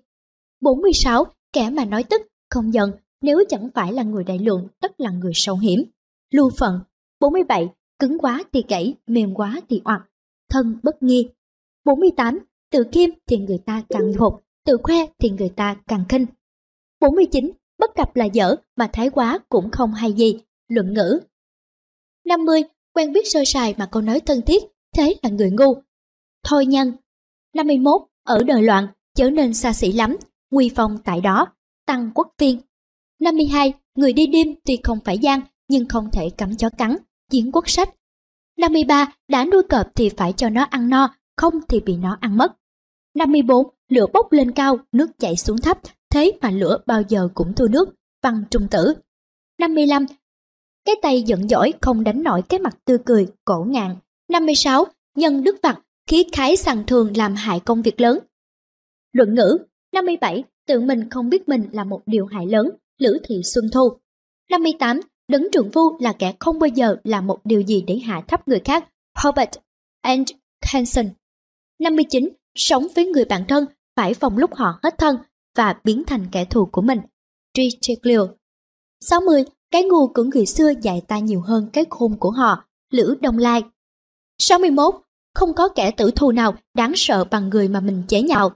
[0.61, 1.25] 46.
[1.53, 2.91] Kẻ mà nói tức, không giận,
[3.21, 5.83] nếu chẳng phải là người đại lượng, tất là người sâu hiểm.
[6.33, 6.79] Lưu phận
[7.19, 7.69] 47.
[7.99, 10.01] Cứng quá thì gãy, mềm quá thì oặt.
[10.49, 11.29] Thân bất nghi
[11.85, 12.39] 48.
[12.71, 14.33] Tự kim thì người ta càng hụt,
[14.65, 16.25] tự khoe thì người ta càng khinh.
[16.99, 17.51] 49.
[17.77, 20.39] Bất cập là dở mà thái quá cũng không hay gì.
[20.67, 21.19] Luận ngữ
[22.25, 22.63] 50.
[22.93, 24.63] Quen biết sơ sài mà câu nói thân thiết,
[24.97, 25.81] thế là người ngu.
[26.43, 26.93] Thôi nhân
[27.53, 28.01] 51.
[28.23, 30.17] Ở đời loạn, trở nên xa xỉ lắm,
[30.51, 31.47] nguy phong tại đó,
[31.85, 32.61] tăng quốc viên.
[33.19, 33.73] 52.
[33.95, 36.95] Người đi đêm tuy không phải gian, nhưng không thể cắm chó cắn,
[37.31, 37.89] chiến quốc sách.
[38.57, 39.13] 53.
[39.27, 42.51] Đã nuôi cọp thì phải cho nó ăn no, không thì bị nó ăn mất.
[43.15, 43.67] 54.
[43.89, 45.79] Lửa bốc lên cao, nước chảy xuống thấp,
[46.09, 47.89] thế mà lửa bao giờ cũng thua nước,
[48.23, 48.93] văn trung tử.
[49.59, 50.05] 55.
[50.85, 53.95] Cái tay giận dỗi không đánh nổi cái mặt tươi cười, cổ ngạn.
[54.29, 54.85] 56.
[55.15, 58.19] Nhân đức vặt, khí khái sằng thường làm hại công việc lớn.
[59.11, 59.57] Luận ngữ
[59.93, 60.43] 57.
[60.67, 63.97] Tự mình không biết mình là một điều hại lớn, Lữ Thị Xuân Thu.
[64.49, 64.99] 58.
[65.27, 68.47] Đấng trưởng phu là kẻ không bao giờ làm một điều gì để hạ thấp
[68.47, 68.89] người khác,
[69.23, 69.49] Robert
[70.01, 70.31] and
[70.61, 71.05] Hanson.
[71.79, 72.29] 59.
[72.55, 73.65] Sống với người bạn thân,
[73.95, 75.17] phải phòng lúc họ hết thân
[75.55, 76.99] và biến thành kẻ thù của mình.
[77.53, 78.27] Tricheglio
[79.01, 79.43] 60.
[79.71, 82.65] Cái ngu của người xưa dạy ta nhiều hơn cái khôn của họ.
[82.91, 83.63] Lữ Đông Lai
[84.37, 84.95] 61.
[85.33, 88.51] Không có kẻ tử thù nào đáng sợ bằng người mà mình chế nhạo.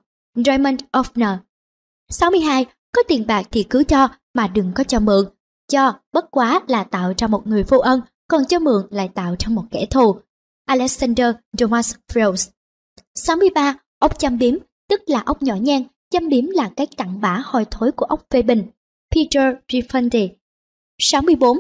[0.45, 1.37] Raymond Offner
[2.09, 2.65] 62.
[2.91, 5.25] có tiền bạc thì cứ cho mà đừng có cho mượn.
[5.71, 9.35] Cho bất quá là tạo ra một người vô ân, còn cho mượn lại tạo
[9.39, 10.15] ra một kẻ thù.
[10.65, 12.49] Alexander Thomas Frost
[13.15, 13.75] 63.
[13.99, 14.55] Ốc chăm biếm,
[14.89, 18.25] tức là ốc nhỏ nhen, chăm biếm là cái cặn bã hôi thối của ốc
[18.29, 18.63] phê bình.
[19.15, 20.29] Peter Rifonde
[20.99, 21.57] 64.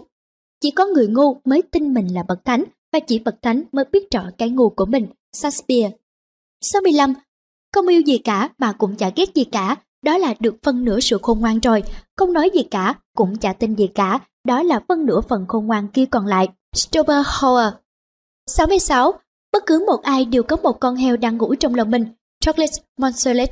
[0.61, 2.63] Chỉ có người ngu mới tin mình là bậc thánh
[2.93, 5.07] và chỉ bậc thánh mới biết rõ cái ngu của mình.
[5.33, 5.91] Shakespeare
[6.61, 7.13] 65.
[7.73, 10.99] Không yêu gì cả mà cũng chả ghét gì cả, đó là được phân nửa
[10.99, 11.83] sự khôn ngoan rồi.
[12.17, 15.65] Không nói gì cả, cũng chả tin gì cả, đó là phân nửa phần khôn
[15.65, 16.47] ngoan kia còn lại.
[16.75, 17.73] Schopenhauer
[18.47, 19.13] 66.
[19.51, 22.05] Bất cứ một ai đều có một con heo đang ngủ trong lòng mình.
[22.39, 23.49] Chocolate Monsolet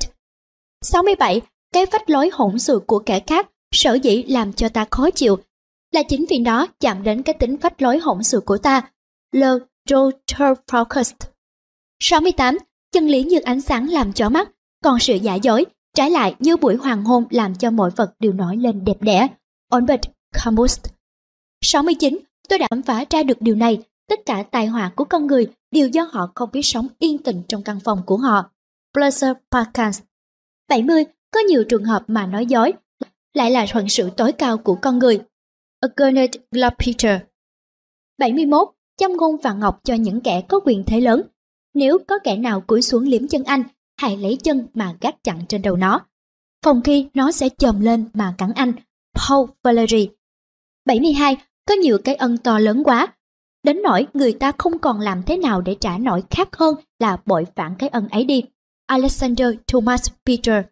[0.84, 1.40] 67.
[1.72, 5.38] Cái vách lối hỗn xược của kẻ khác sở dĩ làm cho ta khó chịu
[5.92, 8.90] là chính vì nó chạm đến cái tính phách lối hỗn xược của ta.
[9.32, 9.48] Le
[9.90, 11.12] Roger Focus
[12.00, 12.58] 68.
[12.92, 14.50] Chân lý như ánh sáng làm cho mắt,
[14.84, 18.32] còn sự giả dối, trái lại như buổi hoàng hôn làm cho mọi vật đều
[18.32, 19.28] nổi lên đẹp đẽ.
[19.70, 20.00] Albert
[20.32, 20.78] Camus
[21.60, 22.18] 69.
[22.48, 25.46] Tôi đã khám phá ra được điều này, tất cả tai họa của con người
[25.70, 28.50] đều do họ không biết sống yên tĩnh trong căn phòng của họ.
[28.94, 29.90] Blaise Pascal
[30.68, 31.04] 70.
[31.30, 32.72] Có nhiều trường hợp mà nói dối
[33.34, 35.20] lại là thuận sự tối cao của con người.
[35.80, 37.20] Agonet Glapeter
[38.18, 38.68] 71.
[38.98, 41.22] Chăm ngôn và ngọc cho những kẻ có quyền thế lớn.
[41.74, 43.62] Nếu có kẻ nào cúi xuống liếm chân anh,
[43.96, 46.00] hãy lấy chân mà gác chặn trên đầu nó.
[46.64, 48.72] Phòng khi nó sẽ chồm lên mà cắn anh.
[49.14, 50.08] Paul Valery
[50.86, 51.36] 72.
[51.68, 53.06] Có nhiều cái ân to lớn quá.
[53.62, 57.16] Đến nỗi người ta không còn làm thế nào để trả nổi khác hơn là
[57.26, 58.42] bội phản cái ân ấy đi.
[58.86, 60.64] Alexander Thomas Peter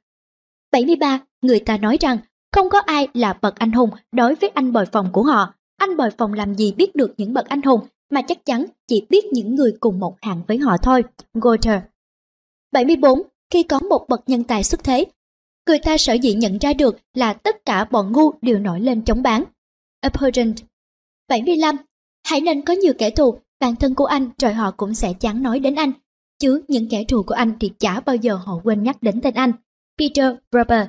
[0.72, 1.18] 73.
[1.42, 2.18] Người ta nói rằng
[2.52, 5.54] không có ai là bậc anh hùng đối với anh bồi phòng của họ.
[5.76, 7.80] Anh bồi phòng làm gì biết được những bậc anh hùng
[8.10, 11.04] mà chắc chắn chỉ biết những người cùng một hạng với họ thôi.
[11.34, 11.80] Goethe
[12.72, 13.22] 74.
[13.50, 15.04] Khi có một bậc nhân tài xuất thế,
[15.66, 19.04] người ta sở dĩ nhận ra được là tất cả bọn ngu đều nổi lên
[19.04, 19.44] chống bán.
[20.06, 20.56] Opponent
[21.28, 21.76] 75.
[22.24, 25.42] Hãy nên có nhiều kẻ thù, bản thân của anh rồi họ cũng sẽ chán
[25.42, 25.92] nói đến anh.
[26.38, 29.34] Chứ những kẻ thù của anh thì chả bao giờ họ quên nhắc đến tên
[29.34, 29.52] anh.
[29.98, 30.88] Peter Rubber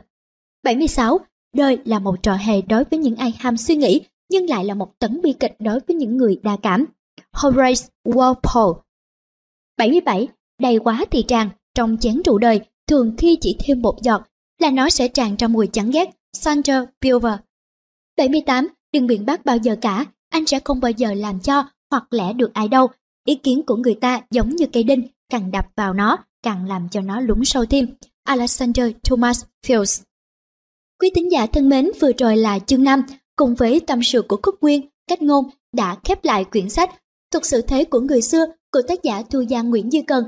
[0.63, 1.19] 76.
[1.55, 4.73] Đời là một trò hề đối với những ai ham suy nghĩ, nhưng lại là
[4.73, 6.85] một tấn bi kịch đối với những người đa cảm.
[7.33, 8.79] Horace Walpole
[9.77, 10.27] 77.
[10.59, 14.21] Đầy quá thì tràn, trong chén rượu đời, thường khi chỉ thêm một giọt
[14.59, 16.09] là nó sẽ tràn ra mùi chán ghét.
[16.33, 17.33] Sandra Pilver
[18.17, 18.67] 78.
[18.93, 22.33] Đừng biện bác bao giờ cả, anh sẽ không bao giờ làm cho hoặc lẽ
[22.33, 22.87] được ai đâu.
[23.25, 26.87] Ý kiến của người ta giống như cây đinh, càng đập vào nó, càng làm
[26.91, 27.87] cho nó lún sâu thêm.
[28.23, 30.01] Alexander Thomas Fields
[30.99, 33.03] Quý tín giả thân mến, vừa rồi là chương 5,
[33.35, 36.89] cùng với tâm sự của Cúc Nguyên, cách ngôn đã khép lại quyển sách
[37.31, 40.23] Thuật sự thế của người xưa của tác giả Thu Giang Nguyễn dư Cần.